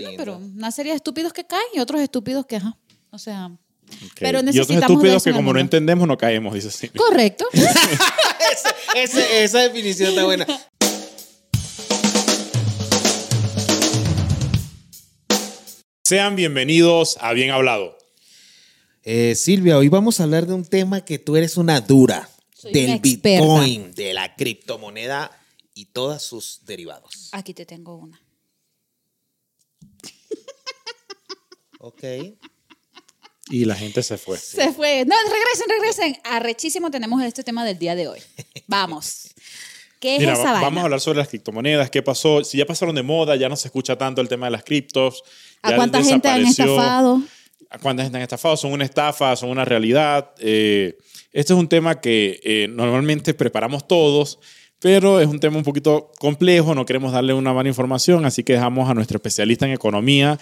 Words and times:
No, 0.00 0.10
pero 0.16 0.38
una 0.38 0.70
serie 0.70 0.92
de 0.92 0.96
estúpidos 0.96 1.32
que 1.32 1.44
caen 1.44 1.66
y 1.74 1.80
otros 1.80 2.00
estúpidos 2.00 2.46
que, 2.46 2.56
ajá. 2.56 2.76
O 3.10 3.18
sea. 3.18 3.50
Pero 4.18 4.40
y 4.40 4.60
otros 4.60 4.70
estúpidos 4.70 5.24
que 5.24 5.32
como 5.32 5.52
no 5.52 5.58
entendemos 5.58 6.06
no 6.06 6.16
caemos, 6.16 6.54
dice 6.54 6.68
así. 6.68 6.88
Correcto. 6.88 7.46
Esa 8.94 9.60
definición 9.60 10.10
está 10.10 10.24
buena. 10.24 10.46
Sean 16.04 16.34
bienvenidos 16.34 17.18
a 17.20 17.32
Bien 17.32 17.50
Hablado. 17.50 17.96
Eh, 19.04 19.34
Silvia, 19.36 19.78
hoy 19.78 19.88
vamos 19.88 20.20
a 20.20 20.24
hablar 20.24 20.46
de 20.46 20.54
un 20.54 20.64
tema 20.64 21.04
que 21.04 21.18
tú 21.18 21.36
eres 21.36 21.56
una 21.56 21.80
dura. 21.80 22.28
Soy 22.52 22.72
del 22.72 22.90
una. 22.90 22.98
Bitcoin, 22.98 23.94
de 23.94 24.12
la 24.12 24.34
criptomoneda 24.34 25.30
y 25.72 25.86
todos 25.86 26.22
sus 26.22 26.64
derivados. 26.66 27.28
Aquí 27.32 27.54
te 27.54 27.64
tengo 27.64 27.94
una. 27.96 28.20
Ok. 31.80 32.02
Y 33.50 33.64
la 33.64 33.74
gente 33.74 34.02
se 34.02 34.16
fue. 34.16 34.36
Se 34.38 34.72
fue. 34.72 35.04
No, 35.04 35.14
regresen, 35.24 35.66
regresen. 35.68 36.16
Arrechísimo 36.24 36.90
tenemos 36.90 37.22
este 37.22 37.42
tema 37.42 37.64
del 37.64 37.78
día 37.78 37.94
de 37.96 38.06
hoy. 38.08 38.20
Vamos. 38.68 39.30
¿Qué 39.98 40.14
es 40.14 40.20
Mira, 40.20 40.32
esa 40.34 40.44
va- 40.44 40.50
vaina? 40.52 40.66
vamos 40.66 40.80
a 40.80 40.84
hablar 40.84 41.00
sobre 41.00 41.18
las 41.18 41.28
criptomonedas, 41.28 41.90
qué 41.90 42.00
pasó, 42.02 42.42
si 42.42 42.56
ya 42.56 42.64
pasaron 42.64 42.94
de 42.94 43.02
moda, 43.02 43.36
ya 43.36 43.50
no 43.50 43.56
se 43.56 43.68
escucha 43.68 43.98
tanto 43.98 44.22
el 44.22 44.28
tema 44.28 44.46
de 44.46 44.52
las 44.52 44.64
criptos. 44.64 45.22
¿A 45.62 45.70
ya 45.70 45.76
cuánta 45.76 46.02
gente 46.02 46.26
han 46.28 46.46
estafado? 46.46 47.20
¿A 47.68 47.78
cuánta 47.78 48.02
gente 48.02 48.16
han 48.16 48.22
estafado? 48.22 48.56
¿Son 48.56 48.72
una 48.72 48.84
estafa? 48.84 49.36
¿Son 49.36 49.50
una 49.50 49.64
realidad? 49.66 50.30
Eh, 50.38 50.96
este 51.32 51.52
es 51.52 51.58
un 51.58 51.68
tema 51.68 52.00
que 52.00 52.40
eh, 52.44 52.66
normalmente 52.70 53.34
preparamos 53.34 53.86
todos, 53.86 54.38
pero 54.78 55.20
es 55.20 55.26
un 55.28 55.38
tema 55.38 55.58
un 55.58 55.64
poquito 55.64 56.10
complejo, 56.18 56.74
no 56.74 56.86
queremos 56.86 57.12
darle 57.12 57.34
una 57.34 57.52
mala 57.52 57.68
información, 57.68 58.24
así 58.24 58.42
que 58.42 58.54
dejamos 58.54 58.88
a 58.88 58.94
nuestro 58.94 59.18
especialista 59.18 59.66
en 59.66 59.72
economía, 59.72 60.38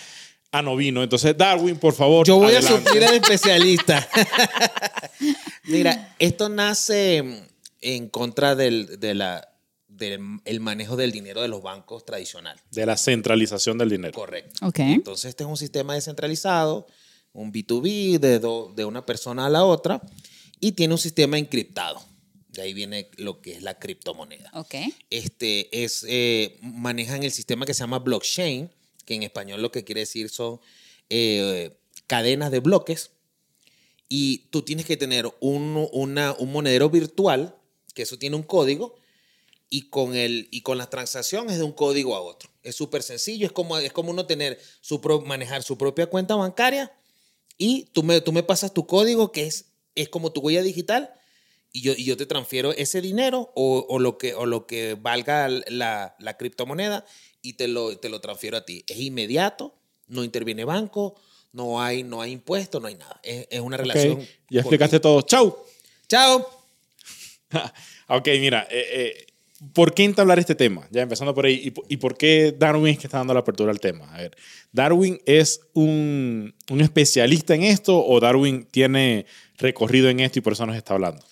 a 0.50 0.62
Novino. 0.62 1.02
Entonces, 1.02 1.36
Darwin, 1.36 1.76
por 1.76 1.94
favor. 1.94 2.26
Yo 2.26 2.36
voy 2.36 2.54
a 2.54 2.58
adelante. 2.58 2.84
suplir 2.90 3.04
al 3.04 3.14
especialista. 3.14 4.08
Mira, 5.64 6.14
esto 6.18 6.48
nace 6.48 7.22
en 7.80 8.08
contra 8.08 8.54
del, 8.54 8.98
de 8.98 9.14
la, 9.14 9.48
del 9.88 10.20
el 10.44 10.60
manejo 10.60 10.96
del 10.96 11.12
dinero 11.12 11.42
de 11.42 11.48
los 11.48 11.62
bancos 11.62 12.04
tradicional. 12.04 12.60
De 12.70 12.86
la 12.86 12.96
centralización 12.96 13.78
del 13.78 13.90
dinero. 13.90 14.12
Correcto. 14.14 14.66
Ok. 14.66 14.78
Entonces, 14.80 15.30
este 15.30 15.44
es 15.44 15.48
un 15.50 15.56
sistema 15.56 15.94
descentralizado, 15.94 16.86
un 17.32 17.52
B2B 17.52 18.18
de, 18.18 18.38
do- 18.38 18.72
de 18.74 18.84
una 18.84 19.04
persona 19.04 19.46
a 19.46 19.50
la 19.50 19.64
otra, 19.64 20.00
y 20.60 20.72
tiene 20.72 20.94
un 20.94 20.98
sistema 20.98 21.38
encriptado. 21.38 22.00
De 22.48 22.62
ahí 22.62 22.72
viene 22.74 23.10
lo 23.16 23.40
que 23.40 23.52
es 23.52 23.62
la 23.62 23.78
criptomoneda. 23.78 24.50
Ok. 24.54 24.74
Este 25.10 25.84
es, 25.84 26.04
eh, 26.08 26.58
manejan 26.62 27.22
el 27.22 27.30
sistema 27.30 27.66
que 27.66 27.74
se 27.74 27.80
llama 27.80 27.98
blockchain, 28.00 28.70
que 29.08 29.14
en 29.14 29.22
español 29.22 29.62
lo 29.62 29.72
que 29.72 29.84
quiere 29.84 30.02
decir 30.02 30.28
son 30.28 30.60
eh, 31.08 31.74
cadenas 32.06 32.50
de 32.50 32.60
bloques. 32.60 33.10
Y 34.06 34.48
tú 34.50 34.60
tienes 34.62 34.84
que 34.84 34.98
tener 34.98 35.30
un, 35.40 35.88
una- 35.92 36.34
un 36.38 36.52
monedero 36.52 36.90
virtual, 36.90 37.56
que 37.94 38.02
eso 38.02 38.18
tiene 38.18 38.36
un 38.36 38.42
código, 38.42 38.96
y 39.70 39.88
con, 39.88 40.14
el, 40.14 40.48
y 40.50 40.60
con 40.60 40.76
las 40.76 40.90
transacciones 40.90 41.56
de 41.56 41.64
un 41.64 41.72
código 41.72 42.14
a 42.16 42.20
otro. 42.20 42.50
Es 42.62 42.76
súper 42.76 43.02
sencillo, 43.02 43.46
es 43.46 43.52
como, 43.52 43.78
es 43.78 43.92
como 43.94 44.10
uno 44.10 44.26
tener 44.26 44.58
su 44.82 45.00
pro- 45.00 45.22
manejar 45.22 45.62
su 45.62 45.78
propia 45.78 46.06
cuenta 46.06 46.34
bancaria 46.36 46.92
y 47.56 47.84
tú 47.92 48.02
me, 48.02 48.20
tú 48.20 48.32
me 48.32 48.42
pasas 48.42 48.74
tu 48.74 48.86
código, 48.86 49.32
que 49.32 49.46
es, 49.46 49.66
es 49.94 50.10
como 50.10 50.32
tu 50.32 50.40
huella 50.42 50.62
digital, 50.62 51.14
y 51.72 51.80
yo, 51.82 51.92
y 51.96 52.04
yo 52.04 52.16
te 52.18 52.24
transfiero 52.26 52.72
ese 52.72 53.00
dinero 53.00 53.52
o, 53.54 53.86
o 53.88 53.98
lo, 53.98 54.16
que, 54.18 54.34
o 54.34 54.44
lo 54.46 54.66
que 54.66 54.94
valga 54.94 55.48
la, 55.48 56.14
la 56.18 56.36
criptomoneda 56.36 57.04
y 57.48 57.52
te 57.54 57.68
lo, 57.68 57.96
te 57.98 58.08
lo 58.08 58.20
transfiero 58.20 58.56
a 58.56 58.64
ti. 58.64 58.84
Es 58.86 58.98
inmediato, 58.98 59.74
no 60.08 60.22
interviene 60.24 60.64
banco, 60.64 61.14
no 61.52 61.80
hay, 61.82 62.02
no 62.02 62.20
hay 62.20 62.32
impuestos, 62.32 62.80
no 62.82 62.88
hay 62.88 62.94
nada. 62.96 63.20
Es, 63.22 63.46
es 63.50 63.60
una 63.60 63.76
relación. 63.76 64.20
Ya 64.50 64.60
explicaste 64.60 65.00
todo. 65.00 65.22
¡Chau! 65.22 65.56
Chao. 66.08 66.46
ok, 68.08 68.28
mira, 68.40 68.66
eh, 68.70 68.86
eh, 68.92 69.26
¿por 69.72 69.94
qué 69.94 70.04
entablar 70.04 70.38
este 70.38 70.54
tema? 70.54 70.86
Ya 70.90 71.02
empezando 71.02 71.34
por 71.34 71.46
ahí. 71.46 71.60
¿Y, 71.64 71.70
po- 71.70 71.84
y 71.88 71.96
por 71.96 72.16
qué 72.16 72.54
Darwin 72.56 72.88
es 72.92 72.98
que 72.98 73.06
está 73.06 73.18
dando 73.18 73.34
la 73.34 73.40
apertura 73.40 73.70
al 73.70 73.80
tema? 73.80 74.12
A 74.14 74.18
ver, 74.18 74.36
¿Darwin 74.72 75.20
es 75.24 75.60
un, 75.72 76.54
un 76.70 76.80
especialista 76.80 77.54
en 77.54 77.62
esto 77.62 78.04
o 78.04 78.20
Darwin 78.20 78.64
tiene 78.66 79.24
recorrido 79.56 80.08
en 80.10 80.20
esto 80.20 80.38
y 80.38 80.42
por 80.42 80.52
eso 80.52 80.66
nos 80.66 80.76
está 80.76 80.94
hablando? 80.94 81.24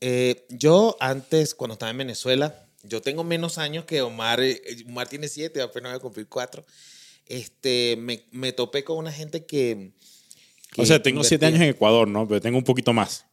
Eh, 0.00 0.46
yo 0.48 0.96
antes, 1.00 1.54
cuando 1.54 1.72
estaba 1.74 1.90
en 1.90 1.98
Venezuela, 1.98 2.64
yo 2.82 3.00
tengo 3.02 3.24
menos 3.24 3.58
años 3.58 3.84
que 3.84 4.02
Omar. 4.02 4.40
eh, 4.40 4.60
Omar 4.86 5.08
tiene 5.08 5.28
siete, 5.28 5.60
apenas 5.62 5.92
voy 5.92 5.96
a 5.98 6.02
cumplir 6.02 6.26
cuatro. 6.28 6.64
Este, 7.26 7.96
me, 7.98 8.24
me 8.30 8.52
topé 8.52 8.84
con 8.84 8.96
una 8.98 9.12
gente 9.12 9.44
que. 9.44 9.90
que 10.72 10.82
O 10.82 10.86
sea, 10.86 11.02
tengo 11.02 11.22
siete 11.24 11.46
años 11.46 11.60
en 11.60 11.68
Ecuador, 11.70 12.08
¿no? 12.08 12.26
Pero 12.26 12.40
tengo 12.40 12.56
un 12.58 12.64
poquito 12.64 12.92
más, 12.94 13.26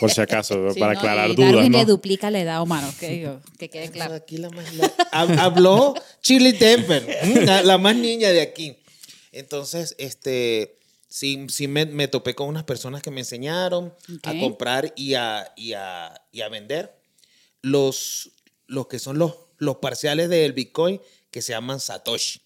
por 0.00 0.10
si 0.12 0.20
acaso, 0.20 0.70
Sí, 0.74 0.80
para 0.80 0.92
¿no? 0.92 0.98
aclarar 0.98 1.30
y 1.30 1.34
dudas, 1.34 1.68
¿no? 1.70 1.78
le 1.78 1.84
duplica 1.86 2.30
la 2.30 2.40
edad 2.40 2.56
a 2.56 2.62
Omar, 2.62 2.84
ok. 2.84 3.02
Yo- 3.22 3.40
Que 3.58 3.70
quede 3.70 3.90
claro. 3.90 4.14
Aquí 4.14 4.36
la 4.36 4.50
más. 4.50 4.74
la- 4.74 4.94
hab- 5.12 5.38
habló 5.38 5.94
Chili 6.20 6.52
Temper, 6.52 7.02
mm, 7.24 7.38
la, 7.44 7.62
la 7.62 7.78
más 7.78 7.96
niña 7.96 8.30
de 8.30 8.42
aquí. 8.42 8.76
Entonces, 9.32 9.94
este. 9.98 10.78
Sí, 11.08 11.46
sí 11.48 11.68
me, 11.68 11.86
me 11.86 12.08
topé 12.08 12.34
con 12.34 12.48
unas 12.48 12.64
personas 12.64 13.00
que 13.00 13.12
me 13.12 13.20
enseñaron 13.20 13.94
a 14.24 14.32
Ok. 14.32 14.40
comprar 14.40 14.92
y 14.96 15.14
a, 15.14 15.48
y 15.56 15.72
a, 15.74 16.12
y 16.32 16.40
a 16.40 16.48
vender 16.48 16.92
los, 17.62 18.32
los 18.66 18.86
que 18.86 18.98
son 18.98 19.18
los, 19.18 19.34
los 19.58 19.76
parciales 19.76 20.28
del 20.28 20.52
Bitcoin 20.52 21.00
que 21.30 21.42
se 21.42 21.52
llaman 21.52 21.80
Satoshi. 21.80 22.40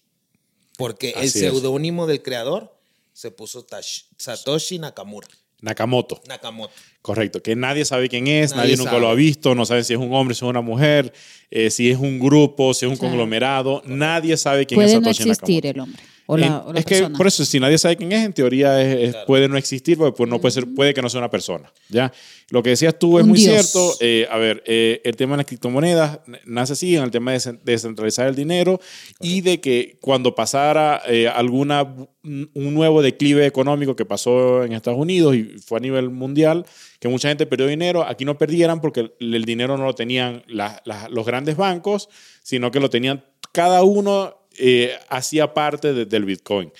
Porque 0.77 1.11
el 1.11 1.27
Así 1.27 1.39
seudónimo 1.39 2.07
del 2.07 2.21
creador 2.21 2.75
se 3.13 3.31
puso 3.31 3.65
Tash- 3.65 4.05
Satoshi 4.17 4.79
Nakamura. 4.79 5.27
Nakamoto. 5.61 6.21
Nakamoto. 6.27 6.73
Correcto, 7.01 7.41
que 7.41 7.55
nadie 7.55 7.85
sabe 7.85 8.09
quién 8.09 8.27
es, 8.27 8.51
nadie, 8.51 8.63
Nadie 8.71 8.77
nunca 8.77 8.91
sabe. 8.91 9.01
lo 9.01 9.09
ha 9.09 9.15
visto, 9.15 9.55
no 9.55 9.65
saben 9.65 9.83
si 9.85 9.93
es 9.93 9.99
un 9.99 10.13
hombre, 10.13 10.35
si 10.35 10.39
es 10.43 10.49
una 10.49 10.61
mujer, 10.61 11.13
eh, 11.49 11.69
si 11.69 11.89
es 11.89 11.97
un 11.97 12.19
grupo, 12.19 12.73
si 12.73 12.85
es 12.85 12.91
un 12.91 12.97
Claro. 12.97 13.11
conglomerado, 13.11 13.81
nadie 13.85 14.35
sabe 14.35 14.65
quién 14.65 14.81
es 14.81 14.87
Puede 14.91 14.99
no 15.01 15.13
Satoshi 15.13 15.29
existir 15.29 15.63
Nakamoto. 15.65 15.69
el 15.75 15.79
hombre 15.81 16.03
o 16.31 16.37
la, 16.37 16.45
En- 16.45 16.53
o 16.53 16.73
la 16.73 16.79
es 16.79 16.85
que 16.85 16.95
persona. 16.95 17.17
por 17.17 17.25
eso, 17.25 17.43
si 17.45 17.59
nadie 17.59 17.77
sabe 17.79 17.95
quién 17.97 18.11
es, 18.11 18.23
en 18.23 18.33
teoría 18.33 18.79
es- 18.83 18.99
es- 18.99 19.11
Claro. 19.13 19.25
puede 19.25 19.47
no 19.47 19.57
existir, 19.57 19.97
porque 19.97 20.15
pues, 20.15 20.29
no 20.29 20.39
puede, 20.39 20.51
ser, 20.51 20.65
puede 20.75 20.93
que 20.93 21.01
no 21.01 21.09
sea 21.09 21.19
una 21.19 21.29
persona. 21.31 21.71
¿ya? 21.89 22.11
Lo 22.51 22.61
que 22.61 22.69
decías 22.71 22.99
tú 22.99 23.17
es 23.17 23.23
Un 23.23 23.29
muy 23.29 23.39
dios. 23.39 23.67
cierto. 23.71 23.95
Eh, 23.99 24.27
a 24.29 24.37
ver, 24.37 24.61
eh, 24.67 25.01
el 25.05 25.15
tema 25.15 25.33
de 25.33 25.37
las 25.37 25.45
criptomonedas 25.47 26.19
nace 26.45 26.73
así, 26.73 26.95
en 26.95 27.01
el 27.03 27.09
tema 27.09 27.31
de 27.31 27.37
cen- 27.39 27.59
descentralizar 27.63 28.27
el 28.27 28.35
dinero 28.35 28.79
y 29.21 29.41
de 29.41 29.59
que 29.59 29.97
cuando 30.01 30.35
pasara 30.35 31.01
eh, 31.07 31.27
alguna, 31.27 31.81
un 31.83 32.09
un 32.53 32.73
nuevo 32.75 33.01
declive 33.01 33.45
económico 33.47 33.95
que 33.95 34.05
pasó 34.05 34.63
en 34.63 34.73
Estados 34.73 34.99
Unidos 34.99 35.35
y 35.35 35.45
fue 35.65 35.79
a 35.79 35.81
nivel 35.81 36.09
mundial, 36.11 36.65
que 36.99 37.07
mucha 37.07 37.29
gente 37.29 37.45
perdió 37.45 37.67
dinero, 37.67 38.03
aquí 38.03 38.25
no 38.25 38.37
perdieran 38.37 38.81
porque 38.81 39.13
el, 39.19 39.45
dinero 39.45 39.77
no 39.77 39.85
lo 39.85 39.95
tenían 39.95 40.43
la- 40.47 40.81
la- 40.85 41.07
los 41.09 41.25
grandes 41.25 41.55
bancos, 41.55 42.09
sino 42.43 42.71
que 42.71 42.79
lo 42.79 42.89
tenían 42.89 43.23
cada 43.51 43.83
uno 43.83 44.35
eh, 44.57 44.91
hacía 45.09 45.53
parte 45.53 45.93
de- 45.93 46.05
del 46.05 46.25
Bitcoin. 46.25 46.71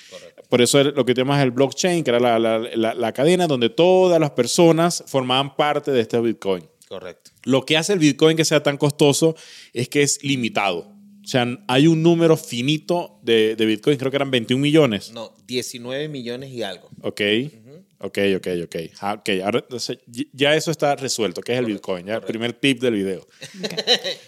Por 0.49 0.61
eso 0.61 0.81
es 0.81 0.87
lo 0.87 1.05
que 1.05 1.13
tenemos 1.13 1.37
es 1.37 1.43
el 1.43 1.51
blockchain, 1.51 2.03
que 2.03 2.09
era 2.09 2.19
la, 2.19 2.37
la- 2.39 2.93
la- 2.95 3.13
cadena 3.13 3.47
donde 3.47 3.69
todas 3.69 4.19
las 4.19 4.31
personas 4.31 5.03
formaban 5.07 5.55
parte 5.55 5.91
de 5.91 6.01
este 6.01 6.19
Bitcoin. 6.19 6.67
Correcto. 6.89 7.31
Lo 7.43 7.63
que 7.65 7.77
hace 7.77 7.93
el 7.93 7.99
Bitcoin 7.99 8.35
que 8.35 8.43
sea 8.43 8.61
tan 8.63 8.77
costoso 8.77 9.35
es 9.73 9.87
que 9.87 10.01
es 10.01 10.21
limitado. 10.23 10.91
O 11.23 11.27
sea, 11.27 11.47
hay 11.67 11.85
un 11.85 12.01
número 12.01 12.35
finito 12.35 13.19
de, 13.21 13.55
de 13.55 13.65
Bitcoin, 13.67 13.97
creo 13.97 14.09
que 14.09 14.17
eran 14.17 14.31
21 14.31 14.59
millones. 14.61 15.11
No, 15.13 15.31
19 15.45 16.07
millones 16.09 16.49
y 16.49 16.63
algo. 16.63 16.89
Ok, 17.03 17.21
ok, 17.99 18.17
ok, 18.37 18.47
ok. 18.63 18.75
Ah, 19.01 19.13
ok, 19.13 19.29
ahora 19.43 19.59
entonces, 19.59 19.97
ya 20.33 20.55
eso 20.55 20.71
está 20.71 20.95
resuelto, 20.95 21.41
que 21.41 21.53
es 21.53 21.59
el 21.59 21.65
Bitcoin, 21.65 22.05
ya 22.05 22.15
el 22.15 22.21
primer 22.21 22.53
tip 22.53 22.81
del 22.81 22.93
video. 22.95 23.27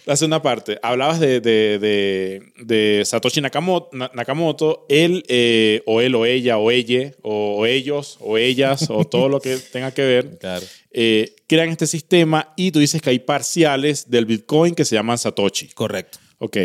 La 0.06 0.16
segunda 0.16 0.42
parte, 0.42 0.78
hablabas 0.82 1.20
de, 1.20 1.40
de, 1.40 1.78
de, 1.78 2.52
de 2.64 3.04
Satoshi 3.04 3.40
Nakamoto, 3.40 3.88
Na- 3.96 4.10
Nakamoto 4.14 4.84
él 4.88 5.24
eh, 5.28 5.82
o 5.86 6.00
él 6.00 6.14
o 6.14 6.26
ella 6.26 6.58
o 6.58 6.70
ella 6.70 7.12
o, 7.22 7.56
o 7.58 7.66
ellos 7.66 8.16
o 8.20 8.36
ellas 8.38 8.86
o 8.90 9.04
todo 9.04 9.28
lo 9.28 9.40
que 9.40 9.56
tenga 9.56 9.90
que 9.92 10.02
ver, 10.02 10.38
Claro. 10.40 10.66
eh, 10.90 11.34
crean 11.46 11.68
este 11.70 11.86
sistema 11.86 12.52
y 12.56 12.70
tú 12.72 12.78
dices 12.78 13.00
que 13.02 13.10
hay 13.10 13.18
parciales 13.20 14.10
del 14.10 14.26
Bitcoin 14.26 14.74
que 14.74 14.84
se 14.84 14.94
llaman 14.96 15.18
Satoshi. 15.18 15.68
Correcto. 15.68 16.18
Ok, 16.38 16.56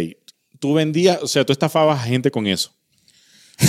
tú 0.59 0.73
vendías, 0.73 1.21
o 1.21 1.27
sea, 1.27 1.45
tú 1.45 1.53
estafabas 1.53 1.99
a 1.99 2.03
gente 2.03 2.31
con 2.31 2.47
eso. 2.47 2.73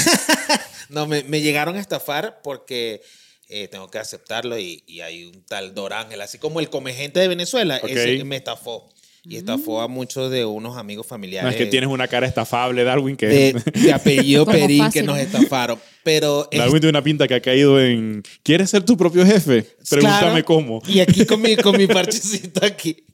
No, 0.91 1.07
me, 1.07 1.23
me 1.25 1.43
llegaron 1.43 1.77
a 1.77 1.81
estafar 1.81 2.41
porque 2.43 3.03
eh, 3.49 3.69
tengo 3.69 3.89
que 3.91 3.99
aceptarlo 3.99 4.59
y, 4.59 4.83
y 4.87 5.01
hay 5.01 5.25
un 5.25 5.43
tal 5.45 5.75
Dorángel, 5.75 6.21
así 6.21 6.39
como 6.39 6.61
el 6.61 6.69
comegente 6.71 7.21
de 7.21 7.29
Venezuela, 7.29 7.79
ese 7.79 8.25
me 8.25 8.37
estafó. 8.37 8.89
Y 9.25 9.37
estafó 9.37 9.83
a 9.83 9.89
muchos 9.89 10.31
de 10.31 10.47
unos 10.47 10.79
amigos 10.79 11.05
No, 11.05 11.09
familiares. 11.11 11.51
es 11.53 11.57
que 11.59 11.67
tienes 11.67 11.91
una 11.91 12.09
cara 12.09 12.27
estafable, 12.27 12.83
Darwin, 12.83 13.15
que 13.15 13.27
de, 13.27 13.53
de 13.75 13.93
apellido 13.93 14.47
Perín 14.47 14.79
fácil. 14.79 15.03
que 15.03 15.07
nos 15.07 15.19
estafaron. 15.19 15.79
Pero 16.03 16.49
es- 16.51 16.59
Darwin 16.59 16.81
tiene 16.81 16.91
una 16.91 17.03
pinta 17.03 17.29
que 17.29 17.35
ha 17.35 17.43
caído 17.43 17.79
en 17.79 18.23
¿Quieres 18.43 18.71
ser 18.71 18.85
tu 18.85 18.97
propio 18.97 19.27
jefe? 19.27 19.65
Pregúntame 19.91 20.31
Claro. 20.31 20.45
cómo. 20.47 20.83
Y 20.87 21.01
aquí 21.01 21.27
con 21.27 21.43
mi, 21.43 21.57
con 21.57 21.77
mi 21.77 21.87
parchecito 21.89 22.65
aquí. 22.65 23.05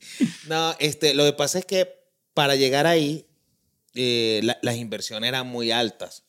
No, 0.46 0.76
este, 0.78 1.14
lo 1.14 1.24
que 1.24 1.32
pasa 1.32 1.58
es 1.58 1.64
que 1.64 1.88
para 2.32 2.54
llegar 2.54 2.86
ahí, 2.86 3.26
eh, 3.94 4.40
la- 4.44 4.58
las 4.62 4.76
inversiones 4.76 5.26
eran 5.28 5.46
muy 5.48 5.72
altas. 5.72 6.23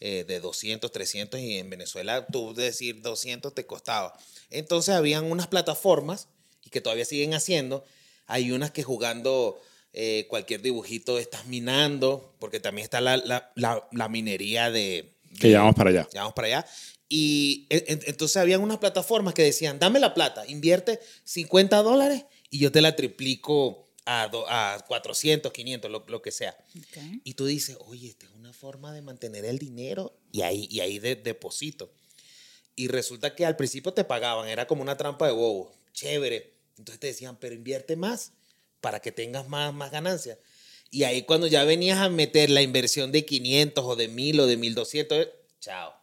Eh, 0.00 0.24
de 0.26 0.40
200, 0.40 0.90
300 0.90 1.38
y 1.40 1.58
en 1.58 1.70
Venezuela 1.70 2.26
tú 2.26 2.54
decir 2.54 3.02
200 3.02 3.54
te 3.54 3.66
costaba. 3.66 4.16
Entonces 4.50 4.94
habían 4.94 5.30
unas 5.30 5.46
plataformas 5.46 6.28
y 6.64 6.70
que 6.70 6.80
todavía 6.80 7.04
siguen 7.04 7.34
haciendo. 7.34 7.84
Hay 8.26 8.50
unas 8.52 8.70
que 8.70 8.82
jugando 8.82 9.60
eh, 9.92 10.26
cualquier 10.28 10.62
dibujito 10.62 11.18
estás 11.18 11.46
minando, 11.46 12.34
porque 12.38 12.60
también 12.60 12.84
está 12.84 13.00
la, 13.00 13.16
la- 13.16 13.50
la- 13.56 13.88
la 13.92 14.08
minería 14.08 14.70
de... 14.70 15.14
Que 15.40 15.48
de- 15.48 15.52
ya 15.52 15.60
vamos 15.60 15.74
para 15.74 15.90
allá. 15.90 16.08
ya 16.12 16.20
vamos 16.20 16.34
para 16.34 16.46
allá. 16.46 16.66
Y 17.08 17.66
en- 17.70 17.84
en- 17.88 18.00
entonces 18.06 18.36
habían 18.36 18.60
unas 18.62 18.78
plataformas 18.78 19.34
que 19.34 19.42
decían, 19.42 19.78
dame 19.80 19.98
la 19.98 20.14
plata, 20.14 20.46
invierte 20.46 21.00
50 21.24 21.82
dólares 21.82 22.24
y 22.50 22.58
yo 22.60 22.70
te 22.70 22.80
la 22.80 22.94
triplico 22.94 23.89
a, 24.06 24.28
do- 24.28 24.46
a 24.48 24.84
400, 24.88 25.52
500, 25.52 25.90
lo, 25.90 26.04
lo 26.08 26.22
que 26.22 26.30
sea. 26.32 26.56
Ok. 26.76 26.98
Y 27.24 27.34
tú 27.34 27.46
dices, 27.46 27.76
oye, 27.86 28.08
esta 28.08 28.26
es 28.26 28.32
una 28.32 28.52
forma 28.52 28.92
de 28.92 29.02
mantener 29.02 29.44
el 29.44 29.58
dinero 29.58 30.16
y 30.32 30.42
ahí, 30.42 30.66
y 30.70 30.80
ahí 30.80 30.98
de, 30.98 31.16
deposito. 31.16 31.92
Y 32.76 32.88
resulta 32.88 33.34
que 33.34 33.44
al 33.44 33.56
principio 33.56 33.92
te 33.92 34.04
pagaban, 34.04 34.48
era 34.48 34.66
como 34.66 34.82
una 34.82 34.96
trampa 34.96 35.26
de 35.26 35.32
bobo, 35.32 35.74
chévere. 35.92 36.54
Entonces 36.78 36.98
te 37.00 37.08
decían, 37.08 37.36
pero 37.38 37.54
invierte 37.54 37.94
más 37.96 38.32
para 38.80 39.00
que 39.00 39.12
tengas 39.12 39.48
más, 39.48 39.74
más 39.74 39.90
ganancias. 39.90 40.38
Y 40.90 41.04
ahí 41.04 41.22
cuando 41.22 41.46
ya 41.46 41.62
venías 41.64 41.98
a 41.98 42.08
meter 42.08 42.48
la 42.50 42.62
inversión 42.62 43.12
de 43.12 43.24
500 43.26 43.84
o 43.84 43.96
de 43.96 44.08
1000 44.08 44.40
o 44.40 44.46
de 44.46 44.56
1200, 44.56 45.18
eh, 45.18 45.32
chao. 45.60 45.94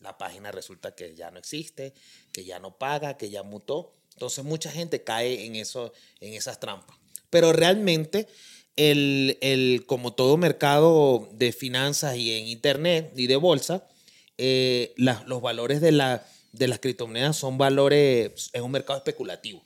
La 0.00 0.18
página 0.18 0.50
resulta 0.50 0.94
que 0.94 1.14
ya 1.14 1.30
no 1.30 1.38
existe, 1.38 1.94
que 2.32 2.44
ya 2.44 2.58
no 2.58 2.76
paga, 2.78 3.16
que 3.16 3.30
ya 3.30 3.42
mutó. 3.42 3.94
Entonces 4.14 4.44
mucha 4.44 4.70
gente 4.70 5.02
cae 5.04 5.44
en, 5.46 5.56
eso, 5.56 5.92
en 6.20 6.32
esas 6.34 6.58
trampas. 6.58 6.96
Pero 7.34 7.52
realmente, 7.52 8.28
el, 8.76 9.38
el- 9.40 9.82
como 9.86 10.14
todo 10.14 10.36
mercado 10.36 11.28
de 11.32 11.50
finanzas 11.50 12.16
y 12.16 12.30
en 12.30 12.46
internet 12.46 13.12
y 13.16 13.26
de 13.26 13.34
bolsa, 13.34 13.88
eh, 14.38 14.94
la- 14.96 15.24
los 15.26 15.42
valores 15.42 15.80
de, 15.80 15.90
la, 15.90 16.24
de 16.52 16.68
las 16.68 16.78
criptomonedas 16.78 17.36
son 17.36 17.58
valores, 17.58 18.50
es 18.52 18.60
un 18.62 18.70
mercado 18.70 18.98
especulativo. 18.98 19.64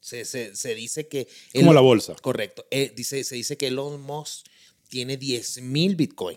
Se, 0.00 0.26
se- 0.26 0.54
se 0.54 0.74
dice 0.74 1.08
que... 1.08 1.26
Como 1.54 1.72
la 1.72 1.80
bolsa. 1.80 2.14
Correcto. 2.20 2.66
Eh, 2.70 2.92
dice, 2.94 3.24
se 3.24 3.36
dice 3.36 3.56
que 3.56 3.68
Elon 3.68 3.98
Musk 4.02 4.44
tiene 4.90 5.16
10 5.16 5.62
mil 5.62 5.96
Bitcoin. 5.96 6.36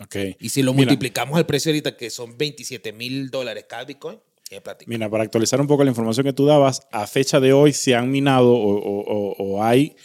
Ok. 0.00 0.16
Y 0.38 0.50
si 0.50 0.62
lo 0.62 0.74
Mira, 0.74 0.86
multiplicamos 0.86 1.36
al 1.38 1.46
precio 1.46 1.70
ahorita, 1.72 1.96
que 1.96 2.08
son 2.10 2.38
27 2.38 2.92
mil 2.92 3.30
dólares 3.30 3.66
cada 3.68 3.82
Bitcoin. 3.84 4.20
Mira, 4.86 5.10
para 5.10 5.24
actualizar 5.24 5.60
un 5.60 5.66
poco 5.66 5.82
la 5.84 5.90
información 5.90 6.24
que 6.24 6.32
tú 6.32 6.46
dabas, 6.46 6.82
a 6.92 7.06
fecha 7.06 7.40
de 7.40 7.52
hoy 7.52 7.72
se 7.72 7.94
han 7.96 8.10
minado 8.10 8.52
o, 8.52 8.76
o- 8.76 9.00
o- 9.00 9.36
o 9.38 9.62
hay 9.64 9.96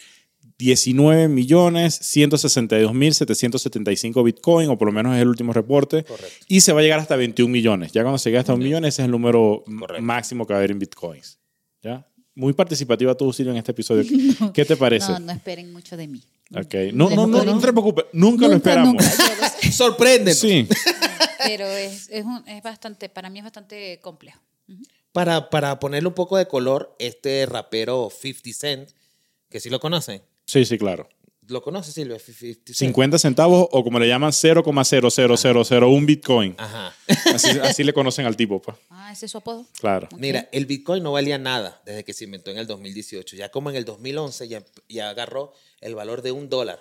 19 0.58 1.28
millones 1.28 1.96
162 2.02 2.94
mil 2.94 3.14
775 3.14 4.24
Bitcoin, 4.24 4.70
o 4.70 4.78
por 4.78 4.88
lo 4.88 4.92
menos 4.92 5.16
es 5.16 5.22
el 5.22 5.28
último 5.28 5.54
reporte, 5.54 6.04
Correcto. 6.04 6.46
y 6.48 6.62
se 6.62 6.74
va 6.74 6.80
a 6.80 6.84
llegar 6.84 7.00
hasta 7.00 7.16
21 7.16 7.52
millones. 7.52 7.92
Ya 7.92 8.02
cuando 8.04 8.18
se 8.18 8.30
llegue 8.30 8.40
hasta 8.40 8.54
un 8.54 8.60
millón, 8.60 8.86
ese 8.86 9.02
es 9.02 9.06
el 9.06 9.12
número 9.12 9.64
Correcto. 9.80 10.04
máximo 10.04 10.46
que 10.46 10.54
va 10.54 10.58
a 10.58 10.60
haber 10.62 10.72
en 10.72 10.80
Bitcoins. 10.80 11.40
¿Ya? 11.84 12.08
Muy 12.36 12.54
participativa 12.54 13.16
tú, 13.16 13.34
Silvia, 13.34 13.52
en 13.52 13.58
este 13.58 13.72
episodio. 13.72 14.04
¿Qué 14.54 14.66
te 14.66 14.76
parece? 14.76 15.12
No, 15.14 15.20
no 15.20 15.32
esperen 15.34 15.74
mucho 15.74 15.98
de 15.98 16.08
mí. 16.08 16.22
Ok. 16.56 16.74
No, 16.94 17.10
no, 17.10 17.28
no, 17.28 17.44
no 17.44 17.60
te 17.60 17.72
preocupes. 17.72 18.06
Nunca, 18.14 18.48
lo 18.48 18.54
Nunca, 18.54 18.70
esperamos. 18.70 18.96
lo 18.96 19.02
sé. 19.62 19.72
Sorpréndenos. 19.72 20.38
Sí. 20.38 20.68
Pero 21.44 21.66
es, 21.68 22.10
es, 22.10 22.26
un- 22.26 22.44
es 22.48 22.62
bastante, 22.64 23.10
para 23.10 23.30
mí 23.30 23.40
es 23.40 23.44
bastante 23.44 24.00
complejo. 24.02 24.40
Para, 25.12 25.50
para 25.50 25.80
ponerle 25.80 26.08
un 26.08 26.16
poco 26.16 26.38
de 26.38 26.48
color, 26.48 26.96
este 27.00 27.46
rapero 27.46 28.10
50 28.10 28.54
Cent, 28.58 28.90
que 29.50 29.60
sí 29.60 29.70
lo 29.70 29.80
conocen. 29.80 30.22
Sí, 30.46 30.64
sí, 30.66 30.78
claro. 30.78 31.10
¿Lo 31.48 31.62
conoces, 31.62 31.94
Silvia? 31.94 32.18
50 32.18 32.62
Cent. 32.68 32.78
50 32.78 33.20
centavos 33.20 33.68
o 33.72 33.84
como 33.84 34.00
le 34.00 34.08
llaman 34.08 34.32
0,00001 34.32 36.06
Bitcoin. 36.06 36.56
Ajá. 36.58 36.96
Así, 37.34 37.50
así 37.60 37.84
le 37.84 37.92
conocen 37.94 38.26
al 38.26 38.38
tipo, 38.38 38.62
pues. 38.62 38.78
Ah, 38.90 39.12
ese 39.12 39.26
es 39.26 39.32
su 39.32 39.38
apodo. 39.38 39.66
Claro. 39.80 40.08
Ok. 40.12 40.20
Mira, 40.20 40.48
el 40.54 40.66
Bitcoin 40.66 41.04
no 41.04 41.12
valía 41.12 41.38
nada 41.38 41.82
desde 41.86 42.04
que 42.06 42.14
se 42.14 42.24
inventó 42.26 42.52
en 42.52 42.58
el 42.58 42.68
2018. 42.68 43.36
Ya 43.36 43.50
como 43.50 43.70
en 43.70 43.76
el 43.76 43.84
2011 43.86 44.48
ya, 44.48 44.64
ya 44.88 45.10
agarró 45.10 45.52
el 45.82 45.96
valor 45.96 46.22
de 46.22 46.32
un 46.32 46.50
dólar. 46.50 46.80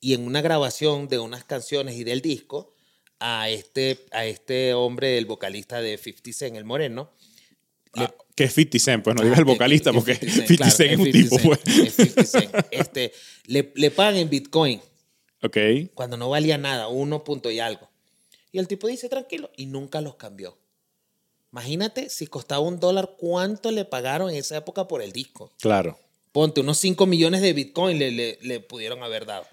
Y 0.00 0.14
en 0.14 0.26
una 0.26 0.42
grabación 0.42 1.08
de 1.08 1.18
unas 1.18 1.44
canciones 1.44 1.94
y 1.96 2.04
del 2.04 2.20
disco, 2.22 2.74
a 3.20 3.48
este, 3.50 3.98
a 4.10 4.24
este 4.26 4.74
hombre, 4.74 5.18
el 5.18 5.26
vocalista 5.26 5.80
de 5.80 5.96
50 5.98 6.32
Cent, 6.32 6.56
el 6.56 6.64
moreno, 6.64 7.10
Ah, 7.94 8.12
que 8.36 8.44
es 8.44 8.52
50 8.54 8.78
Cent, 8.78 9.04
pues 9.04 9.16
no 9.16 9.22
digas 9.22 9.38
el 9.40 9.44
Ah, 9.48 9.52
vocalista, 9.52 9.90
que- 9.90 9.96
que 9.98 10.14
porque 10.14 10.14
50 10.14 10.46
50 10.46 10.70
Cent, 10.70 10.76
Cent, 10.76 10.88
claro, 10.88 10.92
es 10.92 10.98
un 10.98 11.12
50 11.12 11.36
tipo, 11.38 11.54
Cent, 11.54 11.64
pues. 11.74 11.86
es 11.86 11.94
50 11.94 12.24
Cent. 12.24 12.66
Este, 12.70 13.12
le, 13.46 13.72
le 13.74 13.90
pagan 13.90 14.16
en 14.16 14.30
Bitcoin 14.30 14.80
Ok. 15.42 15.56
cuando 15.94 16.16
no 16.16 16.28
valía 16.30 16.56
nada, 16.58 16.88
uno 16.88 17.24
punto 17.24 17.50
y 17.50 17.58
algo. 17.60 17.88
Y 18.52 18.58
el 18.58 18.66
tipo 18.68 18.86
dice, 18.88 19.08
tranquilo, 19.08 19.50
y 19.56 19.66
nunca 19.66 20.00
los 20.00 20.14
cambió. 20.16 20.56
Imagínate 21.52 22.08
si 22.10 22.26
costaba 22.28 22.60
un 22.60 22.78
dólar, 22.78 23.14
¿cuánto 23.18 23.70
le 23.72 23.84
pagaron 23.84 24.30
en 24.30 24.36
esa 24.36 24.56
época 24.56 24.86
por 24.86 25.02
el 25.02 25.10
disco? 25.12 25.52
Claro. 25.60 25.98
Ponte, 26.32 26.60
unos 26.60 26.78
5 26.78 27.06
millones 27.06 27.40
de 27.42 27.52
Bitcoin 27.52 27.98
le, 27.98 28.12
le, 28.12 28.38
le 28.42 28.60
pudieron 28.60 29.02
haber 29.02 29.26
dado. 29.26 29.46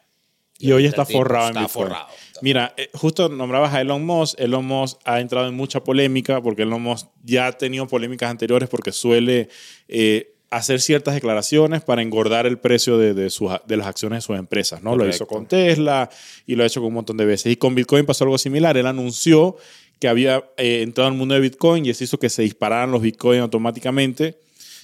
Y 0.60 0.72
hoy 0.72 0.86
está 0.86 1.06
forrado 1.06 1.46
en 1.46 1.58
está 1.58 1.62
Bitcoin. 1.62 1.88
forrado. 1.88 2.08
Mira, 2.42 2.74
eh, 2.78 2.90
justo 2.94 3.30
nombrabas 3.30 3.74
a 3.74 3.82
Elon 3.82 4.06
Musk. 4.06 4.40
Elon 4.40 4.66
Musk 4.66 5.00
ha 5.06 5.20
entrado 5.20 5.48
en 5.48 5.56
mucha 5.56 5.84
polémica 5.84 6.42
porque 6.42 6.64
Elon 6.64 6.82
Musk 6.82 7.08
ya 7.24 7.48
ha 7.48 7.52
tenido 7.52 7.88
polémicas 7.88 8.30
anteriores 8.30 8.70
porque 8.70 8.92
suele 8.92 9.50
eh, 9.88 10.34
hacer 10.50 10.80
ciertas 10.82 11.14
declaraciones 11.14 11.84
para 11.84 12.02
engordar 12.02 12.46
el 12.48 12.58
precio 12.58 12.98
de, 12.98 13.14
de 13.14 13.30
sus, 13.30 13.52
de 13.68 13.78
las 13.78 13.88
acciones 13.88 14.18
de 14.18 14.22
sus 14.22 14.38
empresas. 14.38 14.82
¿no? 14.82 14.96
Lo 14.96 15.08
hizo 15.08 15.28
con 15.28 15.46
Tesla 15.46 16.10
y 16.46 16.56
lo 16.56 16.64
ha 16.64 16.68
hecho 16.68 16.80
con 16.80 16.88
un 16.88 16.94
montón 16.96 17.18
de 17.18 17.26
veces. 17.26 17.52
Y 17.52 17.56
con 17.58 17.76
Bitcoin 17.76 18.06
pasó 18.06 18.24
algo 18.24 18.38
similar. 18.38 18.78
Él 18.78 18.88
anunció 18.88 19.58
que 20.00 20.08
había 20.08 20.44
eh, 20.58 20.82
entrado 20.84 21.10
al 21.10 21.16
mundo 21.16 21.34
de 21.36 21.42
Bitcoin 21.42 21.86
y 21.86 21.90
eso 21.90 22.04
hizo 22.04 22.20
que 22.20 22.30
se 22.30 22.44
dispararan 22.44 22.92
los 22.92 23.02
Bitcoin 23.02 23.42
automáticamente. 23.42 24.40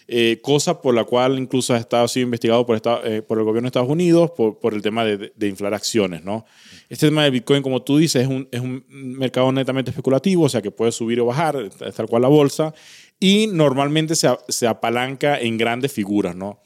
Eh, 0.08 0.40
cosa 0.42 0.82
por 0.82 0.94
la 0.94 1.04
cual 1.04 1.38
incluso 1.40 1.74
ha 1.74 1.78
estado 1.78 2.08
sido 2.08 2.26
investigado 2.26 2.66
eh, 3.04 3.22
por 3.22 3.38
el 3.38 3.44
gobierno 3.44 3.66
de 3.66 3.68
Estados 3.68 3.90
Unidos 3.90 4.32
por, 4.32 4.74
el 4.74 4.82
tema 4.82 5.06
de, 5.06 5.48
inflar 5.48 5.74
acciones. 5.74 6.24
¿no? 6.24 6.46
Este 6.90 7.08
tema 7.08 7.24
de 7.24 7.30
Bitcoin, 7.30 7.62
como 7.62 7.82
tú 7.82 7.98
dices, 7.98 8.24
es 8.24 8.28
un, 8.28 8.48
es 8.52 8.62
un 8.62 8.84
mercado 8.90 9.52
netamente 9.52 9.92
especulativo, 9.92 10.44
o 10.44 10.50
sea 10.50 10.62
que 10.62 10.72
puede 10.72 10.92
subir 10.92 11.20
o 11.20 11.26
bajar, 11.26 11.70
tal 11.96 12.08
cual 12.08 12.24
la 12.24 12.28
bolsa, 12.28 12.74
y 13.20 13.48
normalmente 13.48 14.16
se, 14.16 14.30
se 14.50 14.68
apalanca 14.68 15.40
en 15.40 15.58
grandes 15.58 15.92
figuras. 15.92 16.36
¿no? 16.36 16.60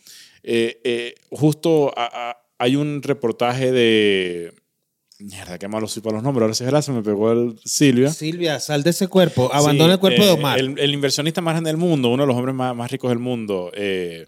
Eh, 0.49 0.79
eh, 0.85 1.15
justo 1.29 1.93
hay 2.57 2.75
un 2.77 3.03
reportaje 3.03 3.71
de... 3.71 4.53
Mierda, 5.19 5.57
qué 5.57 5.67
malo 5.67 5.87
soy 5.87 6.01
para 6.03 6.15
los 6.15 6.23
nombres. 6.23 6.43
Ahora 6.43 6.53
sí 6.53 6.63
es 6.63 6.67
verdad, 6.67 6.81
se 6.81 6.91
me 6.91 7.01
pegó 7.01 7.31
el 7.31 7.59
Silvia. 7.65 8.11
Silvia, 8.11 8.59
sal 8.59 8.83
de 8.83 8.91
ese 8.91 9.07
cuerpo. 9.07 9.49
Abandona 9.51 9.89
Sí, 9.89 9.93
el 9.93 9.99
cuerpo 9.99 10.21
eh, 10.21 10.25
de 10.25 10.31
Omar. 10.31 10.59
El, 10.59 10.77
el 10.77 10.93
inversionista 10.93 11.41
más 11.41 11.53
grande 11.53 11.69
del 11.69 11.77
mundo, 11.77 12.09
uno 12.09 12.23
de 12.23 12.27
los 12.27 12.35
hombres 12.35 12.53
más, 12.53 12.75
más 12.75 12.91
ricos 12.91 13.09
del 13.09 13.19
mundo. 13.19 13.71
eh, 13.73 14.27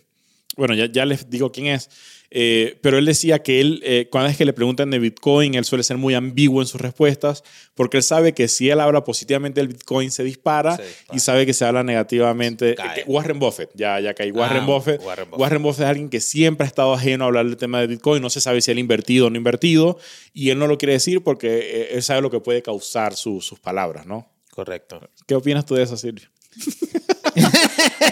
bueno, 0.57 0.73
ya, 0.73 0.87
ya 0.87 1.05
les 1.05 1.29
digo 1.29 1.51
quién 1.51 1.67
es. 1.67 1.89
Eh, 2.31 2.77
pero 2.81 2.97
él 2.97 3.05
decía 3.05 3.39
que 3.39 3.59
él, 3.59 3.81
eh, 3.83 4.07
cuando 4.11 4.29
es 4.29 4.37
que 4.37 4.45
le 4.45 4.53
preguntan 4.53 4.91
de 4.91 4.99
Bitcoin, 4.99 5.55
él 5.55 5.65
suele 5.65 5.83
ser 5.83 5.97
muy 5.97 6.13
ambiguo 6.13 6.61
en 6.61 6.67
sus 6.67 6.79
respuestas, 6.79 7.43
porque 7.75 7.97
él 7.97 8.03
sabe 8.03 8.33
que 8.33 8.47
si 8.47 8.69
él 8.69 8.79
habla 8.79 9.03
positivamente 9.03 9.59
del 9.61 9.69
Bitcoin 9.69 10.11
se 10.11 10.23
dispara, 10.23 10.75
Se 10.77 10.83
dispara. 10.83 11.17
y 11.17 11.19
sabe 11.19 11.45
que 11.45 11.53
si 11.53 11.63
habla 11.63 11.83
negativamente. 11.83 12.71
Eh, 12.71 13.03
Warren 13.07 13.39
Buffett, 13.39 13.71
ya, 13.73 13.99
ya 13.99 14.13
caí. 14.13 14.31
Warren, 14.31 14.63
Ah, 14.63 14.65
Buffett, 14.65 15.01
Warren 15.01 15.27
Warren 15.31 15.61
Buffett. 15.61 15.61
Buffett 15.63 15.83
es 15.85 15.89
alguien 15.89 16.09
que 16.09 16.19
siempre 16.19 16.65
ha 16.65 16.67
estado 16.67 16.93
ajeno 16.93 17.23
a 17.23 17.27
hablar 17.27 17.45
del 17.45 17.57
tema 17.57 17.81
de 17.81 17.87
Bitcoin, 17.87 18.21
no 18.21 18.29
se 18.29 18.41
sabe 18.41 18.61
si 18.61 18.69
él 18.71 18.77
ha 18.77 18.81
invertido 18.81 19.27
o 19.27 19.29
no 19.29 19.37
invertido, 19.37 19.97
y 20.33 20.49
él 20.51 20.59
no 20.59 20.67
lo 20.67 20.77
quiere 20.77 20.93
decir 20.93 21.23
porque 21.23 21.47
eh, 21.59 21.89
él 21.93 22.03
sabe 22.03 22.21
lo 22.21 22.29
que 22.29 22.39
puede 22.39 22.61
causar 22.61 23.15
su- 23.15 23.41
sus 23.41 23.59
palabras, 23.59 24.05
¿no? 24.05 24.29
Correcto. 24.51 24.99
¿Qué 25.25 25.35
opinas 25.35 25.65
tú 25.65 25.75
de 25.75 25.83
eso, 25.83 25.95
Silvia? 25.97 26.29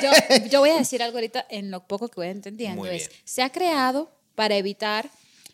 yo, 0.02 0.10
yo 0.50 0.60
voy 0.60 0.72
a 0.72 0.78
decir 0.78 1.02
algo 1.02 1.18
ahorita 1.18 1.46
en 1.50 1.72
lo 1.72 1.88
poco 1.88 2.08
que 2.08 2.16
voy 2.16 2.28
entendiendo. 2.28 2.86
Es, 2.86 3.10
se 3.24 3.42
ha 3.42 3.52
creado 3.52 4.12
para 4.36 4.56
evitar 4.56 5.10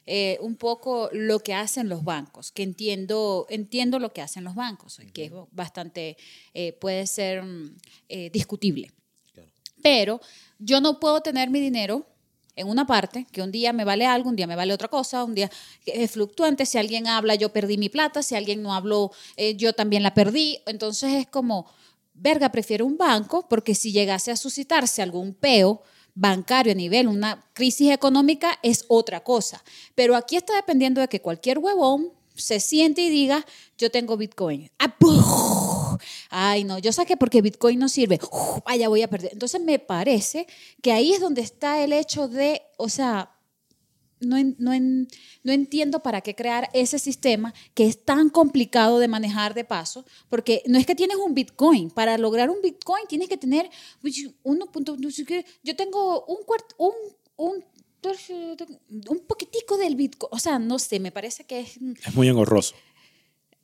eh, 0.06 0.38
un 0.42 0.56
poco 0.56 1.10
lo 1.14 1.40
que 1.40 1.54
hacen 1.54 1.88
los 1.88 2.04
bancos, 2.04 2.52
que 2.52 2.64
entiendo, 2.64 3.46
entiendo 3.50 4.00
lo 4.00 4.12
que 4.12 4.22
hacen 4.22 4.44
los 4.44 4.56
bancos, 4.56 5.00
que 5.14 5.26
es 5.26 5.32
bastante, 5.52 6.18
eh, 6.54 6.74
puede 6.74 7.08
ser 7.08 7.44
mm, 7.44 7.78
eh, 8.10 8.30
discutible. 8.30 8.92
Claro. 9.32 9.50
Pero 9.82 10.22
yo 10.60 10.82
no 10.82 11.00
puedo 11.00 11.22
tener 11.22 11.50
mi 11.50 11.62
dinero 11.62 12.06
en 12.56 12.68
una 12.68 12.86
parte, 12.86 13.26
que 13.32 13.42
un 13.42 13.52
día 13.52 13.74
me 13.74 13.84
vale 13.84 14.06
algo, 14.06 14.30
un 14.30 14.36
día 14.36 14.48
me 14.48 14.56
vale 14.56 14.74
otra 14.74 14.88
cosa, 14.88 15.24
un 15.24 15.34
día 15.34 15.50
es 15.86 16.12
fluctuante, 16.12 16.66
si 16.66 16.78
alguien 16.78 17.08
habla 17.08 17.36
yo 17.36 17.52
perdí 17.52 17.78
mi 17.78 17.90
plata, 17.90 18.22
si 18.22 18.36
alguien 18.36 18.62
no 18.62 18.74
habló 18.74 19.12
eh, 19.38 19.56
yo 19.56 19.74
también 19.74 20.04
la 20.04 20.14
perdí, 20.14 20.60
entonces 20.68 21.14
es 21.14 21.28
como, 21.28 21.72
verga, 22.14 22.52
prefiero 22.52 22.86
un 22.86 22.98
banco 22.98 23.48
porque 23.50 23.76
si 23.76 23.92
llegase 23.92 24.32
a 24.32 24.36
suscitarse 24.36 25.02
algún 25.02 25.34
peo 25.34 25.82
bancario 26.16 26.72
a 26.72 26.76
nivel, 26.76 27.08
una 27.08 27.46
crisis 27.54 27.92
económica 27.92 28.60
es 28.62 28.86
otra 28.88 29.24
cosa, 29.24 29.64
pero 29.96 30.16
aquí 30.16 30.36
está 30.36 30.56
dependiendo 30.56 31.02
de 31.02 31.08
que 31.08 31.22
cualquier 31.22 31.58
huevón 31.60 32.12
se 32.36 32.60
siente 32.60 33.02
y 33.02 33.10
diga, 33.10 33.46
yo 33.78 33.92
tengo 33.92 34.18
Bitcoin. 34.18 34.70
Ah. 34.80 35.98
Ay, 36.30 36.64
no, 36.64 36.80
yo 36.80 36.92
saqué 36.92 37.18
porque 37.18 37.42
Bitcoin 37.42 37.80
no 37.80 37.90
sirve. 37.90 38.20
Vaya, 38.66 38.90
voy 38.90 39.02
a 39.02 39.10
perder. 39.10 39.34
Entonces 39.34 39.62
me 39.62 39.80
parece 39.80 40.48
que 40.82 40.92
ahí 40.92 41.14
es 41.14 41.20
donde 41.20 41.42
está 41.42 41.84
el 41.84 41.94
hecho 41.94 42.28
de, 42.28 42.64
o 42.78 42.90
sea, 42.90 43.33
no, 44.26 44.38
no, 44.58 44.74
en- 44.74 45.08
no 45.44 45.52
entiendo 45.52 46.02
para 46.02 46.22
qué 46.22 46.36
crear 46.36 46.70
ese 46.74 47.00
sistema 47.00 47.54
que 47.74 47.86
es 47.88 48.04
tan 48.04 48.30
complicado 48.30 49.00
de 49.00 49.08
manejar 49.08 49.54
de 49.54 49.64
paso, 49.64 50.06
porque 50.30 50.64
no 50.66 50.78
es 50.80 50.86
que 50.86 50.96
tienes 50.96 51.18
un 51.18 51.34
Bitcoin. 51.34 51.90
Para 51.92 52.18
lograr 52.18 52.50
un 52.50 52.62
Bitcoin 52.62 53.06
tienes 53.08 53.30
que 53.30 53.38
tener 53.38 53.70
uy, 54.04 54.36
uno 54.44 54.66
punto, 54.72 54.96
no 54.98 55.12
sé 55.12 55.26
qué. 55.26 55.46
Yo 55.64 55.76
tengo 55.76 56.26
un 56.26 56.44
cuarto, 56.46 56.76
un, 56.78 56.94
un, 57.36 57.64
un 59.10 59.20
poquitico 59.28 59.78
del 59.78 59.96
Bitcoin. 59.96 60.30
O 60.32 60.40
sea, 60.40 60.60
no 60.60 60.80
sé, 60.80 61.00
me 61.00 61.12
parece 61.12 61.44
que 61.46 61.60
es, 61.62 61.78
Es 62.06 62.14
muy 62.16 62.28
engorroso. 62.28 62.76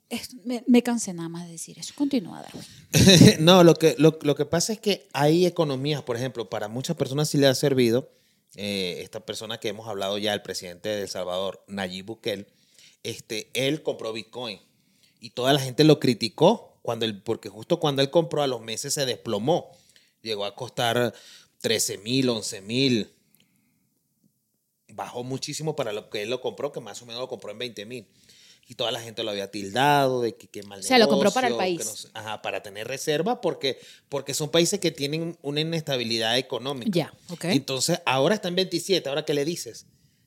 es- 0.08 0.34
me, 0.44 0.64
me 0.66 0.82
cansé 0.82 1.12
nada 1.12 1.28
más 1.28 1.46
de 1.46 1.52
decir 1.52 1.78
eso. 1.78 1.92
Continúa, 1.96 2.42
Darwin. 2.42 2.64
no, 3.44 3.62
lo 3.64 3.74
que, 3.74 3.94
lo, 3.98 4.18
lo 4.22 4.34
que 4.34 4.44
pasa 4.44 4.72
es 4.72 4.80
que 4.80 5.06
hay 5.12 5.46
economías, 5.46 6.02
por 6.02 6.16
ejemplo, 6.16 6.48
para 6.50 6.68
muchas 6.68 6.96
personas 6.96 7.28
sí 7.28 7.38
le 7.38 7.46
ha 7.46 7.54
servido, 7.54 8.08
eh, 8.56 8.98
esta 9.02 9.24
persona 9.24 9.58
que 9.58 9.68
hemos 9.68 9.88
hablado 9.88 10.18
ya, 10.18 10.34
el 10.34 10.42
presidente 10.42 10.88
de 10.88 11.02
El 11.02 11.08
Salvador, 11.08 11.62
Nayib 11.68 12.06
Bukele, 12.06 12.46
este, 13.02 13.50
él 13.54 13.82
compró 13.82 14.12
Bitcoin 14.12 14.60
y 15.20 15.30
toda 15.30 15.52
la 15.52 15.60
gente 15.60 15.84
lo 15.84 16.00
criticó 16.00 16.78
cuando 16.82 17.04
él, 17.04 17.22
porque 17.22 17.48
justo 17.48 17.78
cuando 17.78 18.02
él 18.02 18.10
compró 18.10 18.42
a 18.42 18.46
los 18.46 18.60
meses 18.60 18.94
se 18.94 19.06
desplomó. 19.06 19.70
Llegó 20.22 20.44
a 20.44 20.54
costar 20.54 21.14
13 21.60 21.98
mil, 21.98 22.28
11 22.28 22.60
mil. 22.62 23.12
Bajó 24.88 25.22
muchísimo 25.22 25.76
para 25.76 25.92
lo 25.92 26.10
que 26.10 26.22
él 26.22 26.30
lo 26.30 26.40
compró, 26.40 26.72
que 26.72 26.80
más 26.80 27.00
o 27.02 27.06
menos 27.06 27.20
lo 27.20 27.28
compró 27.28 27.50
en 27.50 27.58
20 27.58 27.86
mil. 27.86 28.06
Y 28.70 28.76
toda 28.76 28.92
la 28.92 29.00
gente 29.00 29.24
lo 29.24 29.32
había 29.32 29.50
tildado 29.50 30.20
de 30.22 30.36
que, 30.36 30.46
que 30.46 30.62
mal 30.62 30.78
O 30.78 30.82
sea, 30.84 30.96
lo 30.96 31.08
compró 31.08 31.32
para 31.32 31.48
el 31.48 31.56
país. 31.56 31.78
que 31.80 31.84
no 31.84 31.90
sé- 31.90 32.08
ajá, 32.14 32.40
para 32.40 32.62
tener 32.62 32.86
reserva, 32.86 33.40
porque, 33.40 33.80
porque 34.08 34.32
son 34.32 34.48
países 34.50 34.78
que 34.78 34.92
tienen 34.92 35.36
una 35.42 35.60
inestabilidad 35.60 36.38
económica. 36.38 36.92
Ya, 36.92 37.12
ok. 37.30 37.46
Entonces, 37.46 38.00
ahora 38.06 38.36
está 38.36 38.46
en 38.46 38.54
27, 38.54 39.08
¿ahora 39.08 39.24
qué 39.24 39.34
le 39.34 39.44
dices? 39.44 39.86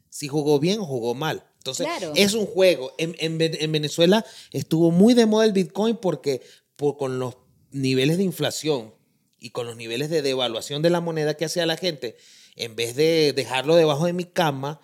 Si 0.09 0.27
jugó 0.27 0.59
bien 0.59 0.81
o 0.81 0.85
jugó 0.85 1.15
mal. 1.15 1.45
Entonces, 1.59 1.87
Claro. 1.87 2.11
es 2.17 2.33
un 2.33 2.45
juego. 2.45 2.93
En, 2.97 3.15
en 3.19 3.39
en 3.39 3.71
Venezuela 3.71 4.25
estuvo 4.51 4.91
muy 4.91 5.13
de 5.13 5.25
moda 5.25 5.45
el 5.45 5.53
Bitcoin 5.53 5.95
porque 5.95 6.41
por, 6.75 6.97
con 6.97 7.19
los 7.19 7.37
niveles 7.71 8.17
de 8.17 8.23
inflación 8.23 8.93
y 9.39 9.51
con 9.51 9.67
los 9.67 9.77
niveles 9.77 10.09
de 10.09 10.21
devaluación 10.21 10.81
de 10.81 10.89
la 10.89 10.99
moneda 10.99 11.35
que 11.37 11.45
hacía 11.45 11.65
la 11.65 11.77
gente, 11.77 12.17
en 12.57 12.75
vez 12.75 12.97
de 12.97 13.31
dejarlo 13.31 13.77
debajo 13.77 14.05
de 14.05 14.11
mi 14.11 14.25
cama 14.25 14.81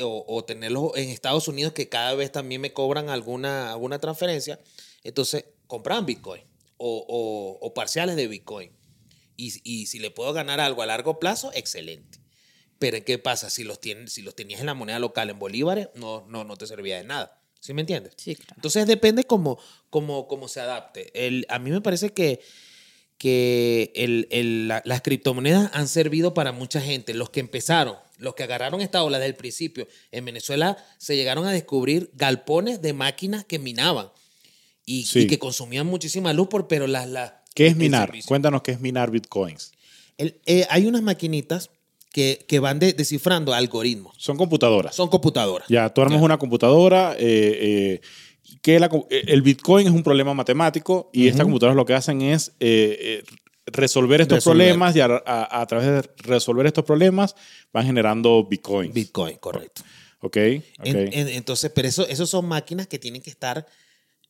o, 0.00 0.24
o 0.26 0.44
tenerlo 0.44 0.92
en 0.96 1.08
Estados 1.08 1.48
Unidos, 1.48 1.72
que 1.72 1.88
cada 1.88 2.14
vez 2.14 2.32
también 2.32 2.60
me 2.60 2.72
cobran 2.72 3.08
alguna, 3.10 3.72
alguna 3.72 3.98
transferencia, 3.98 4.58
entonces 5.04 5.44
compraban 5.66 6.06
Bitcoin 6.06 6.42
o, 6.76 7.04
o- 7.08 7.58
o 7.66 7.74
parciales 7.74 8.16
de 8.16 8.28
Bitcoin. 8.28 8.70
Y, 9.36 9.52
y 9.64 9.86
si 9.86 9.98
le 9.98 10.10
puedo 10.10 10.32
ganar 10.32 10.60
algo 10.60 10.82
a 10.82 10.86
largo 10.86 11.18
plazo, 11.18 11.50
excelente. 11.54 12.18
Pero 12.78 13.02
¿qué 13.04 13.18
pasa? 13.18 13.48
Si 13.50 13.64
los, 13.64 13.80
tienes, 13.80 14.12
si 14.12 14.22
los 14.22 14.34
tenías 14.34 14.60
en 14.60 14.66
la 14.66 14.74
moneda 14.74 14.98
local, 14.98 15.30
en 15.30 15.38
bolívares, 15.38 15.88
no, 15.94 16.26
no, 16.28 16.44
no 16.44 16.56
te 16.56 16.66
servía 16.66 16.96
de 16.98 17.04
nada. 17.04 17.40
¿Sí 17.60 17.72
me 17.74 17.80
entiendes? 17.82 18.14
Sí, 18.16 18.34
claro. 18.34 18.54
Entonces 18.56 18.86
depende 18.86 19.22
cómo, 19.24 19.58
cómo, 19.88 20.26
cómo 20.26 20.48
se 20.48 20.60
adapte. 20.60 21.10
El, 21.26 21.46
a 21.48 21.58
mí 21.60 21.70
me 21.70 21.80
parece 21.80 22.12
que, 22.12 22.40
que 23.18 23.92
el- 23.94 24.26
el- 24.30 24.68
la- 24.68 24.82
las 24.84 25.00
criptomonedas 25.02 25.70
han 25.74 25.86
servido 25.88 26.34
para 26.34 26.52
mucha 26.52 26.80
gente. 26.80 27.14
Los 27.14 27.30
que 27.30 27.40
empezaron, 27.40 27.96
los 28.22 28.34
que 28.34 28.44
agarraron 28.44 28.80
esta 28.80 29.02
ola 29.02 29.18
desde 29.18 29.30
el 29.30 29.36
principio. 29.36 29.86
En 30.10 30.24
Venezuela 30.24 30.76
se 30.98 31.16
llegaron 31.16 31.46
a 31.46 31.52
descubrir 31.52 32.10
galpones 32.14 32.80
de 32.80 32.92
máquinas 32.94 33.44
que 33.44 33.58
minaban 33.58 34.08
y, 34.86 35.04
Sí. 35.04 35.20
y 35.20 35.26
que 35.26 35.38
consumían 35.38 35.86
muchísima 35.86 36.32
luz, 36.32 36.48
por, 36.48 36.68
pero 36.68 36.86
las... 36.86 37.08
las 37.08 37.34
¿Qué 37.54 37.66
es 37.66 37.76
minar? 37.76 38.08
servicio- 38.08 38.28
Cuéntanos 38.28 38.62
qué 38.62 38.72
es 38.72 38.80
minar 38.80 39.10
bitcoins. 39.10 39.72
el- 40.18 40.40
eh, 40.46 40.66
hay 40.70 40.86
unas 40.86 41.02
maquinitas 41.02 41.70
que, 42.12 42.44
que 42.48 42.58
van 42.60 42.78
de- 42.78 42.92
descifrando 42.92 43.52
algoritmos. 43.54 44.14
Son 44.18 44.36
computadoras. 44.36 44.94
Son 44.94 45.08
computadoras. 45.08 45.66
Ya, 45.68 45.88
tú 45.92 46.00
armas 46.02 46.18
Ya. 46.20 46.24
una 46.24 46.38
computadora. 46.38 47.14
eh, 47.18 47.98
eh, 47.98 48.00
que 48.60 48.78
la 48.78 48.90
el 49.10 49.40
Bitcoin 49.42 49.86
es 49.86 49.92
un 49.92 50.02
problema 50.02 50.34
matemático 50.34 51.08
y 51.12 51.26
estas 51.28 51.44
computadoras 51.44 51.76
lo 51.76 51.86
que 51.86 51.94
hacen 51.94 52.20
es 52.22 52.52
eh, 52.60 53.22
resolver 53.66 54.20
estos 54.20 54.36
Resolver. 54.38 54.66
problemas 54.68 54.96
y 54.96 55.00
a, 55.00 55.06
a- 55.24 55.60
a 55.60 55.66
través 55.66 55.86
de 55.86 56.02
resolver 56.24 56.66
estos 56.66 56.84
problemas 56.84 57.34
van 57.72 57.86
generando 57.86 58.44
Bitcoin. 58.44 58.92
Bitcoin, 58.92 59.36
correcto. 59.38 59.82
¿Ok? 60.20 60.36
ok. 60.36 60.36
En- 60.84 61.12
en- 61.12 61.28
entonces, 61.28 61.70
pero 61.74 61.88
eso, 61.88 62.06
esos 62.06 62.28
son 62.30 62.46
máquinas 62.46 62.86
que 62.86 62.98
tienen 62.98 63.22
que 63.22 63.30
estar 63.30 63.66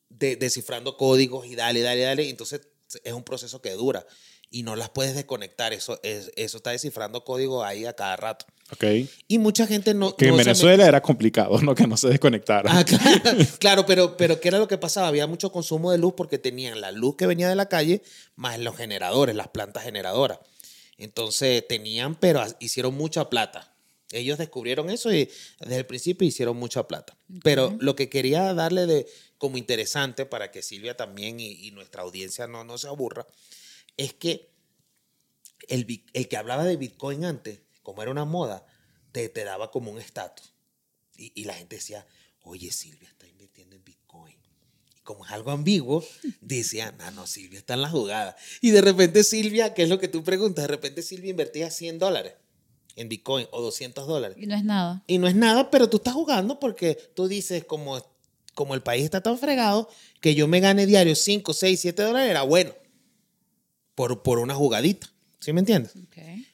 de- 0.08 0.36
descifrando 0.36 0.96
códigos 0.96 1.46
y 1.46 1.54
dale, 1.54 1.80
dale, 1.80 2.02
dale. 2.02 2.28
Entonces, 2.28 2.60
es 3.04 3.12
un 3.12 3.24
proceso 3.24 3.62
que 3.62 3.70
dura 3.70 4.06
y 4.52 4.62
no 4.62 4.76
las 4.76 4.90
puedes 4.90 5.14
desconectar. 5.14 5.72
Eso, 5.72 5.98
es, 6.04 6.30
eso 6.36 6.58
está 6.58 6.70
descifrando 6.70 7.24
código 7.24 7.64
ahí 7.64 7.86
a 7.86 7.94
cada 7.94 8.16
rato. 8.16 8.46
ok. 8.70 8.84
Y 9.26 9.38
mucha 9.38 9.66
gente 9.66 9.94
no. 9.94 10.14
Que 10.14 10.26
en 10.26 10.32
no 10.32 10.36
se 10.36 10.44
Venezuela 10.44 10.86
era 10.86 11.00
complicado, 11.00 11.58
¿no? 11.62 11.74
Que 11.74 11.86
no 11.86 11.96
se 11.96 12.08
desconectara. 12.08 12.70
Ah, 12.72 12.84
claro, 12.84 13.38
claro, 13.58 13.86
pero, 13.86 14.16
pero 14.16 14.40
¿qué 14.40 14.48
era 14.48 14.58
lo 14.58 14.68
que 14.68 14.78
pasaba? 14.78 15.08
Había 15.08 15.26
mucho 15.26 15.50
consumo 15.50 15.90
de 15.90 15.98
luz 15.98 16.12
porque 16.16 16.38
tenían 16.38 16.80
la 16.80 16.92
luz 16.92 17.16
que 17.16 17.26
venía 17.26 17.48
de 17.48 17.56
la 17.56 17.66
calle 17.66 18.02
más 18.36 18.58
los 18.60 18.76
generadores, 18.76 19.34
las 19.34 19.48
plantas 19.48 19.82
generadoras. 19.82 20.38
Entonces 20.98 21.66
tenían, 21.66 22.14
pero 22.14 22.44
hicieron 22.60 22.94
mucha 22.94 23.28
plata. 23.28 23.74
Ellos 24.12 24.36
descubrieron 24.36 24.90
eso 24.90 25.10
y 25.10 25.30
desde 25.60 25.78
el 25.78 25.86
principio 25.86 26.28
hicieron 26.28 26.58
mucha 26.58 26.86
plata. 26.86 27.16
Pero 27.42 27.74
lo 27.80 27.96
que 27.96 28.10
quería 28.10 28.52
darle 28.52 28.84
de, 28.84 29.06
como 29.38 29.56
interesante 29.56 30.26
para 30.26 30.50
que 30.50 30.60
Silvia 30.60 30.94
también 30.94 31.40
y, 31.40 31.66
y 31.66 31.70
nuestra 31.70 32.02
audiencia 32.02 32.46
no, 32.46 32.62
no 32.62 32.76
se 32.76 32.88
aburra, 32.88 33.26
es 33.96 34.14
que 34.14 34.50
el, 35.68 36.04
el 36.12 36.28
que 36.28 36.36
hablaba 36.36 36.64
de 36.64 36.76
Bitcoin 36.76 37.24
antes, 37.24 37.60
como 37.82 38.02
era 38.02 38.10
una 38.10 38.24
moda, 38.24 38.66
te, 39.12 39.28
te 39.28 39.44
daba 39.44 39.70
como 39.70 39.90
un 39.90 39.98
estatus. 39.98 40.52
Y, 41.16 41.32
y 41.34 41.44
la 41.44 41.54
gente 41.54 41.76
decía, 41.76 42.06
oye, 42.42 42.70
Silvia 42.72 43.08
está 43.08 43.26
invirtiendo 43.26 43.76
en 43.76 43.84
Bitcoin. 43.84 44.36
Y 44.96 45.00
como 45.00 45.24
es 45.24 45.32
algo 45.32 45.50
ambiguo, 45.50 46.04
decían, 46.40 46.96
ah, 47.00 47.10
no, 47.10 47.26
Silvia 47.26 47.58
está 47.58 47.74
en 47.74 47.82
la 47.82 47.90
jugada. 47.90 48.36
Y 48.60 48.70
de 48.70 48.80
repente 48.80 49.24
Silvia, 49.24 49.74
que 49.74 49.84
es 49.84 49.88
lo 49.88 49.98
que 49.98 50.08
tú 50.08 50.24
preguntas, 50.24 50.64
de 50.64 50.68
repente 50.68 51.02
Silvia 51.02 51.30
invertía 51.30 51.70
100 51.70 51.98
dólares 51.98 52.34
en 52.96 53.08
Bitcoin 53.08 53.46
o 53.52 53.62
200 53.62 54.06
dólares. 54.06 54.36
Y 54.38 54.46
no 54.46 54.54
es 54.54 54.64
nada. 54.64 55.02
Y 55.06 55.18
no 55.18 55.28
es 55.28 55.34
nada, 55.34 55.70
pero 55.70 55.88
tú 55.88 55.98
estás 55.98 56.14
jugando 56.14 56.60
porque 56.60 56.94
tú 57.14 57.28
dices, 57.28 57.64
como, 57.64 58.04
como 58.54 58.74
el 58.74 58.82
país 58.82 59.04
está 59.04 59.22
tan 59.22 59.38
fregado, 59.38 59.88
que 60.20 60.34
yo 60.34 60.46
me 60.46 60.60
gane 60.60 60.86
diario 60.86 61.14
5, 61.14 61.52
6, 61.54 61.80
7 61.80 62.02
dólares 62.02 62.30
era 62.30 62.42
bueno. 62.42 62.74
Por, 63.94 64.22
por 64.22 64.38
una 64.38 64.54
jugadita. 64.54 65.08
¿Sí 65.40 65.52
me 65.52 65.60
entiendes? 65.60 65.92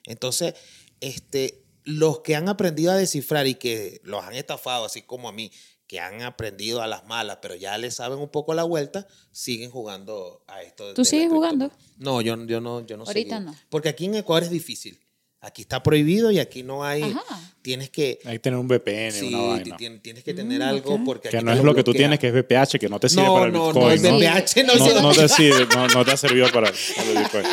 Entonces, 0.05 0.55
este, 1.01 1.63
los 1.85 2.21
que 2.21 2.35
han 2.37 2.49
aprendido 2.49 2.93
a 2.93 2.97
descifrar 2.97 3.47
y 3.47 3.55
que 3.55 4.01
los 4.05 4.25
han 4.25 4.35
estafado, 4.35 4.85
así 4.85 5.03
como 5.03 5.29
a 5.29 5.33
mí, 5.33 5.51
que 5.87 6.01
han 6.01 6.21
aprendido 6.23 6.83
a 6.83 6.87
las 6.87 7.07
malas, 7.07 7.39
pero 7.41 7.55
ya 7.55 7.79
le 7.79 7.91
saben 7.91 8.19
un 8.19 8.29
poco 8.29 8.53
la 8.55 8.65
vuelta, 8.65 9.07
siguen 9.33 9.71
jugando 9.71 10.43
a 10.47 10.63
esto. 10.63 10.89
de- 10.89 10.95
¿Tú 10.95 11.03
de 11.03 11.09
sigues 11.09 11.31
jugando? 11.31 11.71
No, 11.97 12.21
yo, 12.21 12.37
yo 12.47 12.61
no, 12.61 12.85
yo 12.87 12.97
no 12.97 13.05
Ahorita 13.05 13.37
seguí. 13.37 13.47
no. 13.47 13.55
Porque 13.71 13.89
aquí 13.89 14.05
en 14.07 14.17
Ecuador 14.17 14.43
es 14.45 14.51
difícil. 14.51 15.01
Aquí 15.41 15.63
está 15.63 15.83
prohibido 15.85 16.33
y 16.33 16.41
aquí 16.41 16.65
no 16.65 16.85
hay. 16.85 17.03
Ajá. 17.03 17.23
Tienes 17.63 17.91
que. 17.91 18.19
Hay 18.25 18.35
que 18.35 18.39
tener 18.41 18.59
un 18.59 18.67
VPN, 18.67 19.13
Sí, 19.13 19.29
una 19.29 19.39
vaina. 19.43 19.77
tien- 19.77 20.01
tienes 20.03 20.25
que 20.25 20.35
tener 20.35 20.59
Mm, 20.61 20.63
algo 20.65 20.95
ok. 20.95 21.01
porque 21.05 21.29
Que 21.29 21.37
aquí 21.37 21.45
no 21.47 21.53
te 21.53 21.59
es 21.59 21.65
lo 21.65 21.75
que 21.77 21.85
tú 21.85 21.93
tienes, 21.93 22.19
que 22.19 22.27
es 22.29 22.33
VPH, 22.35 22.79
que 22.81 22.89
no 22.89 22.99
te 22.99 23.09
sirve 23.09 23.23
No, 23.25 23.35
para 23.35 23.47
el 23.47 23.53
no, 23.53 23.67
Bitcoin. 23.73 24.03
no, 24.03 24.11
¿no? 24.11 24.17
VPH 24.19 24.65
no, 24.65 24.75
no, 24.75 24.85
sirve. 24.85 25.03
no 25.03 25.13
te 25.13 25.29
sirve, 25.29 25.67
no, 25.77 25.87
no 25.89 26.05
te 26.05 26.11
ha 26.11 26.17
servido 26.17 26.51
para, 26.51 26.73
para 26.97 27.11
el 27.13 27.19
Bitcoin. 27.19 27.45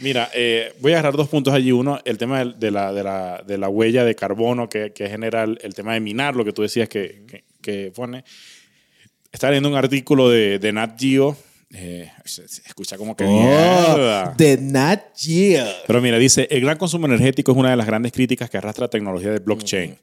Mira, 0.00 0.30
eh, 0.32 0.72
voy 0.80 0.92
a 0.92 0.94
agarrar 0.96 1.16
dos 1.16 1.28
puntos 1.28 1.52
allí. 1.52 1.70
Uno, 1.70 2.00
el 2.06 2.16
tema 2.16 2.38
del- 2.38 2.58
de 2.58 2.70
la, 2.70 2.92
de 2.94 3.02
la, 3.02 3.44
de 3.46 3.58
la 3.58 3.68
huella 3.68 4.04
de 4.04 4.14
carbono 4.14 4.68
que, 4.70 4.92
que 4.94 5.08
genera 5.10 5.42
el, 5.44 5.58
el 5.62 5.74
tema 5.74 5.92
de 5.94 6.00
minar, 6.00 6.36
lo 6.36 6.46
que 6.46 6.52
tú 6.52 6.62
decías 6.62 6.88
que, 6.88 7.24
que, 7.28 7.44
que 7.60 7.92
pone. 7.94 8.24
Estaba 9.32 9.50
leyendo 9.50 9.68
un 9.68 9.74
artículo 9.76 10.30
de, 10.30 10.58
de 10.58 10.72
Nat 10.72 10.98
Geo. 10.98 11.36
Eh, 11.74 12.10
se, 12.24 12.46
se 12.48 12.62
escucha 12.66 12.96
como 12.96 13.16
que. 13.16 13.24
Oh, 13.26 14.32
The 14.36 14.58
Nat 14.58 15.16
Geo. 15.16 15.66
Pero 15.86 16.00
mira, 16.00 16.18
dice, 16.18 16.46
el 16.50 16.60
gran 16.60 16.78
consumo 16.78 17.06
energético 17.06 17.52
es 17.52 17.58
una 17.58 17.70
de 17.70 17.76
las 17.76 17.86
grandes 17.86 18.12
críticas 18.12 18.48
que 18.48 18.58
arrastra 18.58 18.84
la 18.84 18.90
tecnología 18.90 19.30
de 19.30 19.40
blockchain, 19.40 19.96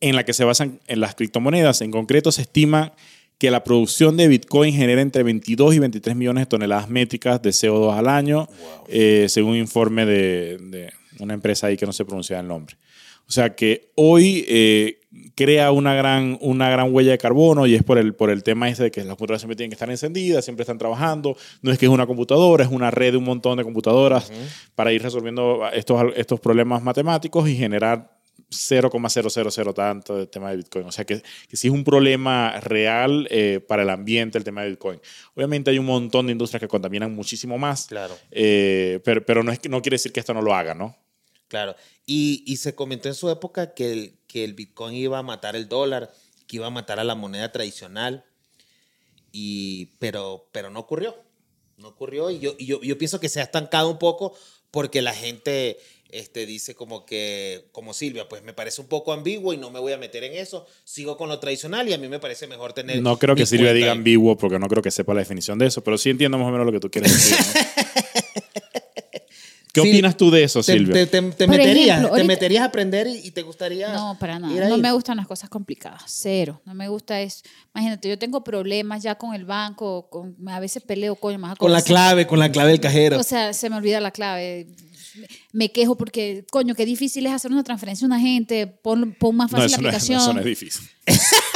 en 0.00 0.16
la 0.16 0.24
que 0.24 0.32
se 0.32 0.44
basan 0.44 0.80
en 0.86 1.00
las 1.00 1.14
criptomonedas. 1.14 1.80
En 1.80 1.90
concreto, 1.90 2.30
se 2.30 2.42
estima 2.42 2.94
que 3.38 3.50
la 3.50 3.64
producción 3.64 4.16
de 4.16 4.28
Bitcoin 4.28 4.74
genera 4.74 5.02
entre 5.02 5.22
22 5.22 5.74
y 5.74 5.78
23 5.80 6.16
millones 6.16 6.42
de 6.42 6.46
toneladas 6.46 6.88
métricas 6.88 7.42
de 7.42 7.50
CO2 7.50 7.96
al 7.96 8.08
año, 8.08 8.48
eh, 8.88 9.26
según 9.28 9.52
un 9.52 9.56
informe 9.58 10.06
de, 10.06 10.58
de 10.58 10.92
una 11.18 11.34
empresa 11.34 11.66
ahí 11.66 11.76
que 11.76 11.84
no 11.84 11.92
se 11.92 12.04
pronuncia 12.04 12.38
el 12.40 12.46
nombre. 12.46 12.76
O 13.28 13.32
sea 13.32 13.54
que 13.54 13.90
hoy 13.96 14.44
eh, 14.48 15.00
crea 15.34 15.70
una 15.72 15.94
gran, 15.94 16.38
una 16.40 16.70
gran 16.70 16.92
huella 16.94 17.10
de 17.12 17.18
carbono 17.18 17.66
y 17.66 17.74
es 17.74 17.82
por 17.82 17.98
el, 17.98 18.14
por 18.14 18.30
el 18.30 18.42
tema 18.42 18.68
ese 18.68 18.84
de 18.84 18.90
que 18.90 19.00
las 19.00 19.10
computadoras 19.10 19.42
siempre 19.42 19.56
tienen 19.56 19.70
que 19.70 19.74
estar 19.74 19.90
encendidas, 19.90 20.44
siempre 20.44 20.62
están 20.62 20.78
trabajando. 20.78 21.36
No 21.62 21.70
es 21.72 21.78
que 21.78 21.86
es 21.86 21.90
una 21.92 22.06
computadora, 22.06 22.64
es 22.64 22.70
una 22.70 22.90
red 22.90 23.12
de 23.12 23.18
un 23.18 23.24
montón 23.24 23.58
de 23.58 23.64
computadoras 23.64 24.32
para 24.74 24.92
ir 24.92 25.02
resolviendo 25.02 25.66
estos, 25.72 26.02
estos 26.16 26.40
problemas 26.40 26.82
matemáticos 26.82 27.48
y 27.48 27.56
generar 27.56 28.16
0,000 28.48 29.74
tanto 29.74 30.16
del 30.16 30.28
tema 30.28 30.50
de 30.50 30.56
Bitcoin. 30.58 30.86
O 30.86 30.92
sea 30.92 31.04
que, 31.04 31.22
que 31.48 31.56
sí 31.56 31.68
es 31.68 31.72
un 31.72 31.84
problema 31.84 32.60
real 32.60 33.26
eh, 33.30 33.60
para 33.66 33.82
el 33.82 33.90
ambiente 33.90 34.38
el 34.38 34.44
tema 34.44 34.62
de 34.62 34.70
Bitcoin. 34.70 35.00
Obviamente 35.34 35.70
hay 35.70 35.78
un 35.78 35.86
montón 35.86 36.26
de 36.26 36.32
industrias 36.32 36.60
que 36.60 36.68
contaminan 36.68 37.14
muchísimo 37.14 37.58
más, 37.58 37.86
Claro. 37.86 38.14
eh, 38.30 39.00
pero, 39.04 39.24
pero 39.24 39.42
no, 39.42 39.52
es, 39.52 39.58
que- 39.58 39.68
no 39.68 39.82
quiere 39.82 39.94
decir 39.94 40.12
que 40.12 40.20
esto 40.20 40.34
no 40.34 40.42
lo 40.42 40.54
haga, 40.54 40.74
¿no? 40.74 40.96
Claro. 41.48 41.76
Y, 42.04 42.42
y 42.46 42.56
se 42.56 42.74
comentó 42.74 43.08
en 43.08 43.14
su 43.14 43.30
época 43.30 43.74
que 43.74 43.92
el, 43.92 44.18
que 44.26 44.44
el 44.44 44.54
Bitcoin 44.54 44.94
iba 44.94 45.18
a 45.18 45.22
matar 45.22 45.56
el 45.56 45.68
dólar, 45.68 46.12
que 46.46 46.56
iba 46.56 46.66
a 46.66 46.70
matar 46.70 46.98
a 46.98 47.04
la 47.04 47.14
moneda 47.14 47.52
tradicional. 47.52 48.24
Y, 49.32 49.86
pero, 49.98 50.48
pero 50.52 50.70
no 50.70 50.80
ocurrió. 50.80 51.16
No 51.76 51.88
ocurrió. 51.88 52.30
Y 52.30 52.38
yo, 52.38 52.54
y 52.58 52.66
yo, 52.66 52.80
yo 52.82 52.98
pienso 52.98 53.20
que 53.20 53.28
se 53.28 53.40
ha 53.40 53.44
estancado 53.44 53.90
un 53.90 53.98
poco 53.98 54.34
porque 54.70 55.02
la 55.02 55.14
gente 55.14 55.78
este, 56.10 56.46
dice 56.46 56.74
como 56.74 57.04
que, 57.04 57.68
como 57.72 57.92
Silvia, 57.92 58.28
pues 58.28 58.42
me 58.42 58.52
parece 58.52 58.80
un 58.80 58.88
poco 58.88 59.12
ambiguo 59.12 59.52
y 59.52 59.56
no 59.56 59.70
me 59.70 59.80
voy 59.80 59.92
a 59.92 59.98
meter 59.98 60.24
en 60.24 60.34
eso. 60.34 60.66
Sigo 60.84 61.16
con 61.16 61.28
lo 61.28 61.38
tradicional 61.38 61.88
y 61.88 61.92
a 61.92 61.98
mí 61.98 62.08
me 62.08 62.18
parece 62.18 62.46
mejor 62.46 62.72
tener. 62.72 63.02
No 63.02 63.18
creo 63.18 63.34
que 63.34 63.46
Silvia 63.46 63.72
diga 63.72 63.92
ambiguo 63.92 64.36
porque 64.36 64.58
no 64.58 64.68
creo 64.68 64.82
que 64.82 64.90
sepa 64.90 65.14
la 65.14 65.20
definición 65.20 65.58
de 65.58 65.66
eso, 65.66 65.82
pero 65.82 65.98
sí 65.98 66.10
entiendo 66.10 66.38
más 66.38 66.48
o 66.48 66.50
menos 66.50 66.66
lo 66.66 66.72
que 66.72 66.80
tú 66.80 66.90
quieres 66.90 67.12
decir. 67.12 67.36
¿no? 67.38 68.02
¿Qué 69.76 69.82
Sí, 69.82 69.88
opinas 69.90 70.16
tú 70.16 70.30
de 70.30 70.42
eso, 70.42 70.60
¿Te, 70.62 70.72
Silvia? 70.72 70.94
te, 70.94 71.06
te- 71.06 71.20
te 71.32 71.46
Por 71.46 71.56
meterías, 71.56 71.98
ejemplo, 71.98 72.16
te 72.16 72.24
meterías 72.24 72.62
a 72.62 72.64
aprender 72.66 73.06
y, 73.06 73.26
y 73.26 73.30
te 73.30 73.42
gustaría. 73.42 73.92
No, 73.92 74.16
para 74.18 74.36
ir 74.36 74.40
nada. 74.40 74.68
No 74.70 74.78
me 74.78 74.90
gustan 74.92 75.18
las 75.18 75.26
cosas 75.26 75.50
complicadas. 75.50 76.02
Cero. 76.06 76.62
No 76.64 76.72
me 76.74 76.88
gusta 76.88 77.20
eso. 77.20 77.42
Imagínate, 77.74 78.08
yo 78.08 78.18
tengo 78.18 78.42
problemas 78.42 79.02
ya 79.02 79.16
con 79.16 79.34
el 79.34 79.44
banco. 79.44 80.08
Con, 80.08 80.34
a 80.48 80.60
veces 80.60 80.82
peleo, 80.82 81.14
coño, 81.16 81.38
más 81.38 81.58
Con 81.58 81.72
la 81.72 81.82
clave, 81.82 82.26
con 82.26 82.38
la 82.38 82.50
clave 82.50 82.70
del 82.70 82.80
cajero. 82.80 83.18
O 83.18 83.22
sea, 83.22 83.52
se 83.52 83.68
me 83.68 83.76
olvida 83.76 84.00
la 84.00 84.10
clave. 84.12 84.66
Me 85.52 85.70
quejo 85.72 85.96
porque, 85.96 86.44
coño, 86.50 86.74
qué 86.74 86.84
difícil 86.86 87.26
es 87.26 87.32
hacer 87.32 87.50
una 87.50 87.62
transferencia 87.64 88.04
a 88.04 88.08
una 88.08 88.20
gente. 88.20 88.66
Pon, 88.66 89.14
pon 89.18 89.36
más 89.36 89.52
no, 89.52 89.58
fácil 89.58 89.72
eso 89.74 89.82
la 89.82 89.82
no, 89.82 89.88
es, 89.90 89.94
aplicación. 89.96 90.20
eso 90.22 90.32
no 90.32 90.40
es 90.40 90.46
difícil. 90.46 90.82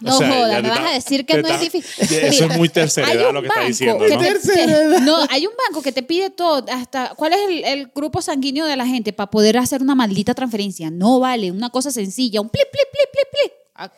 No 0.02 0.14
O 0.14 0.18
sea, 0.18 0.28
ya 0.28 0.34
joda, 0.34 0.62
me 0.62 0.68
vas 0.70 0.80
a 0.80 0.92
decir 0.94 1.26
que 1.26 1.34
no 1.34 1.40
está- 1.40 1.54
es 1.56 1.60
difícil. 1.60 1.90
Eso 1.98 2.14
Mira, 2.44 2.54
es 2.54 2.58
muy 2.58 2.68
tercera 2.70 3.06
hay 3.08 3.16
edad 3.18 3.28
un 3.28 3.34
lo 3.34 3.42
que 3.42 3.48
está 3.48 3.64
diciendo, 3.64 4.04
que 4.06 4.14
¿no? 4.14 4.20
te- 4.20 4.26
Tercera 4.26 4.82
edad. 4.82 5.00
no, 5.00 5.18
hay 5.28 5.46
un 5.46 5.52
banco 5.68 5.82
que 5.82 5.92
te 5.92 6.02
pide 6.02 6.30
todo, 6.30 6.64
hasta 6.72 7.14
cuál 7.16 7.32
es 7.34 7.40
el, 7.48 7.64
el 7.64 7.86
grupo 7.94 8.22
sanguíneo 8.22 8.64
de 8.66 8.76
la 8.76 8.86
gente 8.86 9.12
para 9.12 9.30
poder 9.30 9.58
hacer 9.58 9.82
una 9.82 9.94
maldita 9.94 10.32
transferencia. 10.34 10.90
No 10.90 11.20
vale, 11.20 11.50
una 11.50 11.68
cosa 11.70 11.90
sencilla, 11.90 12.40
un 12.40 12.48
plip, 12.48 12.64
plip, 12.70 12.88
plip, 12.90 13.10
plip, 13.12 13.28
plip. 13.30 13.52
Ah. 13.82 13.90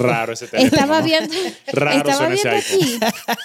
Raro 0.00 0.32
ese 0.32 0.46
teléfono. 0.48 0.74
Estaba 0.74 1.02
viendo, 1.02 1.34
Raro 1.66 2.08
estaba 2.08 2.28
viendo 2.28 2.50
aquí 2.50 2.98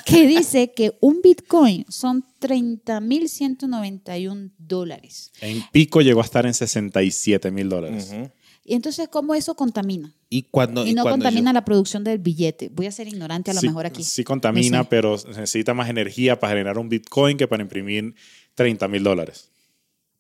que 0.06 0.26
dice 0.28 0.72
que 0.74 0.98
un 1.02 1.22
Bitcoin 1.22 1.86
son 1.90 2.24
30.191 2.40 4.52
dólares. 4.58 5.32
En 5.42 5.62
pico 5.72 6.02
llegó 6.02 6.22
a 6.22 6.24
estar 6.24 6.46
en 6.46 6.54
67 6.54 7.52
mil 7.52 7.68
dólares. 7.70 8.10
Ujú. 8.12 8.30
Y 8.66 8.76
entonces, 8.76 9.10
¿cómo 9.10 9.36
eso 9.36 9.56
contamina? 9.56 10.16
Y 10.30 10.44
cuando. 10.44 10.86
Y 10.86 10.94
no 10.94 11.04
cuando 11.04 11.26
contamina 11.26 11.52
yo- 11.52 11.54
la 11.56 11.66
producción 11.66 12.04
del 12.04 12.20
billete. 12.20 12.70
Voy 12.70 12.86
a 12.86 12.92
ser 12.92 13.08
ignorante 13.08 13.52
a 13.52 13.54
lo 13.54 13.60
sí, 13.60 13.68
mejor 13.68 13.86
aquí. 13.86 14.04
Sí 14.04 14.24
contamina, 14.24 14.84
sé. 14.84 14.88
pero 14.90 15.18
necesita 15.28 15.74
más 15.74 15.90
energía 15.90 16.40
para 16.40 16.52
generar 16.54 16.78
un 16.78 16.88
Bitcoin 16.90 17.36
que 17.38 17.48
para 17.48 17.62
imprimir 17.62 18.16
30 18.56 18.88
mil 18.88 19.04
dólares. 19.04 19.50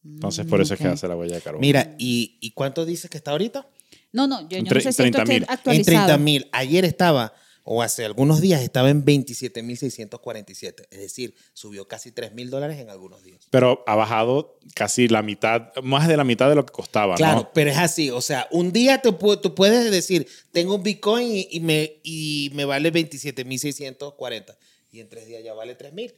Entonces, 0.05 0.45
por 0.45 0.59
eso 0.59 0.73
es 0.73 0.79
que 0.81 0.87
hace 0.87 1.07
la 1.07 1.15
huella 1.15 1.35
de 1.35 1.41
carbono. 1.41 1.61
Mira, 1.61 1.95
¿y, 1.97 2.37
¿y 2.41 2.51
cuánto 2.51 2.85
dices 2.85 3.09
que 3.09 3.15
está 3.17 3.31
ahorita? 3.31 3.65
No, 4.11 4.27
no, 4.27 4.41
yo, 4.49 4.57
yo 4.57 4.63
no 4.63 4.69
sé 4.81 4.91
si 4.91 5.03
esto 5.03 5.03
30.000. 5.19 5.21
esté 5.21 5.35
En 5.37 5.45
actualizado. 5.47 6.05
30 6.07 6.17
mil. 6.17 6.47
Ayer 6.51 6.83
estaba, 6.83 7.33
o 7.63 7.81
hace 7.81 8.03
algunos 8.05 8.41
días, 8.41 8.61
estaba 8.61 8.89
en 8.89 9.05
27.647. 9.05 10.85
Es 10.91 10.99
decir, 10.99 11.33
subió 11.53 11.87
casi 11.87 12.11
3 12.11 12.33
mil 12.33 12.49
dólares 12.49 12.77
en 12.79 12.89
algunos 12.89 13.23
días. 13.23 13.47
Pero 13.49 13.83
ha 13.87 13.95
bajado 13.95 14.57
casi 14.75 15.07
la 15.07 15.21
mitad, 15.21 15.73
más 15.81 16.07
de 16.07 16.17
la 16.17 16.23
mitad 16.23 16.49
de 16.49 16.55
lo 16.55 16.65
que 16.65 16.73
costaba, 16.73 17.15
Claro, 17.15 17.41
¿no? 17.41 17.51
pero 17.53 17.69
es 17.71 17.77
así. 17.77 18.09
O 18.09 18.21
sea, 18.21 18.47
un 18.51 18.71
día 18.71 19.01
te 19.01 19.11
tú 19.11 19.55
puedes 19.55 19.89
decir, 19.91 20.27
tengo 20.51 20.75
un 20.75 20.83
Bitcoin 20.83 21.31
y, 21.31 21.47
y 21.51 21.59
me, 21.61 22.01
y 22.03 22.51
me 22.53 22.65
vale 22.65 22.91
27.640. 22.91 24.55
Y 24.91 24.99
en 24.99 25.09
tres 25.09 25.25
días 25.27 25.43
ya 25.43 25.53
vale 25.53 25.75
3 25.75 25.93
mil. 25.93 26.13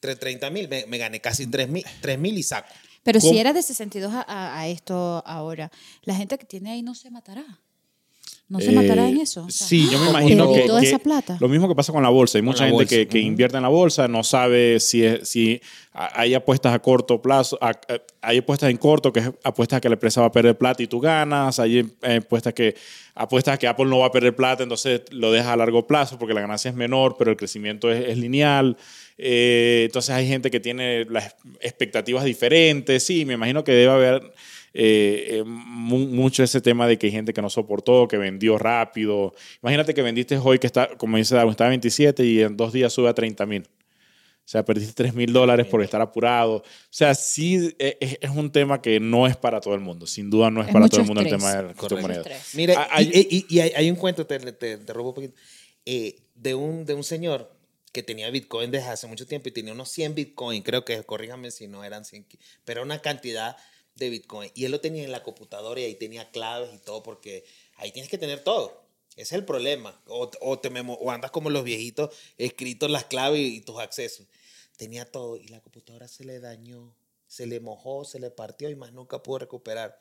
30 0.00 0.50
mil. 0.50 0.68
Me, 0.68 0.86
me 0.86 0.98
gané 0.98 1.20
casi 1.20 1.46
3 1.46 1.68
mil, 1.68 1.84
3 2.02 2.18
mil 2.18 2.36
y 2.38 2.42
saco. 2.42 2.68
Pero 3.02 3.20
¿Cómo? 3.20 3.32
si 3.32 3.38
era 3.38 3.52
de 3.52 3.62
62 3.62 4.12
a, 4.14 4.22
a- 4.22 4.60
a 4.60 4.68
esto 4.68 5.22
ahora, 5.26 5.70
la 6.02 6.14
gente 6.14 6.38
que 6.38 6.46
tiene 6.46 6.70
ahí 6.72 6.82
no 6.82 6.94
se 6.94 7.10
matará. 7.10 7.44
No 8.46 8.60
se 8.60 8.70
Eh, 8.70 8.72
matará 8.72 9.08
en 9.08 9.18
eso. 9.18 9.44
o 9.46 9.50
sea, 9.50 9.66
sí, 9.66 9.84
yo 9.90 9.98
me 9.98 10.06
¿cómo 10.06 10.10
imagino 10.20 10.52
que, 10.52 10.60
toda 10.66 10.80
que 10.80 10.86
esa 10.88 10.98
plata. 10.98 11.38
lo 11.40 11.48
mismo 11.48 11.66
que 11.66 11.74
pasa 11.74 11.92
con 11.92 12.02
la 12.02 12.10
bolsa. 12.10 12.36
Hay 12.36 12.42
mucha 12.42 12.64
gente 12.64 12.74
bolsa, 12.84 12.88
que, 12.94 13.08
que 13.08 13.18
invierte 13.18 13.56
en 13.56 13.62
la 13.62 13.70
bolsa, 13.70 14.06
no 14.06 14.22
sabe 14.22 14.78
si, 14.80 15.02
es, 15.02 15.26
si 15.28 15.60
hay 15.92 16.34
apuestas 16.34 16.74
a 16.74 16.78
corto 16.78 17.22
plazo, 17.22 17.56
a- 17.62 17.70
a- 17.70 17.78
hay 18.20 18.38
apuestas 18.38 18.68
en 18.70 18.76
corto 18.76 19.12
que 19.12 19.20
es 19.20 19.30
apuestas 19.42 19.78
a 19.78 19.80
que 19.80 19.88
la 19.88 19.94
empresa 19.94 20.20
va 20.20 20.26
a 20.26 20.32
perder 20.32 20.58
plata 20.58 20.82
y 20.82 20.86
tú 20.86 21.00
ganas, 21.00 21.58
hay 21.58 21.78
eh, 22.02 22.16
apuestas 22.22 22.52
que 22.52 22.74
apuestas 23.14 23.54
a 23.54 23.58
que 23.58 23.66
Apple 23.66 23.86
no 23.86 24.00
va 24.00 24.06
a 24.06 24.12
perder 24.12 24.36
plata, 24.36 24.62
entonces 24.62 25.00
lo 25.10 25.32
dejas 25.32 25.48
a 25.48 25.56
largo 25.56 25.86
plazo 25.86 26.18
porque 26.18 26.34
la 26.34 26.42
ganancia 26.42 26.68
es 26.68 26.74
menor, 26.76 27.16
pero 27.18 27.30
el 27.30 27.38
crecimiento 27.38 27.90
es, 27.90 28.06
es 28.08 28.18
lineal. 28.18 28.76
Eh, 29.16 29.84
entonces 29.86 30.10
hay 30.14 30.26
gente 30.28 30.50
que 30.50 30.60
tiene 30.60 31.04
las 31.06 31.34
expectativas 31.60 32.24
diferentes. 32.24 33.04
Sí, 33.04 33.24
me 33.24 33.34
imagino 33.34 33.64
que 33.64 33.72
debe 33.72 33.92
haber 33.92 34.32
eh, 34.74 35.26
eh, 35.38 35.44
mu- 35.44 36.06
mucho 36.08 36.42
ese 36.42 36.60
tema 36.60 36.86
de 36.88 36.98
que 36.98 37.06
hay 37.06 37.12
gente 37.12 37.32
que 37.32 37.40
no 37.40 37.48
soportó, 37.48 38.08
que 38.08 38.16
vendió 38.18 38.58
rápido. 38.58 39.32
Imagínate 39.62 39.94
que 39.94 40.02
vendiste 40.02 40.36
hoy 40.36 40.58
que 40.58 40.66
está, 40.66 40.88
como 40.96 41.16
dice 41.16 41.34
Darwin, 41.36 41.52
está 41.52 41.66
a 41.66 41.68
27 41.70 42.24
y 42.24 42.42
en 42.42 42.56
dos 42.56 42.72
días 42.72 42.92
sube 42.92 43.08
a 43.08 43.14
30 43.14 43.46
mil. 43.46 43.62
O 43.62 44.46
sea, 44.46 44.62
perdiste 44.62 44.92
3 44.92 45.14
mil 45.14 45.32
dólares 45.32 45.66
por 45.68 45.80
estar 45.82 46.02
apurado. 46.02 46.56
O 46.56 46.62
sea, 46.90 47.14
sí 47.14 47.74
eh, 47.78 47.96
es, 48.00 48.18
es 48.20 48.30
un 48.30 48.50
tema 48.52 48.82
que 48.82 49.00
no 49.00 49.26
es 49.26 49.36
para 49.38 49.58
todo 49.60 49.74
el 49.74 49.80
mundo. 49.80 50.06
Sin 50.06 50.28
duda 50.28 50.50
no 50.50 50.60
es, 50.60 50.66
Es 50.66 50.72
para 50.74 50.86
todo 50.88 51.00
el 51.00 51.06
mundo 51.06 51.22
el 51.22 51.28
tema 51.30 51.54
de 51.56 51.62
las 51.62 51.76
criptomonedas. 51.76 52.54
Mira, 52.54 52.74
Ah, 52.76 52.88
hay- 52.90 53.10
y, 53.14 53.36
y- 53.38 53.46
y 53.56 53.60
hay, 53.60 53.72
hay 53.74 53.90
un 53.90 53.96
cuento, 53.96 54.26
te, 54.26 54.38
te, 54.40 54.76
te 54.76 54.92
robo 54.92 55.10
un 55.10 55.14
poquito, 55.14 55.34
eh, 55.86 56.16
de, 56.34 56.54
un, 56.54 56.84
de 56.84 56.92
un 56.94 57.04
señor 57.04 57.50
que 57.92 58.02
tenía 58.02 58.28
Bitcoin 58.28 58.70
desde 58.70 58.88
hace 58.88 59.06
mucho 59.06 59.24
tiempo 59.26 59.48
y 59.48 59.52
tenía 59.52 59.72
unos 59.72 59.88
100 59.88 60.14
Bitcoin, 60.16 60.62
creo 60.62 60.84
que, 60.84 61.00
corríjame 61.04 61.50
si 61.52 61.68
no 61.68 61.84
eran 61.84 62.04
100, 62.04 62.24
ki- 62.24 62.38
pero 62.64 62.80
era 62.80 62.84
una 62.84 62.98
cantidad 62.98 63.56
de 63.94 64.10
Bitcoin. 64.10 64.50
Y 64.54 64.64
él 64.64 64.72
lo 64.72 64.80
tenía 64.80 65.04
en 65.04 65.12
la 65.12 65.22
computadora 65.22 65.80
y 65.80 65.84
ahí 65.84 65.94
tenía 65.94 66.30
claves 66.30 66.70
y 66.74 66.78
todo, 66.78 67.02
porque 67.02 67.44
ahí 67.76 67.92
tienes 67.92 68.10
que 68.10 68.18
tener 68.18 68.42
todo. 68.42 68.84
Ese 69.12 69.22
es 69.22 69.32
el 69.32 69.44
problema. 69.44 70.00
O, 70.06 70.30
o, 70.40 70.58
te 70.58 70.68
o 70.68 71.10
andas 71.10 71.30
como 71.30 71.50
los 71.50 71.64
viejitos, 71.64 72.14
escritos 72.36 72.90
las 72.90 73.04
claves 73.04 73.40
y, 73.40 73.60
tus 73.60 73.78
accesos. 73.78 74.26
Tenía 74.76 75.10
todo 75.10 75.36
y 75.36 75.46
la 75.48 75.60
computadora 75.60 76.08
se 76.08 76.24
le 76.24 76.40
dañó, 76.40 76.96
se 77.28 77.46
le 77.46 77.60
mojó, 77.60 78.04
se 78.04 78.18
le 78.18 78.30
partió 78.30 78.68
y 78.70 78.74
más 78.74 78.92
nunca 78.92 79.22
pudo 79.22 79.38
recuperar. 79.38 80.00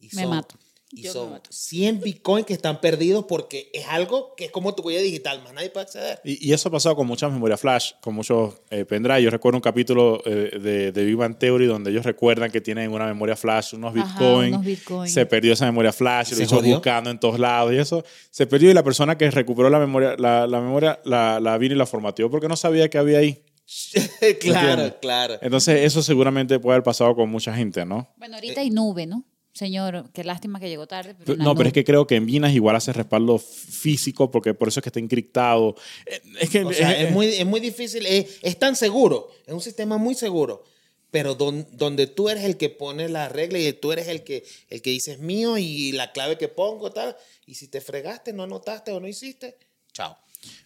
Y 0.00 0.06
Me 0.14 0.22
son- 0.22 0.30
mato. 0.30 0.56
Y 0.90 1.02
Yo 1.02 1.12
son 1.12 1.30
mato. 1.30 1.50
100 1.52 2.00
bitcoins 2.00 2.46
que 2.46 2.54
están 2.54 2.80
perdidos 2.80 3.26
porque 3.26 3.70
es 3.74 3.86
algo 3.88 4.34
que 4.36 4.46
es 4.46 4.50
como 4.50 4.74
tu 4.74 4.82
huella 4.82 5.02
digital, 5.02 5.42
más 5.42 5.52
nadie 5.52 5.68
puede 5.68 5.84
acceder. 5.84 6.20
Y, 6.24 6.48
y 6.48 6.52
eso 6.54 6.70
ha 6.70 6.72
pasado 6.72 6.96
con 6.96 7.06
muchas 7.06 7.30
memorias 7.30 7.60
flash, 7.60 7.92
con 8.00 8.14
muchos 8.14 8.54
eh, 8.70 8.86
pendrive. 8.86 9.22
Yo 9.22 9.30
recuerdo 9.30 9.58
un 9.58 9.62
capítulo 9.62 10.22
eh, 10.24 10.58
de, 10.58 10.92
de 10.92 11.04
Big 11.04 11.16
Bang 11.16 11.36
Theory 11.36 11.66
donde 11.66 11.90
ellos 11.90 12.06
recuerdan 12.06 12.50
que 12.50 12.62
tienen 12.62 12.90
una 12.90 13.06
memoria 13.06 13.36
flash, 13.36 13.74
unos 13.74 13.92
bitcoins. 13.92 14.64
Bitcoin. 14.64 15.10
Se 15.10 15.26
perdió 15.26 15.52
esa 15.52 15.66
memoria 15.66 15.92
flash, 15.92 16.28
¿Se 16.28 16.36
lo 16.36 16.42
hizo 16.42 16.62
buscando 16.62 17.10
en 17.10 17.20
todos 17.20 17.38
lados 17.38 17.72
y 17.72 17.76
eso. 17.76 18.02
Se 18.30 18.46
perdió 18.46 18.70
y 18.70 18.74
la 18.74 18.82
persona 18.82 19.18
que 19.18 19.30
recuperó 19.30 19.68
la 19.68 19.78
memoria, 19.78 20.14
la, 20.18 20.46
la 20.46 20.60
memoria 20.60 21.00
la, 21.04 21.38
la 21.40 21.58
vino 21.58 21.74
y 21.74 21.78
la 21.78 21.86
formateó 21.86 22.30
porque 22.30 22.48
no 22.48 22.56
sabía 22.56 22.88
que 22.88 22.98
había 22.98 23.18
ahí. 23.18 23.42
claro, 24.40 24.70
¿Entiendes? 24.70 24.94
claro. 25.00 25.38
Entonces 25.42 25.80
eso 25.82 26.02
seguramente 26.02 26.58
puede 26.58 26.76
haber 26.76 26.84
pasado 26.84 27.14
con 27.14 27.28
mucha 27.28 27.54
gente, 27.54 27.84
¿no? 27.84 28.08
Bueno, 28.16 28.36
ahorita 28.36 28.62
hay 28.62 28.70
nube, 28.70 29.06
¿no? 29.06 29.24
Señor, 29.58 30.08
qué 30.12 30.22
lástima 30.22 30.60
que 30.60 30.68
llegó 30.68 30.86
tarde. 30.86 31.16
Pero 31.24 31.36
No, 31.36 31.54
pero 31.56 31.66
es 31.68 31.72
que 31.72 31.82
creo 31.84 32.06
que 32.06 32.14
en 32.16 32.26
Minas 32.26 32.52
igual 32.54 32.76
hace 32.76 32.92
respaldo 32.92 33.38
físico 33.38 34.30
porque 34.30 34.54
por 34.54 34.68
eso 34.68 34.78
es 34.80 34.82
que 34.84 34.88
está 34.90 35.00
encriptado. 35.00 35.74
Eh, 36.06 36.20
Es 36.40 36.50
que 36.50 36.62
O 36.64 36.72
sea, 36.72 36.92
es- 36.92 37.08
es 37.08 37.12
muy, 37.12 37.26
es 37.26 37.44
muy 37.46 37.58
difícil, 37.60 38.06
es, 38.06 38.38
es 38.42 38.56
tan 38.58 38.76
seguro, 38.76 39.28
es 39.46 39.52
un 39.52 39.60
sistema 39.60 39.98
muy 39.98 40.14
seguro, 40.14 40.62
pero 41.10 41.34
don- 41.34 41.66
donde 41.72 42.06
tú 42.06 42.28
eres 42.28 42.44
el 42.44 42.56
que 42.56 42.68
pone 42.70 43.08
la 43.08 43.28
regla 43.28 43.58
y 43.58 43.72
tú 43.72 43.90
eres 43.90 44.06
el 44.08 44.22
que, 44.22 44.44
el 44.70 44.80
que 44.80 44.90
dices 44.90 45.18
mío 45.18 45.58
y 45.58 45.90
la 45.92 46.12
clave 46.12 46.38
que 46.38 46.46
pongo, 46.48 46.92
tal, 46.92 47.16
y 47.44 47.54
si 47.56 47.66
te 47.66 47.80
fregaste, 47.80 48.32
no 48.32 48.44
anotaste 48.44 48.92
o 48.92 49.00
no 49.00 49.08
hiciste, 49.08 49.56
chao. 49.92 50.16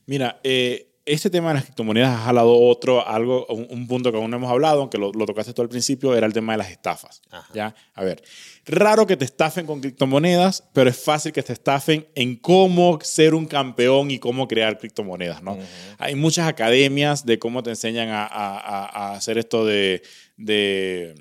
Mira, 0.04 0.38
eh, 0.44 0.91
este 1.04 1.30
tema 1.30 1.48
de 1.48 1.54
las 1.54 1.64
criptomonedas 1.64 2.10
ha 2.10 2.24
jalado 2.24 2.52
otro, 2.58 3.06
algo, 3.06 3.44
un, 3.46 3.66
un 3.70 3.86
punto 3.88 4.12
que 4.12 4.18
aún 4.18 4.30
no 4.30 4.36
hemos 4.36 4.50
hablado, 4.50 4.80
aunque 4.80 4.98
lo, 4.98 5.10
lo 5.12 5.26
tocaste 5.26 5.52
tú 5.52 5.60
al 5.62 5.68
principio, 5.68 6.14
era 6.14 6.26
el 6.26 6.32
tema 6.32 6.52
de 6.52 6.58
las 6.58 6.70
estafas. 6.70 7.20
Ajá. 7.30 7.48
¿ya? 7.52 7.74
A 7.94 8.04
ver, 8.04 8.22
raro 8.66 9.06
que 9.06 9.16
te 9.16 9.24
estafen 9.24 9.66
con 9.66 9.80
criptomonedas, 9.80 10.64
pero 10.72 10.88
es 10.90 11.02
fácil 11.02 11.32
que 11.32 11.42
te 11.42 11.52
estafen 11.52 12.06
en 12.14 12.36
cómo 12.36 12.98
ser 13.02 13.34
un 13.34 13.46
campeón 13.46 14.10
y 14.10 14.18
cómo 14.18 14.46
crear 14.46 14.78
criptomonedas, 14.78 15.42
¿no? 15.42 15.58
Hay 15.98 16.14
muchas 16.14 16.46
academias 16.46 17.26
de 17.26 17.38
cómo 17.38 17.62
te 17.62 17.70
enseñan 17.70 18.08
a, 18.10 18.24
a- 18.24 18.58
a- 18.58 18.86
a 18.86 19.12
hacer 19.14 19.38
esto 19.38 19.64
de, 19.66 20.02
de 20.36 21.14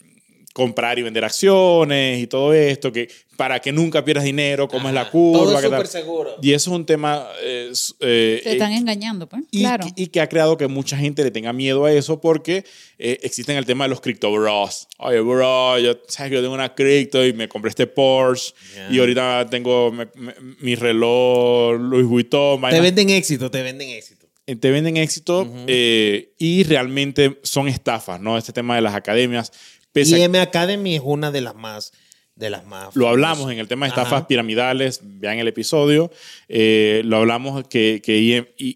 comprar 0.53 0.99
y 0.99 1.01
vender 1.01 1.23
acciones 1.23 2.21
y 2.21 2.27
todo 2.27 2.53
esto, 2.53 2.91
que 2.91 3.09
para 3.37 3.59
que 3.59 3.71
nunca 3.71 4.03
pierdas 4.05 4.23
dinero, 4.25 4.67
cómo 4.67 4.87
es 4.89 4.93
la 4.93 5.09
curva. 5.09 5.39
Todo 5.61 5.69
tal. 5.69 5.87
seguro. 5.87 6.31
Y 6.41 6.51
eso 6.53 6.71
es 6.71 6.75
un 6.75 6.85
tema... 6.85 7.25
eh, 7.41 7.71
eh, 8.01 8.41
Te 8.43 8.51
están 8.51 8.73
eh, 8.73 8.77
engañando, 8.77 9.27
pues. 9.27 9.43
y, 9.49 9.61
claro. 9.61 9.87
y 9.95 10.07
que 10.07 10.21
ha 10.21 10.27
creado 10.29 10.57
que 10.57 10.67
mucha 10.67 10.97
gente 10.97 11.23
le 11.23 11.31
tenga 11.31 11.53
miedo 11.53 11.85
a 11.85 11.93
eso 11.93 12.19
porque 12.21 12.65
eh, 12.99 13.19
existen 13.23 13.55
el 13.57 13.65
tema 13.65 13.85
de 13.85 13.89
los 13.89 14.01
crypto 14.01 14.31
bros. 14.31 14.87
Oye, 14.99 15.21
bro, 15.21 15.79
yo, 15.79 15.93
¿sabes? 16.07 16.33
yo 16.33 16.41
tengo 16.41 16.53
una 16.53 16.75
cripto 16.75 17.25
y 17.25 17.33
me 17.33 17.47
compré 17.47 17.69
este 17.69 17.87
Porsche 17.87 18.53
y 18.91 18.99
ahorita 18.99 19.47
tengo 19.49 19.91
me- 19.91 20.07
me- 20.15 20.35
mi 20.59 20.75
reloj 20.75 21.79
Louis 21.79 22.05
Vuitton. 22.05 22.61
Te 22.69 22.81
venden 22.81 23.09
éxito, 23.09 23.49
te 23.49 23.63
venden 23.63 23.89
éxito. 23.89 24.27
Te 24.45 24.69
venden 24.71 24.97
éxito 24.97 25.47
eh, 25.67 26.33
y 26.37 26.63
realmente 26.63 27.39
son 27.43 27.67
estafas, 27.69 28.19
¿no? 28.19 28.37
Este 28.37 28.51
tema 28.51 28.75
de 28.75 28.81
las 28.81 28.93
academias. 28.95 29.51
Pese 29.91 30.15
a- 30.15 30.19
IM 30.25 30.36
Academy 30.39 30.95
es 30.95 31.01
una 31.04 31.32
de 31.32 31.41
las 31.41 31.56
más. 31.56 31.91
De 32.34 32.49
las 32.49 32.65
más 32.65 32.95
Lo 32.95 33.10
hablamos 33.10 33.51
en 33.51 33.60
el 33.60 33.67
tema 33.67 33.86
de 33.86 33.89
estafas 33.89 34.13
Ajá. 34.13 34.27
piramidales, 34.27 35.01
vean 35.04 35.38
el 35.39 35.47
episodio. 35.49 36.10
Eh, 36.47 37.01
lo 37.06 37.17
hablamos 37.17 37.67
que, 37.67 38.01
que 38.04 38.17
IM, 38.19 38.47
I- 38.58 38.75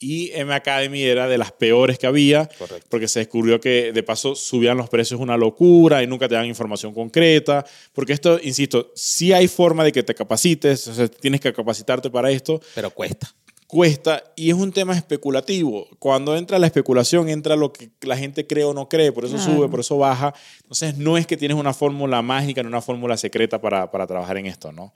IM 0.00 0.50
Academy 0.50 1.02
era 1.02 1.26
de 1.26 1.38
las 1.38 1.52
peores 1.52 1.98
que 1.98 2.06
había, 2.06 2.48
Correcto. 2.58 2.86
porque 2.90 3.08
se 3.08 3.20
descubrió 3.20 3.60
que 3.60 3.92
de 3.92 4.02
paso 4.02 4.34
subían 4.34 4.76
los 4.76 4.88
precios 4.90 5.20
una 5.20 5.36
locura 5.36 6.02
y 6.02 6.06
nunca 6.06 6.28
te 6.28 6.34
dan 6.34 6.46
información 6.46 6.92
concreta. 6.92 7.64
Porque 7.92 8.12
esto, 8.12 8.38
insisto, 8.42 8.92
sí 8.94 9.32
hay 9.32 9.48
forma 9.48 9.84
de 9.84 9.92
que 9.92 10.02
te 10.02 10.14
capacites, 10.14 10.86
o 10.88 10.94
sea, 10.94 11.08
tienes 11.08 11.40
que 11.40 11.52
capacitarte 11.52 12.10
para 12.10 12.30
esto, 12.30 12.60
Pero 12.74 12.90
cuesta. 12.90 13.32
Cuesta 13.72 14.22
y 14.36 14.50
es 14.50 14.54
un 14.54 14.70
tema 14.70 14.94
especulativo. 14.94 15.88
Cuando 15.98 16.36
entra 16.36 16.58
la 16.58 16.66
especulación, 16.66 17.30
entra 17.30 17.56
lo 17.56 17.72
que 17.72 17.88
la 18.02 18.18
gente 18.18 18.46
cree 18.46 18.64
o 18.64 18.74
no 18.74 18.86
cree, 18.86 19.12
por 19.12 19.24
eso 19.24 19.36
Claro. 19.36 19.50
sube, 19.50 19.68
por 19.70 19.80
eso 19.80 19.96
baja. 19.96 20.34
Entonces, 20.60 20.98
no 20.98 21.16
es 21.16 21.26
que 21.26 21.38
tienes 21.38 21.56
una 21.56 21.72
fórmula 21.72 22.20
mágica, 22.20 22.62
ni 22.62 22.68
una 22.68 22.82
fórmula 22.82 23.16
secreta 23.16 23.62
para, 23.62 23.90
para 23.90 24.06
trabajar 24.06 24.36
en 24.36 24.44
esto, 24.44 24.72
¿no? 24.72 24.92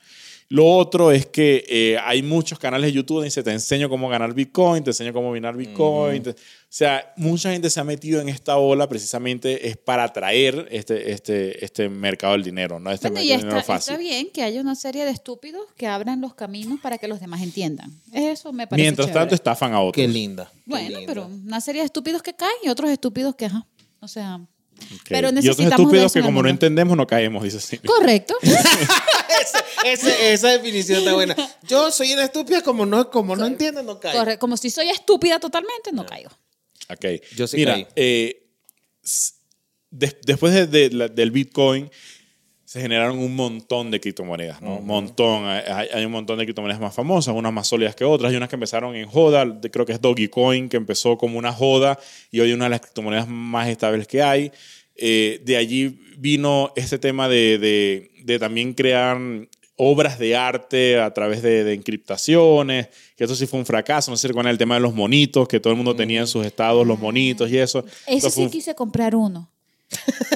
Lo 0.48 0.64
otro 0.64 1.10
es 1.10 1.26
que 1.26 1.64
eh, 1.68 1.98
hay 2.04 2.22
muchos 2.22 2.58
canales 2.60 2.86
de 2.86 2.92
YouTube 2.92 3.16
donde 3.16 3.26
dice, 3.26 3.42
te 3.42 3.50
enseño 3.50 3.88
cómo 3.88 4.08
ganar 4.08 4.32
Bitcoin, 4.32 4.84
te 4.84 4.90
enseño 4.90 5.12
cómo 5.12 5.32
minar 5.32 5.56
Bitcoin. 5.56 6.22
te- 6.22 6.30
o 6.30 6.34
sea, 6.68 7.12
mucha 7.16 7.50
gente 7.52 7.68
se 7.70 7.80
ha 7.80 7.84
metido 7.84 8.20
en 8.20 8.28
esta 8.28 8.56
ola 8.58 8.88
precisamente 8.88 9.66
es 9.68 9.76
para 9.76 10.04
atraer 10.04 10.68
este, 10.70 11.10
este, 11.12 11.64
este 11.64 11.88
mercado 11.88 12.34
del 12.34 12.44
dinero, 12.44 12.78
¿no? 12.78 12.92
Este 12.92 13.08
Bueno, 13.08 13.24
y 13.24 13.28
mercado 13.28 13.42
dinero 13.44 13.60
está, 13.60 13.72
fácil. 13.72 13.92
está 13.94 14.02
bien 14.02 14.28
que 14.32 14.42
haya 14.42 14.60
una 14.60 14.74
serie 14.76 15.04
de 15.04 15.10
estúpidos 15.10 15.62
que 15.76 15.86
abran 15.88 16.20
los 16.20 16.34
caminos 16.34 16.78
para 16.80 16.98
que 16.98 17.08
los 17.08 17.18
demás 17.18 17.42
entiendan. 17.42 17.90
Eso 18.12 18.52
me 18.52 18.66
parece 18.66 18.84
Mientras 18.84 19.06
chévere. 19.08 19.20
tanto, 19.22 19.34
estafan 19.34 19.72
a 19.72 19.80
otros. 19.80 19.94
Qué 19.94 20.06
linda. 20.06 20.48
qué 20.54 20.60
Bueno, 20.66 20.98
linda. 20.98 21.04
pero 21.06 21.26
una 21.26 21.60
serie 21.60 21.80
de 21.82 21.86
estúpidos 21.86 22.22
que 22.22 22.34
caen 22.34 22.52
y 22.62 22.68
otros 22.68 22.88
estúpidos 22.90 23.34
que, 23.34 23.46
ajá. 23.46 23.66
O 24.00 24.06
sea, 24.08 24.40
Ok. 24.94 25.00
pero 25.08 25.28
y 25.28 25.30
otros 25.30 25.34
necesitamos 25.34 25.68
de 25.68 25.74
estúpidos 25.82 26.12
que 26.12 26.22
como 26.22 26.42
no 26.42 26.48
entendemos, 26.48 26.96
no 26.96 27.06
caemos, 27.06 27.42
dice 27.44 27.56
así. 27.58 27.78
correcto. 27.78 28.34
Ese- 28.42 29.64
ese- 29.92 30.32
esa 30.32 30.48
definición 30.48 30.98
está 30.98 31.12
buena. 31.14 31.36
Yo 31.68 31.90
soy 31.90 32.12
una 32.12 32.24
estúpida 32.24 32.62
como 32.62 32.86
no, 32.86 33.10
como 33.10 33.36
no 33.36 33.44
entiendo, 33.46 33.82
no 33.82 34.00
caigo. 34.00 34.18
Corre- 34.18 34.38
Como 34.38 34.56
si 34.56 34.70
soy 34.70 34.88
estúpida 34.88 35.38
totalmente, 35.40 35.92
no 35.92 36.06
caigo. 36.06 36.30
Ok. 36.88 37.04
Yo 37.36 37.46
sí 37.46 37.56
Mira, 37.58 37.74
caí. 37.74 37.86
eh, 37.96 38.48
des- 39.90 40.16
después 40.22 40.52
de- 40.54 40.66
de 40.66 40.90
la- 40.90 41.08
del 41.08 41.30
Bitcoin 41.30 41.90
se 42.76 42.82
generaron 42.82 43.18
un 43.18 43.34
montón 43.34 43.90
de 43.90 43.98
criptomonedas, 44.00 44.62
¿no? 44.62 44.76
Un 44.76 44.86
montón. 44.86 45.44
Hay, 45.46 45.88
hay 45.92 46.04
un 46.04 46.12
montón 46.12 46.38
de 46.38 46.44
criptomonedas 46.44 46.80
más 46.80 46.94
famosas, 46.94 47.34
unas 47.34 47.52
más 47.52 47.66
sólidas 47.66 47.96
que 47.96 48.04
otras. 48.04 48.30
Hay 48.30 48.36
unas 48.36 48.48
que 48.48 48.56
empezaron 48.56 48.94
en 48.94 49.06
joda, 49.08 49.44
creo 49.72 49.84
que 49.84 49.92
es 49.92 50.00
Dogecoin, 50.00 50.68
que 50.68 50.76
empezó 50.76 51.18
como 51.18 51.38
una 51.38 51.52
joda 51.52 51.98
y 52.30 52.40
hoy 52.40 52.50
es 52.50 52.54
una 52.54 52.66
de 52.66 52.70
las 52.70 52.80
criptomonedas 52.80 53.26
más 53.28 53.68
estables 53.68 54.06
que 54.06 54.22
hay. 54.22 54.52
Eh, 54.94 55.40
de 55.44 55.56
allí 55.56 55.98
vino 56.16 56.72
este 56.76 56.98
tema 56.98 57.28
de, 57.28 57.58
de- 57.58 58.10
de 58.24 58.38
también 58.38 58.72
crear 58.74 59.18
obras 59.76 60.18
de 60.18 60.34
arte 60.34 60.98
a 60.98 61.12
través 61.12 61.42
de, 61.42 61.62
de 61.64 61.74
encriptaciones, 61.74 62.88
que 63.16 63.24
eso 63.24 63.34
sí 63.36 63.46
fue 63.46 63.58
un 63.60 63.66
fracaso, 63.66 64.10
no 64.10 64.16
sé 64.16 64.28
recuerdan 64.28 64.50
el 64.52 64.58
tema 64.58 64.74
de 64.76 64.80
los 64.80 64.94
monitos, 64.94 65.46
que 65.48 65.60
todo 65.60 65.72
el 65.72 65.76
mundo 65.76 65.94
tenía 65.94 66.20
en 66.20 66.26
sus 66.26 66.46
estados 66.46 66.86
los 66.86 66.98
monitos 66.98 67.50
y 67.50 67.58
eso. 67.58 67.84
Ese 68.06 68.16
Eso 68.16 68.30
sí 68.30 68.42
un- 68.44 68.50
quise 68.50 68.74
comprar 68.74 69.14
uno. 69.14 69.50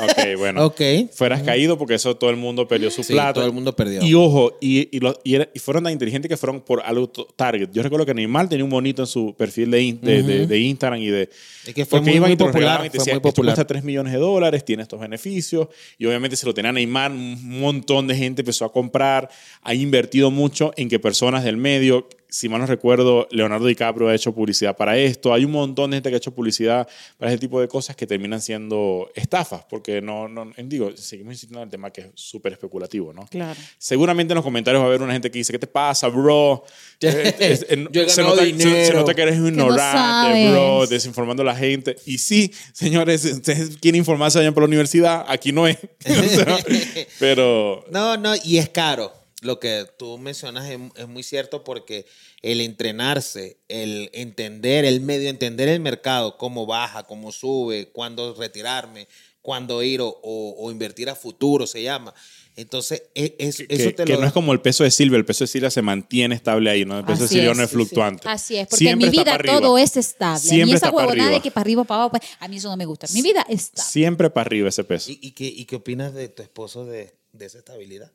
Ok, 0.02 0.38
bueno. 0.38 0.64
Ok. 0.70 0.80
Fueras 1.12 1.42
caído 1.42 1.76
porque 1.76 1.94
eso 1.94 2.16
todo 2.16 2.30
el 2.30 2.36
mundo 2.36 2.68
perdió 2.68 2.90
su 2.90 3.02
Sí, 3.02 3.12
plata. 3.12 3.34
todo 3.34 3.46
el 3.46 3.52
mundo 3.52 3.74
perdió. 3.74 4.02
Y 4.02 4.14
ojo, 4.14 4.56
y, 4.60 4.88
y, 4.96 5.00
los- 5.00 5.16
y 5.24 5.34
era- 5.34 5.48
y 5.52 5.58
fueron 5.58 5.82
tan 5.84 5.92
inteligentes 5.92 6.28
que 6.28 6.36
fueron 6.36 6.60
por 6.60 6.80
algo 6.84 7.08
to- 7.08 7.26
target. 7.36 7.68
Yo 7.72 7.82
recuerdo 7.82 8.06
que 8.06 8.14
Neymar 8.14 8.48
tenía 8.48 8.64
un 8.64 8.70
monito 8.70 9.02
en 9.02 9.06
su 9.06 9.34
perfil 9.36 9.70
de, 9.72 9.82
in- 9.82 10.00
de, 10.00 10.22
de- 10.22 10.46
de 10.46 10.58
Instagram 10.58 11.00
y 11.00 11.08
de... 11.08 11.28
Es 11.66 11.74
que 11.74 11.84
fue 11.84 11.98
porque 11.98 12.10
muy, 12.10 12.16
iban 12.16 12.28
muy 12.28 12.34
y 12.34 12.36
te 12.36 12.44
lo 12.44 12.48
popular, 12.50 12.60
regalaban 12.80 12.86
y 12.86 12.90
te 12.90 12.98
fue 12.98 13.04
muy 13.06 13.10
esto 13.12 13.22
popular. 13.22 13.54
cuesta 13.54 13.66
3 13.66 13.84
millones 13.84 14.12
de 14.12 14.18
dólares, 14.18 14.64
tiene 14.64 14.82
estos 14.82 15.00
beneficios. 15.00 15.68
Y 15.98 16.06
obviamente 16.06 16.36
se 16.36 16.46
lo 16.46 16.54
tenía 16.54 16.72
Neymar, 16.72 17.10
un 17.10 17.60
montón 17.60 18.06
de 18.06 18.14
gente 18.16 18.42
empezó 18.42 18.64
a 18.64 18.72
comprar, 18.72 19.28
ha 19.62 19.74
invertido 19.74 20.30
mucho 20.30 20.72
en 20.76 20.88
que 20.88 20.98
personas 21.00 21.44
del 21.44 21.56
medio, 21.56 22.08
si 22.30 22.48
mal 22.48 22.60
no 22.60 22.66
recuerdo, 22.66 23.26
Leonardo 23.30 23.66
DiCaprio 23.66 24.08
ha 24.08 24.14
hecho 24.14 24.32
publicidad 24.34 24.76
para 24.76 24.96
esto. 24.96 25.34
Hay 25.34 25.44
un 25.44 25.50
montón 25.52 25.90
de 25.90 25.96
gente 25.96 26.08
que 26.10 26.14
ha 26.14 26.18
hecho 26.18 26.32
publicidad 26.34 26.88
para 27.18 27.30
ese 27.32 27.38
tipo 27.40 27.60
de 27.60 27.68
cosas 27.68 27.96
que 27.96 28.06
terminan 28.06 28.40
siendo 28.40 29.10
estafas, 29.14 29.64
porque 29.68 30.00
no, 30.00 30.28
no 30.28 30.50
digo, 30.56 30.90
seguimos 30.96 31.32
insistiendo 31.34 31.60
en 31.60 31.64
el 31.64 31.70
tema 31.70 31.90
que 31.90 32.00
es 32.02 32.06
súper 32.14 32.52
especulativo, 32.52 33.12
¿no? 33.12 33.26
Claro. 33.26 33.58
Seguramente 33.78 34.32
en 34.32 34.36
los 34.36 34.44
comentarios 34.44 34.80
va 34.80 34.84
a 34.86 34.88
haber 34.88 35.02
una 35.02 35.12
gente 35.12 35.30
que 35.30 35.38
dice, 35.38 35.52
¿qué 35.52 35.58
te 35.58 35.66
pasa, 35.66 36.08
bro? 36.08 36.64
Eh, 37.02 37.34
es- 37.38 37.66
Yo 37.92 38.02
he 38.02 38.08
se, 38.10 38.22
nota, 38.22 38.42
se- 38.42 38.50
se 38.50 38.52
dinero. 38.52 38.98
nota 39.00 39.14
que 39.14 39.22
eres 39.22 39.36
un 39.38 39.56
no 39.56 39.64
ignorante, 39.64 40.50
bro, 40.50 40.74
sabes. 40.74 40.90
desinformando 40.90 41.42
a 41.42 41.46
la 41.46 41.56
gente. 41.56 41.96
Y 42.04 42.18
sí, 42.18 42.52
señores, 42.74 43.22
si 43.22 43.32
ustedes 43.32 43.78
quieren 43.78 43.98
informarse, 44.00 44.38
vayan 44.38 44.52
por 44.52 44.62
la 44.64 44.66
universidad, 44.68 45.24
aquí 45.26 45.50
no 45.50 45.66
es. 45.66 45.78
Pero 47.18 47.84
No, 47.90 48.16
no, 48.16 48.34
y 48.44 48.58
es 48.58 48.68
caro. 48.68 49.12
Lo 49.42 49.58
que 49.58 49.86
tú 49.98 50.18
mencionas 50.18 50.68
es, 50.68 50.78
es 50.96 51.08
muy 51.08 51.22
cierto 51.22 51.64
porque 51.64 52.06
el 52.42 52.60
entrenarse, 52.60 53.56
el 53.68 54.10
entender 54.12 54.84
el 54.84 55.00
medio, 55.00 55.28
entender 55.30 55.68
el 55.68 55.80
mercado, 55.80 56.36
cómo 56.36 56.66
baja, 56.66 57.04
cómo 57.04 57.32
sube, 57.32 57.88
cuándo 57.90 58.34
retirarme, 58.34 59.08
cuándo 59.42 59.82
ir 59.82 60.00
o, 60.02 60.08
o- 60.08 60.54
o 60.58 60.70
invertir 60.70 61.08
a 61.08 61.14
futuro, 61.14 61.66
se 61.66 61.82
llama. 61.82 62.12
Entonces, 62.56 63.04
e- 63.14 63.36
es- 63.38 63.56
que, 63.56 63.66
eso 63.70 63.90
te 63.94 64.04
que 64.04 64.12
lo 64.14 64.20
no 64.20 64.26
es 64.26 64.32
como 64.34 64.52
el 64.52 64.60
peso 64.60 64.84
de 64.84 64.90
Silvia, 64.90 65.16
el 65.16 65.24
peso 65.24 65.44
de 65.44 65.48
Silvia 65.48 65.70
se 65.70 65.80
mantiene 65.80 66.34
estable 66.34 66.68
ahí, 66.68 66.84
¿no? 66.84 66.98
El 66.98 67.06
peso 67.06 67.22
de 67.22 67.28
Silvia 67.28 67.52
es, 67.52 67.56
no 67.56 67.62
es 67.62 67.70
sí, 67.70 67.72
sí. 67.72 67.76
fluctuante. 67.76 68.28
Así 68.28 68.56
es, 68.56 68.66
porque 68.66 68.76
Siempre 68.84 69.06
en 69.06 69.12
mi 69.12 69.18
está 69.18 69.30
vida 69.30 69.38
para 69.38 69.58
todo 69.58 69.78
es 69.78 69.96
estable. 69.96 70.36
a 70.38 70.42
mí 70.42 70.48
Siempre 70.48 70.76
esa 70.76 70.86
está 70.86 70.90
para 70.92 71.06
huevonada 71.06 71.28
arriba. 71.28 71.38
de 71.38 71.42
que 71.42 71.50
para 71.50 71.62
arriba, 71.62 71.84
para 71.84 72.02
abajo, 72.02 72.18
pues, 72.18 72.30
a 72.38 72.48
mí 72.48 72.56
eso 72.58 72.68
no 72.68 72.76
me 72.76 72.84
gusta. 72.84 73.06
Mi 73.14 73.22
vida 73.22 73.46
es 73.48 73.62
estable. 73.62 73.90
Siempre 73.90 74.28
para 74.28 74.46
arriba 74.46 74.68
ese 74.68 74.84
peso. 74.84 75.10
¿Y, 75.10 75.18
y 75.22 75.30
qué, 75.30 75.44
y 75.46 75.64
qué 75.64 75.76
opinas 75.76 76.12
de 76.12 76.28
tu 76.28 76.42
esposo 76.42 76.84
de, 76.84 77.14
de 77.32 77.46
esa 77.46 77.56
estabilidad? 77.58 78.12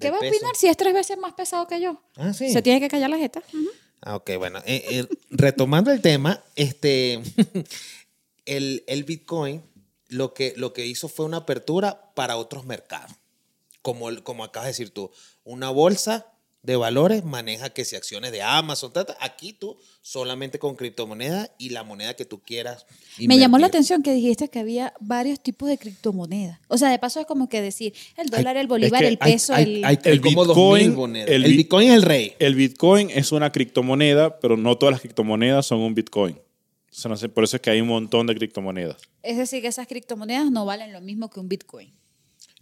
¿Qué 0.00 0.10
va 0.10 0.16
a 0.16 0.20
peso. 0.20 0.34
opinar 0.36 0.56
si 0.56 0.66
es 0.68 0.76
tres 0.76 0.92
veces 0.94 1.18
más 1.18 1.34
pesado 1.34 1.66
que 1.66 1.80
yo? 1.80 2.00
Ah, 2.16 2.32
sí. 2.32 2.50
Se 2.52 2.62
tiene 2.62 2.80
que 2.80 2.88
callar 2.88 3.10
la 3.10 3.18
jeta. 3.18 3.42
Ah, 4.00 4.16
ok, 4.16 4.30
bueno. 4.38 4.58
eh, 4.66 4.84
eh, 4.90 5.06
retomando 5.30 5.90
el 5.90 6.00
tema, 6.00 6.42
este, 6.56 7.22
el, 8.46 8.84
el 8.86 9.04
Bitcoin 9.04 9.62
lo 10.08 10.34
que, 10.34 10.52
lo 10.56 10.72
que 10.72 10.86
hizo 10.86 11.08
fue 11.08 11.24
una 11.26 11.38
apertura 11.38 12.12
para 12.14 12.36
otros 12.36 12.66
mercados. 12.66 13.12
Como, 13.82 14.08
como 14.22 14.44
acabas 14.44 14.66
de 14.66 14.70
decir 14.70 14.90
tú, 14.90 15.10
una 15.44 15.70
bolsa 15.70 16.26
de 16.64 16.76
valores 16.76 17.24
maneja 17.24 17.70
que 17.70 17.84
si 17.84 17.94
acciones 17.94 18.32
de 18.32 18.42
Amazon, 18.42 18.92
ta, 18.92 19.04
ta, 19.04 19.16
aquí 19.20 19.52
tú 19.52 19.76
solamente 20.02 20.58
con 20.58 20.74
criptomonedas 20.76 21.50
y 21.58 21.68
la 21.70 21.84
moneda 21.84 22.14
que 22.14 22.24
tú 22.24 22.40
quieras. 22.40 22.86
Me 23.18 23.38
llamó 23.38 23.58
la 23.58 23.66
invertir. 23.66 23.66
atención 23.78 24.02
que 24.02 24.12
dijiste 24.14 24.48
que 24.48 24.58
había 24.58 24.92
varios 24.98 25.40
tipos 25.40 25.68
de 25.68 25.78
criptomonedas. 25.78 26.58
O 26.68 26.78
sea, 26.78 26.88
de 26.90 26.98
paso 26.98 27.20
es 27.20 27.26
como 27.26 27.48
que 27.48 27.60
decir 27.60 27.94
el 28.16 28.28
dólar, 28.30 28.56
el 28.56 28.66
bolívar, 28.66 29.02
que 29.02 29.08
el 29.08 29.18
peso, 29.18 29.54
Hay, 29.54 29.62
el... 29.76 29.84
hay- 29.84 29.98
hay 30.04 30.12
el 30.12 30.20
como 30.20 30.44
Bitcoin, 30.44 30.84
2000 30.86 30.92
monedas. 30.92 31.28
el 31.30 31.44
El, 31.44 31.50
bit- 31.52 31.56
Bitcoin 31.58 31.88
es 31.88 31.94
el 31.94 32.02
rey. 32.02 32.34
El 32.38 32.54
Bitcoin 32.54 33.10
es 33.10 33.30
una 33.32 33.52
criptomoneda, 33.52 34.40
pero 34.40 34.56
no 34.56 34.76
todas 34.78 34.92
las 34.94 35.00
criptomonedas 35.02 35.66
son 35.66 35.80
un 35.80 35.94
Bitcoin. 35.94 36.36
O 36.36 36.96
sea, 36.96 37.08
no 37.10 37.16
sé, 37.16 37.28
por 37.28 37.44
eso 37.44 37.56
es 37.56 37.62
que 37.62 37.70
hay 37.70 37.80
un 37.80 37.88
montón 37.88 38.26
de 38.26 38.34
criptomonedas. 38.34 38.96
Es 39.22 39.36
decir, 39.36 39.60
que 39.60 39.68
esas 39.68 39.86
criptomonedas 39.86 40.50
no 40.50 40.64
valen 40.64 40.92
lo 40.92 41.00
mismo 41.00 41.28
que 41.28 41.40
un 41.40 41.48
Bitcoin. 41.48 41.92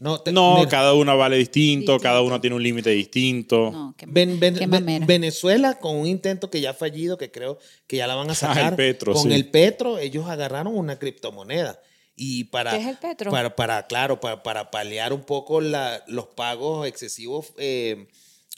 No, 0.03 0.21
te- 0.21 0.33
No, 0.33 0.57
mira, 0.57 0.69
cada 0.69 0.95
una 0.95 1.15
vale 1.15 1.37
distinto, 1.37 1.93
Distinto. 1.93 2.03
cada 2.03 2.23
uno 2.23 2.41
tiene 2.41 2.57
un 2.57 2.63
límite 2.63 2.91
distinto. 2.91 3.71
No, 3.71 3.95
qué, 3.97 4.05
Ven- 4.09 4.41
ven- 4.41 4.55
qué 4.55 4.61
ven- 4.61 4.71
mamera. 4.71 5.07
Venezuela 5.07 5.79
con 5.79 5.97
un 5.97 6.07
intento 6.09 6.51
que 6.51 6.61
ya 6.61 6.71
ha 6.71 6.75
fallido, 6.75 7.17
que 7.17 7.31
creo 7.31 7.59
que 7.87 7.99
ya 7.99 8.07
la 8.09 8.17
van 8.17 8.29
a 8.29 8.35
sacar. 8.35 8.73
el 8.73 8.77
Petro, 8.77 9.13
con 9.15 9.23
sí. 9.23 9.33
el 9.33 9.49
Petro, 9.49 9.99
ellos 9.99 10.27
agarraron 10.27 10.75
una 10.77 10.99
criptomoneda. 10.99 11.81
Y 12.17 12.45
para, 12.45 12.73
¿Qué 12.73 12.79
es 12.79 12.87
el 12.89 12.99
Petro? 12.99 13.31
Para, 13.31 13.55
para 13.57 13.87
claro, 13.87 14.19
para, 14.21 14.43
para 14.43 14.71
paliar 14.71 15.13
un 15.13 15.23
poco 15.23 15.61
la- 15.61 16.03
los 16.09 16.27
pagos 16.27 16.87
excesivos, 16.87 17.53
eh, 17.59 18.09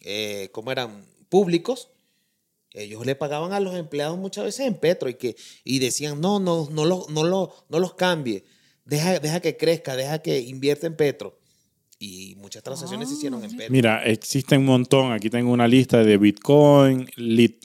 eh, 0.03 0.49
¿cómo 0.53 0.73
eran? 0.73 1.05
Públicos. 1.29 1.89
Ellos 2.73 3.07
le 3.07 3.15
pagaban 3.15 3.53
a 3.53 3.61
los 3.61 3.77
empleados 3.77 4.19
muchas 4.19 4.45
veces 4.45 4.67
en 4.67 4.75
Petro 4.75 5.09
y, 5.09 5.15
que, 5.15 5.37
y 5.63 5.79
decían, 5.79 6.21
no, 6.21 6.41
no, 6.41 6.69
no, 6.73 6.85
lo- 6.85 7.07
no, 7.11 7.23
lo- 7.23 7.55
no 7.69 7.79
los 7.79 7.95
cambie. 7.95 8.45
Deja, 8.85 9.19
deja 9.19 9.41
que 9.41 9.57
crezca, 9.57 9.97
deja 9.97 10.19
que 10.21 10.41
invierta 10.41 10.87
en 10.87 10.97
Petro. 10.97 11.39
Y 11.99 12.35
muchas 12.37 12.63
transacciones 12.63 13.09
se 13.09 13.15
hicieron 13.15 13.43
en 13.45 13.51
Petro. 13.57 13.73
Mira, 13.73 14.05
existen 14.05 14.61
un 14.61 14.67
montón. 14.67 15.13
Aquí 15.13 15.31
tengo 15.31 15.53
una 15.53 15.67
lista 15.69 16.03
de 16.05 16.19
Bitcoin, 16.19 17.07
Lit- 17.17 17.65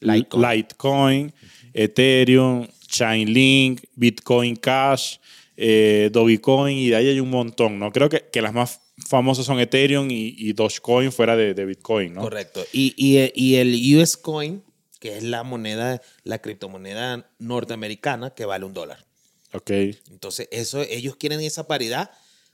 Litecoin. 0.00 0.50
Litecoin, 0.56 1.32
Ethereum, 1.72 2.66
Chainlink, 2.86 3.82
Bitcoin 3.94 4.56
Cash, 4.56 5.16
eh, 5.56 6.10
Dogecoin 6.12 6.76
y 6.76 6.88
de 6.90 6.96
ahí 6.96 7.08
hay 7.08 7.20
un 7.20 7.30
montón, 7.30 7.78
¿no? 7.78 7.90
Creo 7.92 8.08
que, 8.08 8.26
que 8.32 8.42
las 8.42 8.52
más 8.52 8.80
famosas 9.06 9.46
son 9.46 9.58
Ethereum 9.60 10.10
y, 10.10 10.34
y 10.36 10.52
Dogecoin 10.52 11.10
fuera 11.12 11.36
de, 11.36 11.54
de 11.54 11.64
Bitcoin, 11.64 12.14
¿no? 12.14 12.20
Correcto. 12.22 12.64
Y, 12.72 12.94
y- 12.96 13.32
y 13.34 13.56
el 13.56 13.96
US 13.96 14.16
Coin, 14.16 14.62
que 15.00 15.16
es 15.16 15.22
la 15.22 15.42
moneda, 15.42 16.00
la 16.24 16.38
criptomoneda 16.40 17.30
norteamericana, 17.38 18.30
que 18.34 18.44
vale 18.44 18.64
un 18.64 18.74
dólar. 18.74 19.04
Ok. 19.52 19.70
Entonces, 20.10 20.48
eso, 20.50 20.82
ellos 20.82 21.16
quieren 21.16 21.40
esa 21.40 21.66
paridad, 21.66 22.10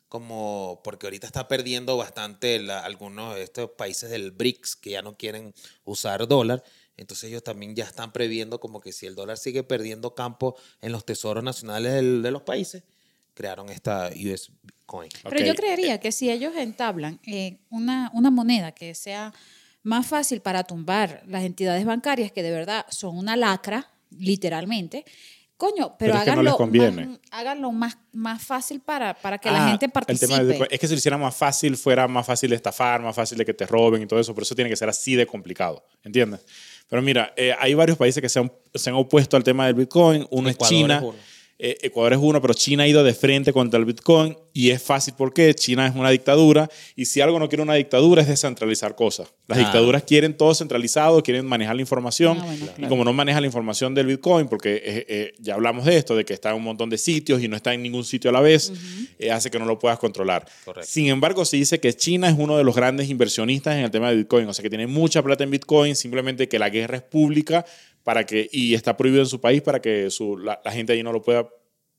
como 0.08 0.80
porque 0.84 1.06
ahorita 1.06 1.26
está 1.26 1.48
perdiendo 1.48 1.96
bastante 1.96 2.58
la- 2.60 2.84
algunos 2.84 3.34
de 3.34 3.42
estos 3.42 3.70
países 3.70 4.10
del 4.10 4.30
BRICS 4.30 4.76
que 4.76 4.90
ya 4.90 5.02
no 5.02 5.16
quieren 5.16 5.52
usar 5.84 6.28
dólar. 6.28 6.62
Entonces 6.96 7.30
ellos 7.30 7.42
también 7.42 7.74
ya 7.74 7.82
están 7.84 8.12
previendo 8.12 8.60
como 8.60 8.80
que 8.80 8.92
si 8.92 9.06
el 9.06 9.16
dólar 9.16 9.38
sigue 9.38 9.64
perdiendo 9.64 10.14
campo 10.14 10.54
en 10.80 10.92
los 10.92 11.04
tesoros 11.04 11.42
nacionales 11.42 11.94
del- 11.94 12.22
de 12.22 12.30
los 12.30 12.42
países, 12.42 12.84
crearon 13.34 13.68
esta 13.70 14.10
US 14.14 14.52
Coin. 14.86 15.10
Pero 15.24 15.44
yo 15.44 15.54
creería 15.56 15.98
que 15.98 16.12
si 16.12 16.30
ellos 16.30 16.54
entablan 16.54 17.18
eh, 17.26 17.58
una, 17.70 18.12
una 18.14 18.30
moneda 18.30 18.70
que 18.72 18.94
sea 18.94 19.32
más 19.82 20.06
fácil 20.06 20.40
para 20.40 20.62
tumbar 20.62 21.24
las 21.26 21.42
entidades 21.42 21.84
bancarias, 21.84 22.30
que 22.30 22.44
de 22.44 22.52
verdad 22.52 22.86
son 22.90 23.18
una 23.18 23.34
lacra, 23.34 23.90
literalmente, 24.16 25.04
coño, 25.56 25.96
pero, 25.98 26.12
Pero 26.12 26.14
es 26.14 26.20
que 26.20 26.26
no 26.26 26.32
háganlo, 26.32 26.42
les 26.50 26.54
conviene. 26.56 27.06
más, 27.06 27.18
háganlo 27.30 27.72
más, 27.72 27.96
más 28.12 28.42
fácil 28.42 28.80
para, 28.80 29.14
para 29.14 29.38
que 29.38 29.50
la 29.50 29.64
Ah, 29.64 29.68
gente 29.70 29.86
el 29.86 29.92
tema 29.92 29.92
participe. 30.06 30.34
del 30.34 30.46
Bitcoin. 30.48 30.68
es 30.70 30.80
que 30.80 30.86
si 30.88 30.94
lo 30.94 30.98
hicieran 30.98 31.20
más 31.20 31.34
fácil, 31.36 31.76
fuera 31.76 32.06
más 32.08 32.26
fácil 32.26 32.50
de 32.50 32.56
estafar, 32.56 33.00
más 33.00 33.14
fácil 33.16 33.38
de 33.38 33.44
que 33.44 33.54
te 33.54 33.66
roben 33.66 34.02
y 34.02 34.06
todo 34.06 34.18
eso. 34.20 34.34
Por 34.34 34.42
eso 34.42 34.54
tiene 34.54 34.68
que 34.70 34.76
ser 34.76 34.88
así 34.88 35.14
de 35.14 35.26
complicado. 35.26 35.84
¿Entiendes? 36.02 36.44
Pero 36.88 37.00
mira, 37.02 37.32
eh, 37.36 37.54
hay 37.58 37.74
varios 37.74 37.96
países 37.96 38.20
que 38.20 38.28
se 38.28 38.38
han, 38.40 38.52
se 38.74 38.90
han 38.90 38.96
opuesto 38.96 39.36
al 39.36 39.44
tema 39.44 39.66
del 39.66 39.74
Bitcoin. 39.74 40.26
Uno 40.30 40.48
Ecuador 40.50 40.72
es 40.74 40.78
China. 40.80 40.96
es 40.96 41.02
uno. 41.02 41.14
Eh, 41.56 41.76
Ecuador 41.82 42.14
es 42.14 42.18
uno, 42.20 42.40
pero 42.42 42.52
China 42.52 42.82
ha 42.82 42.88
ido 42.88 43.04
de 43.04 43.14
frente 43.14 43.52
contra 43.52 43.78
el 43.78 43.84
Bitcoin 43.86 44.36
y 44.52 44.70
es 44.70 44.82
fácil 44.82 45.14
porque 45.16 45.54
China 45.54 45.86
es 45.86 45.94
una 45.94 46.10
dictadura 46.10 46.68
y 46.96 47.04
si 47.04 47.20
algo 47.20 47.38
no 47.38 47.48
quiere 47.48 47.62
una 47.62 47.74
dictadura 47.74 48.22
es 48.22 48.28
descentralizar 48.28 48.96
cosas. 48.96 49.28
Las 49.46 49.58
Claro. 49.58 49.60
dictaduras 49.72 50.02
quieren 50.02 50.36
todo 50.36 50.52
centralizado, 50.54 51.22
quieren 51.22 51.46
manejar 51.46 51.76
la 51.76 51.82
información 51.82 52.38
Ah, 52.40 52.44
bueno, 52.44 52.64
y 52.64 52.68
claro. 52.70 52.88
como 52.88 53.04
no 53.04 53.12
maneja 53.12 53.40
la 53.40 53.46
información 53.46 53.94
del 53.94 54.06
Bitcoin, 54.06 54.48
porque 54.48 54.74
eh, 54.84 55.06
eh, 55.08 55.32
ya 55.38 55.54
hablamos 55.54 55.84
de 55.84 55.96
esto, 55.96 56.16
de 56.16 56.24
que 56.24 56.34
está 56.34 56.50
en 56.50 56.56
un 56.56 56.64
montón 56.64 56.90
de 56.90 56.98
sitios 56.98 57.40
y 57.40 57.46
no 57.46 57.54
está 57.54 57.72
en 57.72 57.82
ningún 57.84 58.04
sitio 58.04 58.30
a 58.30 58.32
la 58.32 58.40
vez, 58.40 58.72
eh, 59.20 59.30
hace 59.30 59.48
que 59.50 59.58
no 59.60 59.64
lo 59.64 59.78
puedas 59.78 59.98
controlar. 60.00 60.44
Correcto. 60.64 60.90
Sin 60.90 61.06
embargo, 61.06 61.44
se 61.44 61.56
dice 61.56 61.78
que 61.78 61.92
China 61.94 62.28
es 62.28 62.34
uno 62.36 62.56
de 62.58 62.64
los 62.64 62.74
grandes 62.74 63.08
inversionistas 63.10 63.76
en 63.76 63.84
el 63.84 63.90
tema 63.92 64.10
de 64.10 64.16
Bitcoin, 64.16 64.48
o 64.48 64.52
sea 64.54 64.62
que 64.64 64.70
tiene 64.70 64.88
mucha 64.88 65.22
plata 65.22 65.44
en 65.44 65.50
Bitcoin, 65.52 65.94
simplemente 65.94 66.48
que 66.48 66.58
la 66.58 66.68
guerra 66.68 66.96
es 66.96 67.02
pública 67.02 67.64
para 68.04 68.24
que, 68.24 68.48
y 68.52 68.74
está 68.74 68.96
prohibido 68.96 69.22
en 69.22 69.28
su 69.28 69.40
país 69.40 69.60
para 69.62 69.80
que 69.82 70.10
su- 70.10 70.36
la, 70.38 70.60
la 70.64 70.70
gente 70.70 70.92
allí 70.92 71.02
no 71.02 71.12
lo 71.12 71.20
pueda 71.22 71.48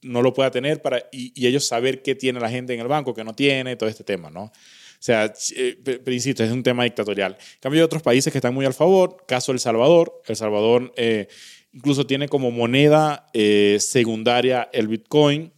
no 0.02 0.22
lo 0.22 0.34
pueda 0.34 0.52
tener 0.52 0.82
para, 0.84 1.00
y, 1.12 1.34
y 1.36 1.48
ellos 1.48 1.66
saber 1.66 2.04
qué 2.04 2.14
tiene 2.14 2.40
la 2.40 2.50
gente 2.50 2.74
en 2.76 2.80
el 2.80 2.88
banco, 2.88 3.14
qué 3.16 3.24
no 3.24 3.34
tiene, 3.34 3.76
todo 3.76 3.90
este 3.90 4.04
tema, 4.04 4.30
¿no? 4.30 4.44
O 4.44 4.52
sea, 5.00 5.34
eh, 5.56 5.78
pe- 5.84 5.98
pero 6.00 6.14
insisto, 6.14 6.44
es 6.44 6.52
un 6.52 6.62
tema 6.62 6.84
dictatorial. 6.84 7.34
En 7.40 7.60
cambio, 7.60 7.82
hay 7.82 7.86
otros 7.86 8.04
países 8.04 8.32
que 8.32 8.38
están 8.38 8.54
muy 8.54 8.66
al 8.68 8.76
favor, 8.76 9.26
caso 9.28 9.52
El 9.52 9.60
Salvador. 9.60 10.22
El 10.28 10.36
Salvador 10.36 10.94
eh, 10.96 11.28
incluso 11.74 12.06
tiene 12.06 12.28
como 12.28 12.52
moneda 12.52 13.26
eh, 13.34 13.78
secundaria 13.80 14.70
el 14.74 14.88
Bitcoin. 14.90 15.52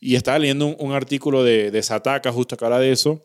Y 0.00 0.16
estaba 0.16 0.38
leyendo 0.38 0.66
un, 0.66 0.76
un 0.78 0.92
artículo 0.92 1.42
de, 1.42 1.70
de 1.70 1.82
Sataka 1.82 2.30
justo 2.30 2.58
que 2.58 2.64
habla 2.66 2.80
de 2.80 2.92
eso 2.92 3.24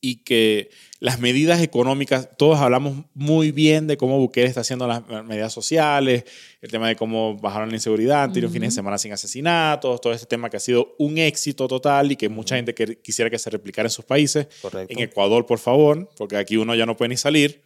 y 0.00 0.24
que 0.24 0.68
las 0.98 1.20
medidas 1.20 1.60
económicas, 1.60 2.30
todos 2.38 2.58
hablamos 2.58 3.04
muy 3.12 3.52
bien 3.52 3.86
de 3.86 3.98
cómo 3.98 4.18
Bukele 4.18 4.46
está 4.46 4.62
haciendo 4.62 4.86
las 4.86 5.02
medidas 5.24 5.52
sociales, 5.52 6.24
el 6.62 6.70
tema 6.70 6.88
de 6.88 6.96
cómo 6.96 7.36
bajaron 7.36 7.68
la 7.68 7.74
inseguridad, 7.74 8.28
tuvieron 8.30 8.50
fines 8.50 8.70
de 8.72 8.76
semana 8.76 8.96
sin 8.96 9.12
asesinatos, 9.12 10.00
todo 10.00 10.14
este 10.14 10.26
tema 10.26 10.48
que 10.48 10.56
ha 10.56 10.60
sido 10.60 10.94
un 10.98 11.18
éxito 11.18 11.68
total 11.68 12.12
y 12.12 12.16
que 12.16 12.28
mucha 12.30 12.56
gente 12.56 12.74
que- 12.74 12.98
quisiera 13.00 13.30
que 13.30 13.38
se 13.38 13.50
replicara 13.50 13.86
en 13.86 13.90
sus 13.90 14.06
países. 14.06 14.48
Correcto. 14.62 14.92
En 14.92 15.00
Ecuador, 15.00 15.44
por 15.44 15.58
favor, 15.58 16.08
porque 16.16 16.36
aquí 16.38 16.56
uno 16.56 16.74
ya 16.74 16.86
no 16.86 16.96
puede 16.96 17.10
ni 17.10 17.16
salir. 17.18 17.62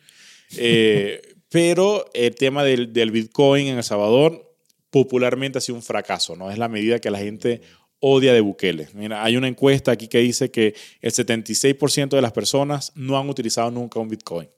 Eh, 0.59 1.21
pero 1.51 2.11
el 2.15 2.35
tema 2.35 2.65
del, 2.65 2.93
del 2.93 3.11
Bitcoin 3.13 3.69
en 3.69 3.77
El 3.77 3.85
Salvador 3.85 4.53
popularmente 4.91 5.59
ha 5.59 5.61
sido 5.61 5.77
un 5.77 5.83
fracaso, 5.83 6.35
¿no? 6.35 6.51
Es 6.51 6.59
la 6.59 6.69
medida 6.69 6.99
que 6.99 7.11
la 7.11 7.19
gente 7.19 7.61
odia 8.01 8.33
de 8.33 8.41
Bukele. 8.41 8.89
Mira, 8.95 9.23
hay 9.23 9.37
una 9.37 9.49
encuesta 9.49 9.93
aquí 9.93 10.09
que 10.09 10.19
dice 10.19 10.51
que 10.51 10.75
el 11.01 11.13
76% 11.13 12.09
de 12.09 12.23
las 12.23 12.33
personas 12.33 12.93
no 12.95 13.19
han 13.19 13.29
utilizado 13.29 13.71
nunca 13.71 14.01
un 14.01 14.09
Bitcoin. 14.09 14.49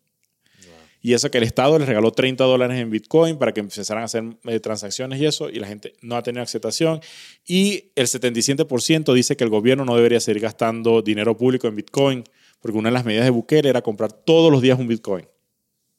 Y 1.05 1.14
eso 1.14 1.33
que 1.33 1.38
el 1.38 1.44
Estado 1.44 1.76
les 1.81 1.88
regaló 1.88 2.12
30 2.12 2.44
dólares 2.44 2.78
en 2.78 2.88
Bitcoin 2.88 3.37
para 3.37 3.52
que 3.52 3.59
empezaran 3.59 4.02
a 4.02 4.07
hacer 4.07 4.22
eh, 4.44 4.61
transacciones 4.61 5.20
y 5.20 5.26
eso, 5.26 5.50
y 5.50 5.59
la 5.59 5.66
gente 5.66 5.94
no 6.00 6.14
ha 6.14 6.22
tenido 6.22 6.44
aceptación. 6.44 7.00
Y 7.44 7.90
el 7.96 8.07
77% 8.07 9.12
dice 9.12 9.37
que 9.37 9.42
el 9.42 9.50
gobierno 9.50 9.85
no 9.85 9.96
debería 9.96 10.20
seguir 10.20 10.40
gastando 10.40 11.02
dinero 11.02 11.37
público 11.37 11.66
en 11.66 11.74
Bitcoin, 11.74 12.24
porque 12.61 12.78
una 12.78 12.90
de 12.90 12.94
las 12.94 13.05
medidas 13.05 13.24
de 13.24 13.31
Bukele 13.31 13.68
era 13.68 13.83
comprar 13.83 14.12
todos 14.12 14.52
los 14.52 14.62
días 14.62 14.78
un 14.78 14.87
Bitcoin. 14.87 15.26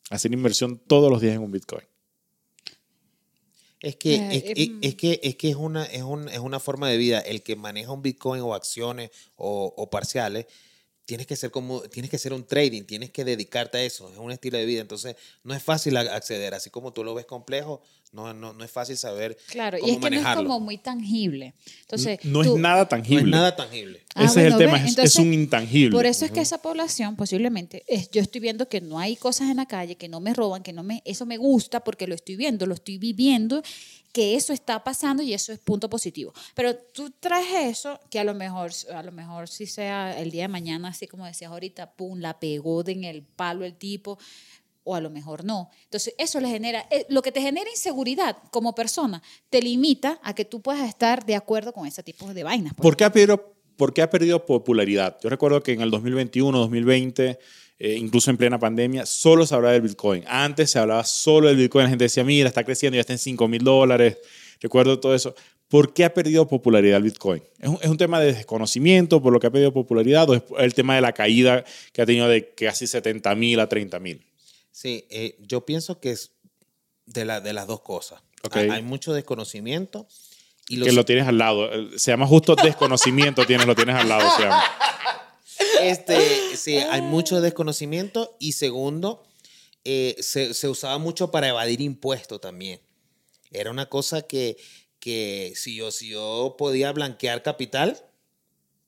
Hacer 0.10 0.32
inversión 0.32 0.82
todos 0.88 1.12
los 1.12 1.20
días 1.20 1.36
en 1.36 1.42
un 1.42 1.52
Bitcoin. 1.52 1.84
Es 3.84 3.98
que, 3.98 4.16
Eh, 4.16 4.30
es, 4.32 4.44
eh, 4.46 4.54
es- 4.58 4.70
mm. 4.70 4.80
es 4.82 4.96
que, 4.96 5.20
es, 5.24 5.36
que 5.36 5.50
es, 5.50 5.56
una, 5.56 5.86
es, 5.86 6.02
un- 6.04 6.30
es 6.30 6.40
una 6.40 6.60
forma 6.60 6.90
de 6.90 6.98
vida. 6.98 7.20
El 7.20 7.44
que 7.44 7.56
maneja 7.56 7.92
un 7.92 8.02
Bitcoin 8.02 8.42
o 8.42 8.56
acciones 8.56 9.12
o, 9.36 9.74
o 9.78 9.90
parciales, 9.92 10.48
tienes 11.06 11.28
que, 11.28 11.36
ser 11.36 11.52
como, 11.52 11.82
tienes 11.84 12.10
que 12.12 12.18
ser 12.18 12.34
un 12.34 12.46
trading, 12.48 12.84
tienes 12.86 13.12
que 13.12 13.26
dedicarte 13.26 13.78
a 13.80 13.84
eso. 13.84 14.10
Es 14.12 14.18
un 14.18 14.32
estilo 14.32 14.58
de 14.58 14.66
vida. 14.66 14.82
Entonces, 14.82 15.16
no 15.44 15.54
es 15.54 15.62
fácil 15.64 15.98
acceder. 15.98 16.54
Así 16.56 16.70
como 16.72 16.94
tú 16.94 17.04
lo 17.04 17.14
ves 17.14 17.26
complejo, 17.28 17.82
no, 18.14 18.34
no, 18.34 18.54
no 18.54 18.64
es 18.64 18.72
fácil 18.72 18.96
saber 18.96 19.38
Claro, 19.50 19.78
cómo 19.80 19.92
y 19.92 19.96
es 19.96 19.98
que 19.98 20.02
no 20.02 20.08
es 20.16 20.22
manejarlo. 20.24 20.44
como 20.48 20.60
muy 20.62 20.78
tangible. 20.78 21.54
Entonces, 21.82 22.20
no 22.24 22.44
tú- 22.44 22.56
es 22.56 22.62
nada 22.62 22.82
No 22.84 22.88
tangible. 22.88 23.22
es 23.24 23.28
nada 23.28 23.56
tangible. 23.56 24.04
Ah, 24.16 24.26
Ese 24.26 24.48
es 24.48 24.54
el 24.54 24.58
tema, 24.60 24.78
es- 24.86 25.16
un 25.18 25.34
intangible. 25.34 25.92
Por 25.96 26.06
eso 26.06 26.24
es 26.26 26.32
que 26.32 26.40
esa 26.42 26.62
población 26.62 27.16
posiblemente, 27.16 27.84
es, 27.88 28.10
yo 28.12 28.22
estoy 28.22 28.40
viendo 28.40 28.70
que 28.70 28.80
no 28.82 29.00
hay 29.00 29.16
cosas 29.16 29.50
en 29.50 29.58
la 29.58 29.66
calle, 29.66 29.96
que 29.96 30.08
no 30.08 30.20
me 30.20 30.34
roban, 30.34 30.64
que 30.64 30.72
no 30.74 30.84
me, 30.84 31.02
eso 31.06 31.26
me 31.26 31.38
gusta 31.38 31.84
porque 31.84 32.08
lo 32.08 32.16
estoy 32.16 32.36
viendo, 32.36 32.66
lo 32.68 32.76
estoy 32.76 32.98
viviendo, 33.00 33.62
que 34.12 34.36
eso 34.36 34.54
está 34.54 34.84
pasando 34.84 35.24
y 35.24 35.34
eso 35.34 35.52
es 35.52 35.58
punto 35.58 35.90
positivo. 35.90 36.34
Pero 36.54 36.76
tú 36.76 37.10
traes 37.20 37.48
eso 37.80 38.00
que 38.12 38.20
a 38.20 38.24
lo 38.24 38.36
mejor, 38.36 38.72
a 38.94 39.02
lo 39.02 39.12
mejor 39.12 39.50
si 39.50 39.66
sea 39.66 40.20
el 40.20 40.30
día 40.30 40.44
de 40.44 40.48
mañana, 40.50 40.90
así 40.90 41.08
como 41.08 41.26
decías 41.26 41.50
ahorita, 41.50 41.94
pum, 41.94 42.20
la 42.20 42.40
pegó 42.40 42.84
de 42.84 42.92
en 42.92 43.06
el 43.06 43.24
palo 43.24 43.66
el 43.66 43.74
tipo, 43.74 44.20
o 44.84 44.96
a 44.96 45.02
lo 45.02 45.10
mejor 45.10 45.44
no. 45.44 45.70
Entonces, 45.86 46.14
eso 46.18 46.40
le 46.40 46.50
genera, 46.50 46.86
eh, 46.92 47.06
lo 47.10 47.22
que 47.22 47.32
te 47.32 47.42
genera 47.42 47.70
inseguridad 47.70 48.38
como 48.52 48.76
persona, 48.76 49.22
te 49.50 49.62
limita 49.62 50.20
a 50.24 50.36
que 50.36 50.46
tú 50.46 50.62
puedas 50.62 50.88
estar 50.88 51.26
de 51.26 51.36
acuerdo 51.36 51.74
con 51.74 51.88
ese 51.88 52.04
tipo 52.04 52.34
de 52.34 52.44
vainas. 52.44 52.74
pues. 52.74 52.84
¿Por 52.84 52.98
qué 52.98 53.04
ha 53.06 53.12
perdido, 53.12 53.56
por 53.78 53.94
qué 53.94 54.02
ha 54.02 54.10
perdido 54.10 54.46
popularidad? 54.46 55.18
Yo 55.22 55.30
recuerdo 55.30 55.62
que 55.64 55.74
en 55.74 55.82
el 55.82 55.92
2021, 55.92 56.58
2020, 56.58 57.40
eh, 57.80 57.96
incluso 57.98 58.30
en 58.30 58.38
plena 58.38 58.60
pandemia, 58.60 59.06
solo 59.06 59.46
se 59.46 59.56
hablaba 59.56 59.74
del 59.74 59.82
Bitcoin. 59.82 60.24
Antes 60.28 60.72
se 60.72 60.80
hablaba 60.80 61.04
solo 61.04 61.48
del 61.48 61.58
Bitcoin. 61.58 61.84
La 61.84 61.90
gente 61.90 62.06
decía, 62.06 62.24
mira, 62.24 62.48
está 62.48 62.64
creciendo, 62.64 62.96
ya 62.96 63.02
está 63.02 63.14
en 63.14 63.20
5 63.20 63.48
mil 63.48 63.64
dólares. 63.64 64.18
Recuerdo 64.62 65.00
todo 65.00 65.16
eso. 65.16 65.36
¿Por 65.68 65.94
qué 65.94 66.06
ha 66.06 66.14
perdido 66.14 66.48
popularidad 66.48 66.98
el 66.98 67.04
Bitcoin? 67.04 67.42
¿Es 67.60 67.68
un, 67.68 67.80
¿Es 67.82 67.90
un 67.90 67.98
tema 67.98 68.20
de 68.20 68.32
desconocimiento 68.32 69.22
por 69.22 69.34
lo 69.34 69.40
que 69.40 69.48
ha 69.48 69.52
perdido 69.52 69.74
popularidad 69.74 70.30
o 70.30 70.36
es 70.36 70.44
el 70.60 70.74
tema 70.76 70.96
de 70.96 71.02
la 71.02 71.14
caída 71.14 71.64
que 71.92 72.02
ha 72.02 72.06
tenido 72.06 72.28
de 72.28 72.54
casi 72.54 72.86
70 72.86 73.34
mil 73.34 73.60
a 73.60 73.68
30 73.68 74.00
mil? 74.00 74.24
Sí, 74.74 75.08
eh, 75.12 75.38
yo 75.40 75.66
pienso 75.66 76.00
que 76.02 76.12
es 76.12 76.32
de, 77.06 77.24
la, 77.26 77.40
de 77.40 77.54
las 77.54 77.68
dos 77.68 77.82
cosas. 77.82 78.22
Ok. 78.44 78.58
Hay, 78.58 78.70
hay 78.70 78.82
mucho 78.82 79.14
desconocimiento 79.14 80.08
y 80.68 80.78
los, 80.78 80.88
Que 80.90 80.94
lo 80.94 81.06
tienes 81.06 81.28
al 81.28 81.38
lado. 81.38 81.72
El- 81.72 81.98
Se 82.00 82.12
llama 82.12 82.26
justo 82.28 82.56
desconocimiento, 82.56 83.46
tienes, 83.48 83.68
lo 83.68 83.76
tienes 83.76 83.96
al 83.96 84.10
lado. 84.10 84.30
se 84.36 84.42
llama. 84.44 84.64
este, 85.82 86.58
sí, 86.58 86.78
hay 86.78 87.02
mucho 87.02 87.40
desconocimiento 87.40 88.36
y 88.40 88.54
segundo, 88.54 89.24
eh, 89.84 90.16
se, 90.20 90.54
se 90.54 90.68
usaba 90.68 90.98
mucho 90.98 91.30
para 91.32 91.48
evadir 91.50 91.80
impuestos 91.82 92.42
también. 92.42 92.82
Era 93.52 93.70
una 93.70 93.88
cosa 93.88 94.24
que, 94.24 94.58
que 95.00 95.54
si, 95.56 95.76
yo, 95.76 95.92
si 95.92 96.10
yo 96.10 96.56
podía 96.58 96.92
blanquear 96.92 97.44
capital, 97.44 98.04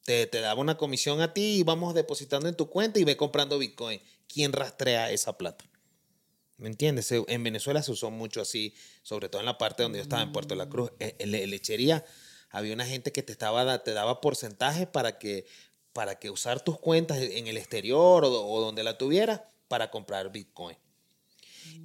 te, 0.04 0.26
te 0.26 0.40
daba 0.42 0.60
una 0.62 0.78
comisión 0.78 1.22
a 1.22 1.34
ti 1.34 1.58
y 1.60 1.64
vamos 1.64 1.94
depositando 1.94 2.48
en 2.50 2.56
tu 2.56 2.70
cuenta 2.70 3.00
y 3.00 3.04
ve 3.04 3.16
comprando 3.18 3.60
Bitcoin. 3.60 4.02
¿Quién 4.28 4.54
rastrea 4.54 5.12
esa 5.12 5.38
plata? 5.38 5.66
¿Me 6.58 6.70
entiendes? 6.70 7.12
En 7.12 7.44
Venezuela 7.44 7.84
se 7.84 7.92
usó 7.92 8.12
mucho 8.12 8.42
así, 8.42 8.74
sobre 9.02 9.28
todo 9.28 9.42
en 9.42 9.46
la 9.46 9.58
parte 9.58 9.84
donde 9.84 9.98
yo 10.00 10.04
estaba, 10.04 10.22
en 10.24 10.32
Puerto 10.32 10.54
de 10.54 10.58
la 10.60 10.70
Cruz. 10.70 10.92
En, 11.00 11.14
en 11.20 11.32
le- 11.32 11.48
lechería 11.48 12.06
había 12.50 12.74
una 12.74 12.86
gente 12.86 13.12
que 13.12 13.24
te, 13.24 13.34
estaba, 13.34 13.84
te 13.84 13.92
daba 13.92 14.22
porcentajes 14.22 14.88
para 14.88 15.20
que, 15.20 15.46
para 15.92 16.18
que 16.18 16.30
usar 16.30 16.64
tus 16.64 16.80
cuentas 16.80 17.18
en 17.18 17.48
el 17.48 17.58
exterior 17.58 18.24
o, 18.24 18.48
o 18.48 18.62
donde 18.62 18.84
la 18.84 18.98
tuvieras 18.98 19.42
para 19.68 19.92
comprar 19.92 20.32
Bitcoin. 20.32 20.78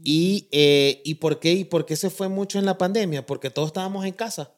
Y, 0.05 0.49
eh, 0.53 1.03
¿y, 1.05 1.17
por 1.17 1.41
qué, 1.41 1.53
¿Y 1.53 1.65
por 1.65 1.85
qué 1.87 1.97
se 1.97 2.11
fue 2.11 2.29
mucho 2.29 2.59
en 2.59 2.65
la 2.67 2.79
pandemia? 2.79 3.27
Porque 3.27 3.51
todos 3.51 3.69
estábamos 3.69 4.05
en 4.07 4.13
casa 4.13 4.55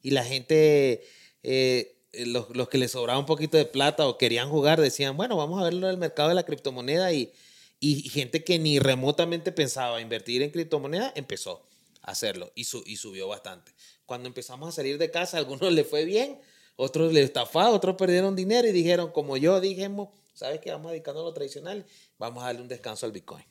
y 0.00 0.10
la 0.10 0.22
gente, 0.22 1.02
eh, 1.42 1.96
los, 2.26 2.54
los 2.54 2.68
que 2.68 2.78
les 2.78 2.92
sobraba 2.92 3.18
un 3.18 3.26
poquito 3.26 3.56
de 3.56 3.64
plata 3.64 4.06
o 4.06 4.16
querían 4.18 4.48
jugar, 4.50 4.80
decían, 4.80 5.16
bueno, 5.16 5.36
vamos 5.36 5.60
a 5.60 5.64
verlo 5.64 5.88
del 5.88 5.96
mercado 5.96 6.28
de 6.28 6.34
la 6.36 6.44
criptomoneda 6.44 7.12
y, 7.12 7.32
y 7.80 8.08
gente 8.08 8.44
que 8.44 8.58
ni 8.58 8.78
remotamente 8.78 9.52
pensaba 9.52 10.00
invertir 10.00 10.42
en 10.42 10.50
criptomoneda 10.50 11.12
empezó 11.16 11.66
a 12.02 12.10
hacerlo 12.12 12.50
y, 12.54 12.64
su- 12.64 12.82
y 12.86 12.96
subió 12.96 13.28
bastante. 13.28 13.72
Cuando 14.06 14.28
empezamos 14.28 14.68
a 14.68 14.72
salir 14.72 14.98
de 14.98 15.10
casa, 15.10 15.36
a 15.36 15.40
algunos 15.40 15.72
les 15.72 15.86
fue 15.86 16.04
bien, 16.04 16.38
otros 16.76 17.12
les 17.12 17.24
estafaba, 17.24 17.70
otros 17.70 17.96
perdieron 17.96 18.34
dinero 18.36 18.66
y 18.68 18.72
dijeron, 18.72 19.10
como 19.12 19.36
yo, 19.36 19.60
dijimos, 19.60 20.08
¿sabes 20.32 20.60
qué? 20.60 20.70
Vamos 20.70 20.88
a 20.88 20.90
dedicarnos 20.92 21.22
a 21.22 21.26
lo 21.26 21.32
tradicional, 21.34 21.84
vamos 22.18 22.42
a 22.42 22.46
darle 22.46 22.62
un 22.62 22.68
descanso 22.68 23.06
al 23.06 23.12
Bitcoin. 23.12 23.44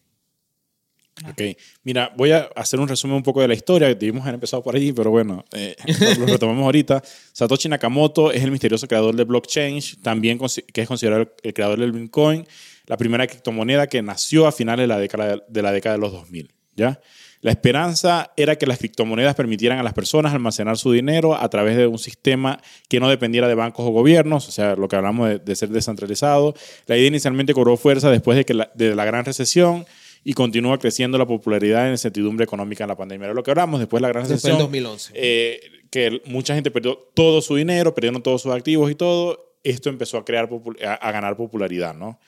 Ok, 1.30 1.42
mira, 1.84 2.12
voy 2.18 2.32
a 2.32 2.50
hacer 2.56 2.80
un 2.80 2.88
resumen 2.88 3.16
un 3.18 3.24
poco 3.24 3.40
de 3.40 3.48
la 3.48 3.54
historia. 3.54 3.88
Debimos 3.94 4.24
haber 4.24 4.34
empezado 4.34 4.64
por 4.64 4.76
allí, 4.76 4.92
pero 4.92 5.12
bueno, 5.12 5.46
eh, 5.54 5.76
lo 6.18 6.26
retomamos 6.26 6.64
ahorita. 6.64 7.04
Satoshi 7.32 7.70
Nakamoto 7.70 8.32
es 8.32 8.44
el 8.44 8.50
misterioso 8.50 8.88
creador 8.88 9.16
de 9.16 9.24
blockchain, 9.24 9.80
también 10.02 10.40
que 10.74 10.82
es 10.82 10.88
considerado 10.88 11.32
el 11.44 11.54
creador 11.54 11.80
del 11.80 11.92
Bitcoin, 11.92 12.48
la 12.88 12.98
primera 12.98 13.28
criptomoneda 13.28 13.88
que 13.88 14.02
nació 14.02 14.48
a 14.48 14.52
finales 14.52 14.84
de 14.84 14.88
la 14.88 15.00
década 15.00 15.38
de, 15.48 15.62
la 15.62 15.72
década 15.72 15.96
de 15.96 16.02
los 16.02 16.12
2000, 16.12 16.52
¿ya? 16.76 17.00
La 17.42 17.52
esperanza 17.52 18.32
era 18.38 18.56
que 18.56 18.66
las 18.66 18.78
criptomonedas 18.78 19.36
permitieran 19.36 19.78
a 19.78 19.84
las 19.84 19.94
personas 19.94 20.32
almacenar 20.34 20.78
su 20.78 20.94
dinero 20.94 21.36
a 21.36 21.50
través 21.50 21.76
de 21.76 21.88
un 21.88 22.00
sistema 22.00 22.62
que 22.88 23.02
no 23.02 23.10
dependiera 23.10 23.50
de 23.50 23.56
bancos 23.56 23.86
o 23.86 23.90
gobiernos, 23.90 24.48
o 24.48 24.52
sea, 24.52 24.78
lo 24.78 24.88
que 24.88 24.96
hablamos 24.96 25.28
de, 25.28 25.40
de 25.40 25.56
ser 25.58 25.68
descentralizado. 25.70 26.54
La 26.88 26.96
idea 26.96 27.08
inicialmente 27.08 27.54
cobró 27.54 27.76
fuerza 27.76 28.10
después 28.10 28.38
de, 28.38 28.46
que 28.46 28.54
la, 28.54 28.72
de 28.76 28.96
la 28.96 29.04
gran 29.04 29.26
recesión 29.26 29.86
y 30.24 30.34
continúa 30.36 30.78
creciendo 30.80 31.18
la 31.18 31.26
popularidad 31.28 31.82
y 31.82 31.88
la 31.88 31.92
incertidumbre 31.92 32.46
económica 32.46 32.86
en 32.86 32.88
la 32.88 32.96
pandemia. 32.96 33.26
Era 33.26 33.34
lo 33.34 33.44
que 33.44 33.52
hablamos 33.52 33.82
después 33.82 34.00
de 34.00 34.08
la 34.08 34.14
gran 34.14 34.24
Después 34.24 34.42
recesión. 34.44 34.58
del 34.72 34.84
2011. 34.84 35.12
eh, 35.14 35.60
que 35.92 36.22
mucha 36.26 36.56
gente 36.56 36.72
perdió 36.72 36.96
todo 37.14 37.42
su 37.42 37.58
dinero, 37.58 37.94
perdieron 37.94 38.24
todos 38.24 38.42
sus 38.42 38.54
activos 38.54 38.90
y 38.90 38.96
todo. 38.96 39.58
Esto 39.66 39.90
empezó 39.90 40.18
a, 40.18 40.24
crear 40.24 40.50
a, 40.86 40.94
a 40.94 41.12
ganar 41.12 41.36
popularidad, 41.36 41.94
¿no? 41.94 42.20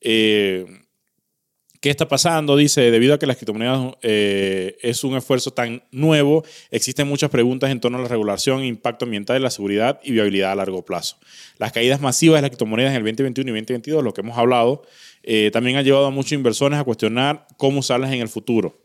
Eh, 0.00 0.66
¿Qué 1.80 1.90
está 1.90 2.08
pasando? 2.08 2.56
Dice, 2.56 2.90
debido 2.90 3.14
a 3.14 3.20
que 3.20 3.26
las 3.26 3.36
criptomonedas 3.36 3.94
eh, 4.02 4.76
es 4.82 5.04
un 5.04 5.16
esfuerzo 5.16 5.52
tan 5.52 5.84
nuevo, 5.92 6.44
existen 6.72 7.06
muchas 7.06 7.30
preguntas 7.30 7.70
en 7.70 7.78
torno 7.78 7.98
a 7.98 8.02
la 8.02 8.08
regulación, 8.08 8.64
impacto 8.64 9.04
ambiental, 9.04 9.40
la 9.40 9.50
seguridad 9.50 10.00
y 10.02 10.10
viabilidad 10.10 10.50
a 10.50 10.56
largo 10.56 10.84
plazo. 10.84 11.18
Las 11.56 11.70
caídas 11.70 12.00
masivas 12.00 12.38
de 12.38 12.42
las 12.42 12.50
criptomonedas 12.50 12.90
en 12.90 12.96
el 12.96 13.02
2021 13.04 13.50
y 13.50 13.60
2022, 13.60 14.02
lo 14.02 14.12
que 14.12 14.22
hemos 14.22 14.36
hablado, 14.36 14.82
eh, 15.22 15.50
también 15.52 15.76
ha 15.76 15.82
llevado 15.82 16.06
a 16.06 16.10
muchos 16.10 16.32
inversores 16.32 16.80
a 16.80 16.82
cuestionar 16.82 17.46
cómo 17.56 17.78
usarlas 17.78 18.12
en 18.12 18.22
el 18.22 18.28
futuro. 18.28 18.84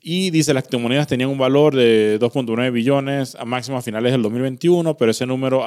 Y 0.00 0.30
dice, 0.30 0.54
las 0.54 0.62
criptomonedas 0.62 1.08
tenían 1.08 1.30
un 1.30 1.38
valor 1.38 1.74
de 1.74 2.20
2.9 2.20 2.70
billones 2.70 3.34
a 3.34 3.44
máximo 3.44 3.78
a 3.78 3.82
finales 3.82 4.12
del 4.12 4.22
2021, 4.22 4.96
pero 4.96 5.10
ese 5.10 5.26
número 5.26 5.64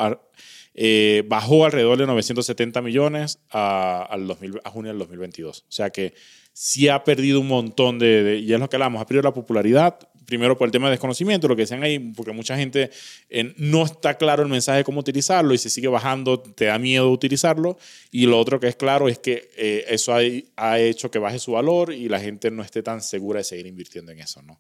eh, 0.74 1.24
bajó 1.28 1.66
alrededor 1.66 1.98
de 1.98 2.06
970 2.08 2.82
millones 2.82 3.40
a, 3.50 4.04
al 4.10 4.28
2000 4.28 4.62
a 4.64 4.70
junio 4.70 4.92
del 4.92 5.00
2022. 5.00 5.66
O 5.68 5.72
sea 5.72 5.90
que 5.90 6.14
sí 6.54 6.88
ha 6.88 7.04
perdido 7.04 7.40
un 7.40 7.48
montón 7.48 8.00
de, 8.00 8.24
de- 8.24 8.40
y 8.40 8.54
es 8.54 8.60
lo 8.60 8.70
que 8.70 8.76
hablamos, 8.76 9.02
ha 9.02 9.06
perdido 9.06 9.24
la 9.24 9.34
popularidad, 9.34 9.98
primero 10.26 10.58
por 10.58 10.68
el 10.68 10.72
tema 10.72 10.88
de 10.88 10.92
desconocimiento, 10.92 11.48
lo 11.48 11.56
que 11.56 11.64
decían 11.64 11.84
ahí, 11.84 12.00
porque 12.00 12.32
mucha 12.32 12.56
gente 12.56 12.90
eh, 13.30 13.54
no 13.58 13.84
está 13.84 14.18
claro 14.18 14.44
el 14.44 14.50
mensaje 14.50 14.80
de 14.80 14.84
cómo 14.86 15.00
utilizarlo 15.00 15.54
y 15.54 15.58
se 15.58 15.70
sigue 15.70 15.88
bajando, 15.90 16.40
te 16.40 16.66
da 16.66 16.78
miedo 16.80 17.10
utilizarlo. 17.12 17.78
Y 18.12 18.26
lo 18.28 18.40
otro 18.40 18.60
que 18.60 18.68
es 18.68 18.76
claro 18.76 19.10
es 19.10 19.20
que 19.20 19.50
eh, 19.58 19.86
eso 19.90 20.14
ha, 20.14 20.80
hecho 20.80 21.12
que 21.12 21.20
baje 21.20 21.40
su 21.40 21.54
valor 21.54 21.94
y 21.94 22.08
la 22.08 22.20
gente 22.20 22.50
no 22.52 22.64
esté 22.64 22.82
tan 22.82 23.02
segura 23.02 23.40
de 23.40 23.44
seguir 23.44 23.68
invirtiendo 23.68 24.12
en 24.12 24.20
eso. 24.20 24.42
¿no? 24.42 24.60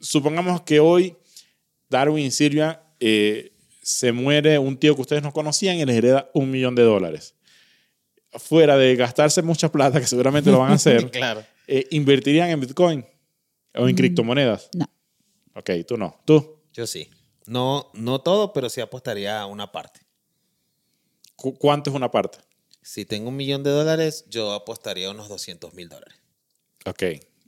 Supongamos 0.00 0.62
que 0.62 0.80
hoy 0.80 1.16
Darwin 1.88 2.26
y 2.26 2.30
Silvia 2.30 2.82
se 3.82 4.12
muere 4.12 4.58
un 4.58 4.76
tío 4.78 4.94
que 4.94 5.02
ustedes 5.02 5.22
no 5.22 5.32
conocían 5.32 5.76
y 5.76 5.84
les 5.84 5.96
hereda 5.96 6.30
un 6.34 6.50
millón 6.50 6.74
de 6.74 6.82
dólares. 6.82 7.34
Fuera 8.30 8.76
de 8.76 8.96
gastarse 8.96 9.42
mucha 9.42 9.70
plata, 9.70 10.00
que 10.00 10.06
seguramente 10.06 10.50
lo 10.50 10.60
van 10.60 10.70
a 10.72 10.74
hacer, 10.74 11.10
claro. 11.10 11.44
eh, 11.66 11.86
¿invertirían 11.90 12.48
en 12.50 12.60
Bitcoin 12.60 13.04
o 13.74 13.88
en 13.88 13.94
criptomonedas? 13.96 14.70
No. 14.74 14.86
Ok, 15.54 15.70
tú 15.86 15.96
no. 15.98 16.18
¿Tú? 16.24 16.60
Yo 16.72 16.86
sí. 16.86 17.10
No, 17.46 17.90
no 17.92 18.20
todo, 18.20 18.52
pero 18.52 18.70
sí 18.70 18.80
apostaría 18.80 19.40
a 19.40 19.46
una 19.46 19.70
parte. 19.72 20.00
¿Cu- 21.36 21.58
¿Cuánto 21.58 21.90
es 21.90 21.96
una 21.96 22.10
parte? 22.10 22.38
Si 22.82 23.04
tengo 23.04 23.28
un 23.28 23.36
millón 23.36 23.62
de 23.62 23.70
dólares, 23.70 24.24
yo 24.28 24.52
apostaría 24.52 25.10
unos 25.10 25.28
200 25.28 25.74
mil 25.74 25.88
dólares. 25.88 26.14
Ok, 26.86 27.02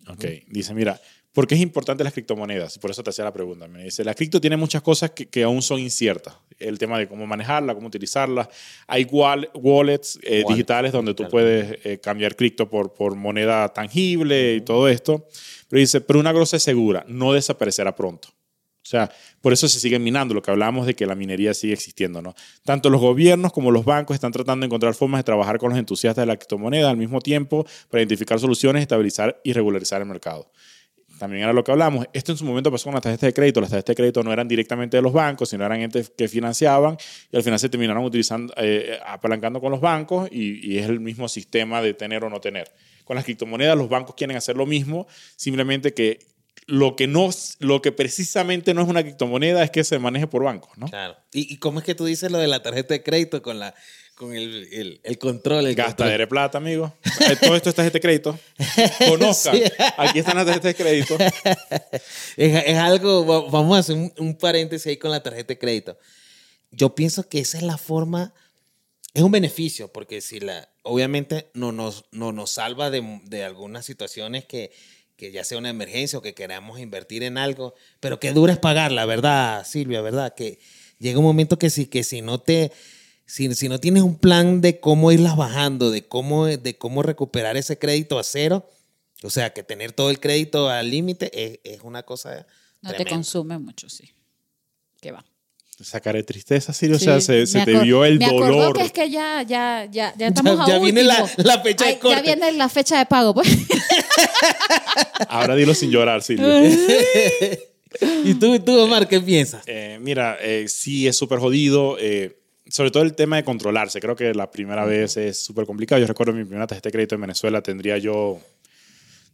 ok. 0.09 0.25
Dice, 0.49 0.75
mira, 0.75 1.01
¿por 1.35 1.47
qué 1.47 1.55
es 1.57 1.61
importante 1.61 2.03
las 2.03 2.15
criptomonedas? 2.15 2.79
Por 2.79 2.91
eso 2.91 3.03
te 3.03 3.11
hacía 3.11 3.25
la 3.25 3.33
pregunta. 3.33 3.69
Me 3.69 3.85
dice, 3.85 4.03
la 4.05 4.15
cripto 4.15 4.41
tiene 4.41 4.57
muchas 4.57 4.81
cosas 4.81 5.11
que, 5.11 5.27
que 5.27 5.43
aún 5.43 5.61
son 5.61 5.81
inciertas. 5.81 6.35
El 6.59 6.79
tema 6.79 6.99
de 6.99 7.07
cómo 7.07 7.27
manejarla, 7.27 7.75
cómo 7.75 7.89
utilizarla. 7.89 8.49
Hay 8.87 9.05
wall- 9.05 9.51
wallets 9.53 10.19
eh, 10.23 10.43
Wallet, 10.45 10.49
digitales 10.49 10.93
donde 10.93 11.13
tú 11.13 11.29
puedes 11.29 11.79
eh, 11.85 11.99
cambiar 11.99 12.37
cripto 12.37 12.71
por, 12.71 12.95
por 12.95 13.15
moneda 13.17 13.69
tangible 13.69 14.55
y 14.55 14.61
todo 14.63 14.89
esto. 14.89 15.27
Pero 15.69 15.81
dice, 15.81 16.01
pero 16.01 16.21
una 16.21 16.33
cosa 16.33 16.57
es 16.57 16.63
segura, 16.63 17.05
no 17.09 17.33
desaparecerá 17.35 17.95
pronto. 17.95 18.29
O 18.29 18.87
sea, 18.87 19.11
por 19.41 19.55
eso 19.55 19.67
se 19.67 19.81
sigue 19.81 19.99
minando, 19.99 20.35
lo 20.35 20.43
que 20.43 20.51
hablábamos 20.51 20.87
de 20.87 20.95
que 20.95 21.07
la 21.07 21.15
minería 21.15 21.55
sigue 21.55 21.73
existiendo, 21.73 22.21
¿no? 22.21 22.35
Tanto 22.65 22.91
los 22.91 23.01
gobiernos 23.01 23.51
como 23.51 23.71
los 23.71 23.87
bancos 23.87 24.13
están 24.15 24.31
tratando 24.31 24.63
de 24.63 24.67
encontrar 24.67 24.93
formas 24.95 25.21
de 25.21 25.25
trabajar 25.25 25.57
con 25.57 25.71
los 25.71 25.79
entusiastas 25.79 26.23
de 26.23 26.27
la 26.27 26.37
criptomoneda 26.37 26.91
al 26.91 26.99
mismo 26.99 27.23
tiempo 27.23 27.65
para 27.89 28.03
identificar 28.03 28.39
soluciones, 28.39 28.83
estabilizar 28.83 29.41
y 29.43 29.55
regularizar 29.55 30.03
el 30.03 30.07
mercado. 30.07 30.51
También 31.19 31.45
era 31.45 31.53
lo 31.53 31.63
que 31.63 31.73
hablamos. 31.73 32.07
Esto 32.13 32.33
en 32.33 32.39
su 32.39 32.45
momento 32.45 32.71
pasó 32.71 32.85
con 32.85 32.95
las 32.95 33.03
tarjetas 33.03 33.29
de 33.29 33.35
crédito. 33.35 33.61
Las 33.61 33.71
tarjetas 33.71 33.93
de 33.93 33.97
crédito 33.97 34.23
no 34.23 34.33
eran 34.33 34.49
directamente 34.49 34.97
de 34.97 35.03
los 35.03 35.13
bancos, 35.13 35.49
sino 35.49 35.65
eran 35.65 35.81
entes 35.81 36.11
que 36.11 36.29
financiaban 36.29 36.97
y 37.31 37.37
al 37.37 37.43
final 37.43 37.59
se 37.59 37.69
terminaron 37.69 38.05
utilizando, 38.05 38.53
eh, 38.57 38.99
apalancando 39.07 39.61
con 39.61 39.71
los 39.71 39.81
bancos 39.81 40.29
y, 40.31 40.79
es 40.79 40.89
el 40.89 41.01
mismo 41.01 41.29
sistema 41.29 41.81
de 41.83 41.95
tener 41.95 42.25
o 42.25 42.31
no 42.31 42.41
tener. 42.41 42.71
Con 43.05 43.17
las 43.17 43.25
criptomonedas 43.25 43.77
los 43.77 43.89
bancos 43.89 44.15
quieren 44.17 44.37
hacer 44.37 44.57
lo 44.57 44.67
mismo, 44.67 45.07
simplemente 45.37 45.95
que 45.95 46.19
lo 46.67 46.97
que, 46.97 47.07
no, 47.07 47.29
lo 47.59 47.83
que 47.83 47.93
precisamente 47.93 48.73
no 48.73 48.83
es 48.83 48.89
una 48.89 49.03
criptomoneda 49.03 49.63
es 49.63 49.71
que 49.71 49.85
se 49.85 49.99
maneje 49.99 50.27
por 50.27 50.45
bancos, 50.45 50.77
¿no? 50.79 50.89
Claro. 50.89 51.17
¿Y, 51.33 51.53
y 51.53 51.59
cómo 51.59 51.81
es 51.81 51.85
que 51.85 51.95
tú 51.95 52.07
dices 52.07 52.33
lo 52.33 52.39
de 52.39 52.49
la 52.49 52.63
tarjeta 52.63 52.95
de 52.95 53.03
crédito 53.03 53.43
con, 53.43 53.59
la, 53.59 53.75
con 54.15 54.35
el, 54.35 54.69
el, 54.73 55.01
el 55.03 55.19
control? 55.19 55.67
El 55.67 55.75
Gastadera 55.75 56.19
de 56.19 56.27
plata, 56.27 56.59
amigo. 56.59 56.95
Todo 57.41 57.57
esto 57.57 57.69
es 57.71 57.75
tarjeta 57.75 57.95
de 57.95 58.01
crédito. 58.01 58.39
Conozcan. 59.09 59.57
Sí. 59.57 59.63
Aquí 59.97 60.19
están 60.21 60.37
las 60.37 60.47
tarjetas 60.47 60.71
de 60.71 60.75
crédito. 60.75 61.17
Es, 62.37 62.65
es 62.67 62.77
algo, 62.79 63.27
va- 63.27 63.49
vamos 63.51 63.77
a 63.77 63.81
hacer 63.81 63.97
un, 63.97 64.13
un 64.19 64.37
paréntesis 64.37 64.87
ahí 64.87 64.97
con 64.97 65.11
la 65.11 65.23
tarjeta 65.23 65.49
de 65.49 65.59
crédito. 65.59 65.99
Yo 66.71 66.95
pienso 66.95 67.29
que 67.29 67.39
esa 67.41 67.59
es 67.59 67.63
la 67.65 67.79
forma, 67.79 68.35
es 69.15 69.23
un 69.23 69.31
beneficio, 69.31 69.93
porque 69.93 70.21
si 70.21 70.41
la, 70.41 70.69
obviamente 70.83 71.51
no 71.55 71.73
nos, 71.73 72.05
no 72.11 72.33
nos 72.33 72.51
salva 72.53 72.91
de, 72.91 73.21
de 73.25 73.45
algunas 73.45 73.85
situaciones 73.87 74.45
que, 74.45 74.73
que 75.17 75.31
ya 75.31 75.45
sea 75.45 75.59
una 75.59 75.71
emergencia 75.71 76.19
o 76.19 76.23
que 76.23 76.35
queramos 76.35 76.81
invertir 76.81 77.23
en 77.23 77.39
algo, 77.39 77.75
pero 78.01 78.19
que 78.19 78.33
dura 78.33 78.53
es 78.55 78.59
pagarla, 78.59 79.07
¿verdad, 79.07 79.65
Silvia? 79.67 80.01
¿Verdad? 80.01 80.35
Que 80.35 80.59
llega 80.99 81.19
un 81.19 81.25
momento 81.25 81.59
que 81.59 81.71
si, 81.71 81.87
que 81.87 82.03
si 82.03 82.23
no 82.23 82.41
te, 82.41 82.73
si, 83.27 83.55
si 83.55 83.69
no 83.69 83.79
tienes 83.81 84.03
un 84.03 84.17
plan 84.19 84.61
de 84.61 84.81
cómo 84.81 85.11
irlas 85.13 85.37
bajando, 85.37 85.91
de 85.91 86.07
cómo, 86.07 86.47
de 86.47 86.77
cómo 86.79 87.03
recuperar 87.03 87.57
ese 87.57 87.79
crédito 87.79 88.19
a 88.19 88.25
cero, 88.25 88.69
o 89.23 89.31
sea, 89.31 89.53
que 89.53 89.63
tener 89.63 89.93
todo 89.93 90.11
el 90.11 90.21
crédito 90.21 90.69
al 90.69 90.91
límite 90.91 91.31
es, 91.35 91.59
es 91.65 91.81
una 91.83 92.03
cosa 92.03 92.47
No 92.83 92.93
te 92.95 93.05
consume 93.07 93.59
mucho, 93.59 93.89
sí. 93.89 94.11
¿Qué 95.01 95.13
va? 95.13 95.25
Sacaré 95.81 96.23
tristeza, 96.23 96.73
Sirio. 96.73 96.97
o 96.97 96.99
sea, 97.01 97.19
Sí, 97.21 97.27
se, 97.27 97.47
se 97.47 97.65
te 97.65 97.81
vio 97.81 98.05
el 98.05 98.19
me 98.21 98.27
dolor. 98.29 98.77
que 98.77 98.83
es 98.85 98.93
que 98.93 99.11
ya, 99.11 99.43
ya, 99.43 99.89
ya, 99.91 100.15
ya 100.17 100.27
estamos 100.29 100.67
ya 100.69 100.77
a 100.77 100.79
viene 100.79 101.03
la- 101.03 101.27
fecha 101.63 101.87
de 101.87 101.99
corte. 101.99 102.17
Ya 102.17 102.23
viene 102.23 102.53
la 102.53 102.69
fecha 102.69 102.99
de 102.99 103.07
pago, 103.07 103.35
pues. 103.35 103.49
Ahora 105.29 105.55
dilo 105.57 105.75
sin 105.75 105.91
llorar, 105.91 106.23
Silvio. 106.23 106.47
¿Y 108.25 108.35
tú, 108.35 108.59
tú, 108.61 108.79
Omar, 108.79 109.09
qué 109.09 109.21
piensas? 109.21 109.63
Eh, 109.67 109.99
mira, 110.01 110.37
eh, 110.41 110.67
sí 110.69 111.07
es 111.09 111.17
súper 111.17 111.39
jodido. 111.39 111.97
eh, 111.99 112.37
sobre 112.75 112.91
todo 112.91 113.05
el 113.05 113.15
tema 113.15 113.37
de 113.37 113.45
controlarse. 113.45 114.01
Creo 114.01 114.17
que 114.17 114.35
la 114.35 114.51
primera 114.51 114.85
vez 114.85 115.17
es 115.17 115.39
súper 115.39 115.65
complicado. 115.65 116.01
Yo 116.01 116.09
recuerdo 116.09 116.33
mi 116.33 116.43
primera 116.45 116.67
tarjeta 116.67 116.89
de 116.89 116.93
crédito 116.93 117.15
en 117.15 117.21
Venezuela, 117.21 117.63
tendría 117.63 117.99
yo, 117.99 118.41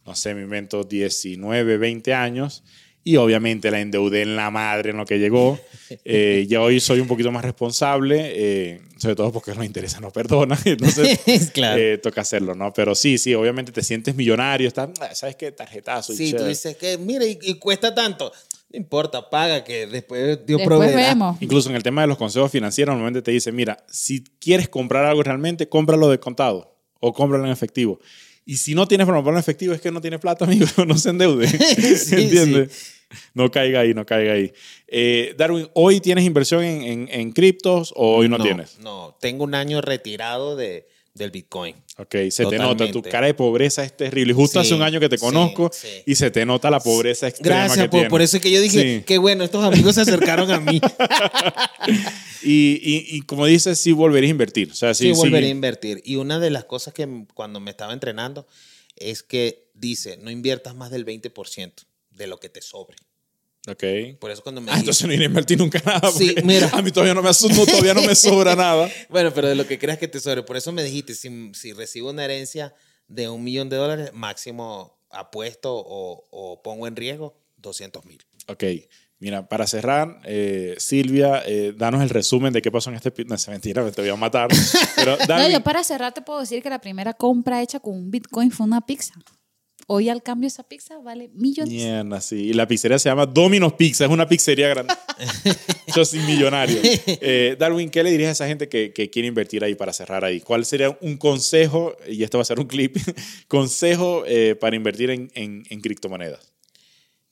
no 0.05 0.15
sé, 0.15 0.35
me 0.35 0.43
invento 0.43 0.85
19, 0.85 1.79
20 1.79 2.13
años. 2.13 2.63
Y 3.03 3.17
obviamente 3.17 3.71
la 3.71 3.81
endeudé 3.81 4.21
en 4.21 4.37
la 4.37 4.51
madre 4.51 4.91
en 4.91 4.99
lo 4.99 5.07
que 5.07 5.19
llegó. 5.19 5.59
Eh, 6.05 6.47
ya 6.49 6.61
hoy 6.61 6.79
soy 6.79 7.01
un 7.01 7.09
poquito 7.09 7.33
más 7.33 7.45
responsable, 7.45 8.31
eh, 8.33 8.81
sobre 8.97 9.17
todo 9.17 9.33
porque 9.33 9.53
los 9.55 9.65
intereses 9.65 10.01
no 10.01 10.13
perdonan. 10.13 10.57
Entonces, 10.65 11.19
Claro. 11.53 11.81
eh, 11.83 11.99
toca 11.99 12.21
hacerlo, 12.21 12.55
¿no? 12.55 12.73
Pero 12.73 12.95
sí, 12.95 13.19
sí, 13.19 13.35
obviamente 13.35 13.73
te 13.73 13.83
sientes 13.83 14.15
millonario. 14.15 14.69
Estás, 14.69 14.91
ah, 15.01 15.13
¿Sabes 15.15 15.35
qué? 15.35 15.51
Tarjetazo. 15.51 16.13
y 16.13 16.17
Sí, 16.17 16.25
tú 16.27 16.31
chévere. 16.37 16.49
dices 16.51 16.77
que, 16.77 16.97
mira, 16.99 17.25
y, 17.27 17.39
y 17.43 17.55
cuesta 17.55 17.93
tanto. 17.93 18.31
No 18.73 18.77
importa, 18.79 19.29
paga, 19.31 19.65
que 19.65 19.87
después 19.87 20.47
Dios 20.47 20.59
Después 20.61 20.95
vemos. 20.95 21.37
Incluso 21.41 21.71
en 21.71 21.77
el 21.77 21.83
tema 21.83 22.03
de 22.03 22.07
los 22.07 22.17
consejos 22.17 22.51
financieros, 22.53 22.93
normalmente 22.95 23.23
te 23.23 23.33
dicen, 23.33 23.55
mira, 23.57 23.85
si 23.91 24.23
quieres 24.41 24.69
comprar 24.69 25.05
algo 25.07 25.23
realmente, 25.23 25.69
cómpralo 25.69 26.09
de 26.09 26.21
contado 26.21 26.77
o 27.01 27.13
cómpralo 27.13 27.45
en 27.47 27.51
efectivo. 27.51 27.99
Y 28.47 28.57
si 28.59 28.75
no 28.75 28.87
tienes 28.87 29.07
para 29.07 29.19
comprarlo 29.19 29.39
en 29.39 29.43
efectivo, 29.43 29.75
es 29.75 29.81
que 29.81 29.91
no 29.91 30.01
tiene 30.01 30.19
plata, 30.21 30.45
amigo, 30.47 30.67
no 30.87 30.97
se 30.97 31.11
endeude. 31.11 31.49
Sí, 31.97 32.15
¿Entiendes? 32.23 32.97
No 33.35 33.51
caiga 33.51 33.81
ahí, 33.81 33.93
no 33.93 34.07
caiga 34.07 34.35
ahí. 34.35 34.53
Eh, 34.87 35.35
Darwin, 35.37 35.69
¿hoy 35.75 36.01
tienes 36.01 36.25
inversión 36.25 36.63
en, 36.63 36.83
en- 36.83 37.09
en 37.11 37.33
criptos 37.33 37.93
o 37.97 38.17
hoy 38.19 38.29
no, 38.29 38.39
tienes? 38.39 38.79
No, 38.79 39.17
tengo 39.21 39.43
un 39.43 39.57
año 39.57 39.81
retirado 39.81 40.55
de, 40.55 40.87
del 41.15 41.31
Bitcoin. 41.31 41.75
Ok, 41.99 42.15
se 42.31 42.47
te 42.47 42.57
nota, 42.59 42.91
tu 42.91 43.03
cara 43.03 43.27
de 43.27 43.35
pobreza 43.35 43.85
es 43.85 43.97
terrible. 43.97 44.33
Y 44.33 44.35
justo 44.37 44.61
Sí, 44.61 44.67
hace 44.69 44.75
un 44.75 44.83
año 44.83 45.01
que 45.01 45.09
te 45.09 45.19
conozco 45.19 45.71
sí. 45.73 45.89
y 46.07 46.15
se 46.15 46.31
te 46.31 46.47
nota 46.47 46.71
la 46.71 46.81
pobreza 46.81 47.27
extrema 47.29 47.65
Gracias, 47.65 47.79
que 47.85 47.89
por, 47.89 47.91
tienes. 47.99 48.11
por 48.11 48.23
eso 48.23 48.37
es 48.37 48.43
que 48.43 48.51
yo 48.51 48.61
dije, 48.61 49.05
qué 49.07 49.19
bueno, 49.19 49.43
estos 49.45 49.65
amigos 49.65 49.97
se 49.97 50.03
acercaron 50.03 50.51
a 50.51 50.61
mí. 50.61 50.81
Y, 52.43 52.81
y- 52.83 53.17
y 53.17 53.21
como 53.23 53.45
dices, 53.45 53.79
sí 53.79 53.93
volverías 53.93 54.31
a 54.31 54.33
invertir. 54.33 54.71
O 54.71 54.75
sea, 54.75 54.95
sí, 54.95 55.13
volveré 55.13 55.47
a 55.49 55.51
invertir. 55.51 56.01
Y 56.05 56.17
una 56.17 56.39
de 56.39 56.49
las 56.51 56.65
cosas 56.65 56.95
que 56.95 57.07
cuando 57.35 57.61
me 57.61 57.71
estaba 57.71 57.93
entrenando 57.93 58.47
es 58.97 59.23
que 59.23 59.69
dice, 59.75 60.17
no 60.17 60.31
inviertas 60.31 60.75
más 60.75 60.91
del 60.91 61.05
20% 61.05 61.73
de 62.13 62.27
lo 62.27 62.41
que 62.41 62.49
te 62.49 62.63
sobre. 62.63 62.97
Ok. 63.71 64.19
Por 64.19 64.31
eso 64.31 64.43
cuando 64.43 64.61
me 64.61 64.71
Ah, 64.71 64.79
entonces 64.79 65.07
no 65.07 65.13
iré 65.13 65.25
a 65.25 65.27
invertir 65.27 65.59
nunca 65.59 65.81
nada. 65.85 66.11
Sí, 66.11 66.35
mira. 66.45 66.71
A 66.73 66.83
mí 66.83 66.91
todavía 66.91 67.15
no 67.15 67.23
me, 67.23 67.31
no, 67.31 67.67
todavía 67.67 67.95
no 67.95 68.03
me 68.03 68.15
sobra 68.15 68.55
nada. 68.57 68.91
Bueno, 69.09 69.33
pero 69.35 69.49
de 69.49 69.55
lo 69.55 69.67
que 69.67 69.79
creas 69.79 69.99
que 69.99 70.09
te 70.09 70.21
sobre. 70.21 70.43
Por 70.43 70.57
eso 70.57 70.73
me 70.73 70.83
dijiste, 70.83 71.15
si, 71.15 71.53
si 71.55 71.73
recibo 71.73 72.11
una 72.11 72.25
herencia 72.25 72.75
de 73.09 73.29
un 73.29 73.43
millón 73.43 73.69
de 73.69 73.77
dólares, 73.77 74.11
máximo 74.13 74.99
apuesto 75.11 75.75
o, 75.75 76.25
o 76.31 76.63
pongo 76.63 76.87
en 76.87 76.97
riesgo 76.97 77.37
200 77.59 78.05
mil. 78.05 78.23
Ok. 78.47 78.65
Mira, 79.21 79.47
para 79.47 79.67
cerrar, 79.67 80.19
eh, 80.25 80.75
Silvia, 80.79 81.43
eh, 81.47 81.75
danos 81.77 82.03
el 82.03 82.09
resumen 82.09 82.55
de 82.55 82.63
qué 82.63 82.73
pasó 82.73 82.89
en 82.89 82.97
este... 82.97 83.13
No, 83.27 83.35
es 83.35 83.49
mentira, 83.49 83.89
te 83.91 84.01
voy 84.01 84.11
a 84.11 84.17
matar. 84.17 84.49
Pero 84.97 85.19
No, 85.29 85.49
yo 85.49 85.61
para 85.63 85.85
cerrar 85.85 86.15
te 86.15 86.23
puedo 86.23 86.41
decir 86.41 86.63
que 86.63 86.71
la 86.71 86.81
primera 86.81 87.13
compra 87.13 87.61
hecha 87.61 87.81
con 87.81 87.95
un 87.95 88.11
Bitcoin 88.11 88.51
fue 88.51 88.65
una 88.65 88.81
pizza. 88.81 89.13
Hoy 89.93 90.09
al 90.09 90.23
cambio 90.23 90.47
esa 90.47 90.63
pizza 90.63 90.99
vale 90.99 91.31
millones. 91.35 91.73
Mierda, 91.75 92.21
sí. 92.21 92.37
Y 92.51 92.53
la 92.53 92.69
pizzería 92.69 92.97
se 93.01 93.09
llama 93.09 93.27
Domino's 93.27 93.73
Pizza, 93.73 94.05
es 94.05 94.11
una 94.11 94.29
pizzería 94.29 94.69
grande. 94.69 94.95
Yo 95.97 96.05
soy 96.05 96.21
millonario. 96.21 96.79
Eh, 97.07 97.57
Darwin, 97.59 97.91
¿qué 97.91 98.05
le 98.05 98.13
dirías 98.13 98.29
a 98.29 98.33
esa 98.33 98.47
gente 98.47 98.69
que, 98.69 98.93
que 98.93 99.11
quiere 99.11 99.27
invertir 99.27 99.65
ahí 99.65 99.75
para 99.75 99.93
cerrar 99.93 100.25
ahí? 100.25 100.41
¿Cuál 100.41 100.65
sería 100.65 100.97
un 101.01 101.17
consejo, 101.17 101.97
y 102.07 102.23
esto 102.23 102.39
va 102.39 102.43
a 102.43 102.45
ser 102.45 102.61
un 102.61 102.67
clip, 102.69 102.97
consejo 103.49 104.23
eh, 104.27 104.55
para 104.55 104.77
invertir 104.77 105.11
en, 105.11 105.29
en- 105.35 105.65
en 105.69 105.81
criptomonedas? 105.81 106.53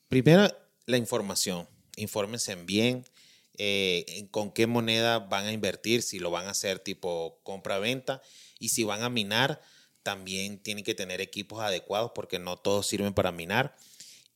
Primero, 0.09 0.53
la 0.85 0.97
información. 0.97 1.65
Infórmense 1.95 2.55
bien 2.55 3.05
eh, 3.57 4.03
en 4.09 4.27
con 4.27 4.51
qué 4.51 4.67
moneda 4.67 5.19
van 5.19 5.45
a 5.45 5.53
invertir, 5.53 6.01
si 6.01 6.19
lo 6.19 6.29
van 6.29 6.47
a 6.47 6.51
hacer 6.51 6.79
tipo 6.79 7.39
compra-venta 7.43 8.21
y 8.59 8.67
si 8.69 8.83
van 8.83 9.03
a 9.03 9.09
minar, 9.09 9.61
también 10.03 10.59
tienen 10.59 10.83
que 10.83 10.95
tener 10.95 11.21
equipos 11.21 11.61
adecuados 11.61 12.11
porque 12.15 12.39
no 12.39 12.57
todos 12.57 12.87
sirven 12.87 13.13
para 13.13 13.31
minar 13.31 13.75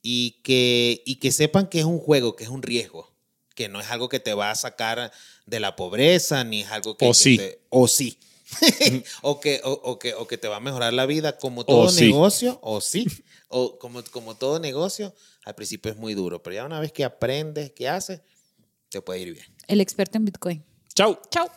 y 0.02 0.42
que, 0.44 1.02
y 1.06 1.16
que 1.16 1.32
sepan 1.32 1.68
que 1.68 1.80
es 1.80 1.86
un 1.86 2.00
juego, 2.00 2.36
que 2.36 2.44
es 2.44 2.50
un 2.50 2.62
riesgo, 2.62 3.12
que 3.56 3.70
no 3.70 3.80
es 3.80 3.90
algo 3.90 4.10
que 4.10 4.20
te 4.20 4.34
va 4.34 4.52
a 4.52 4.56
sacar 4.56 5.12
de 5.46 5.60
la 5.60 5.76
pobreza, 5.76 6.44
ni 6.44 6.62
es 6.62 6.72
algo 6.72 6.98
que... 6.98 7.06
O 7.06 7.10
que 7.10 7.14
sí. 7.14 7.38
te- 7.38 7.62
o 7.70 7.88
sí. 7.88 8.18
o, 9.22 9.40
que, 9.40 9.62
o, 9.64 9.72
o 9.72 9.98
que, 9.98 10.14
o 10.14 10.28
que 10.28 10.38
te 10.38 10.48
va 10.48 10.58
a 10.58 10.60
mejorar 10.60 10.94
la 10.94 11.06
vida 11.06 11.38
como 11.38 11.66
todo 11.66 11.92
negocio, 11.92 12.60
o 12.62 12.82
sí, 12.82 13.08
o 13.48 13.80
como, 13.80 14.04
como 14.12 14.36
todo 14.36 14.60
negocio, 14.60 15.16
al 15.46 15.56
principio 15.56 15.92
es 15.92 15.98
muy 15.98 16.14
duro, 16.14 16.44
pero 16.44 16.56
ya 16.56 16.66
una 16.66 16.80
vez 16.80 16.92
que 16.92 17.04
aprendes, 17.04 17.72
que 17.72 17.88
haces, 17.90 18.22
te 18.90 19.02
puede 19.02 19.22
ir 19.22 19.34
bien. 19.34 19.46
El 19.68 19.82
experto 19.82 20.18
en 20.18 20.26
Bitcoin. 20.26 20.64
Chau. 20.94 21.18
Chao. 21.32 21.50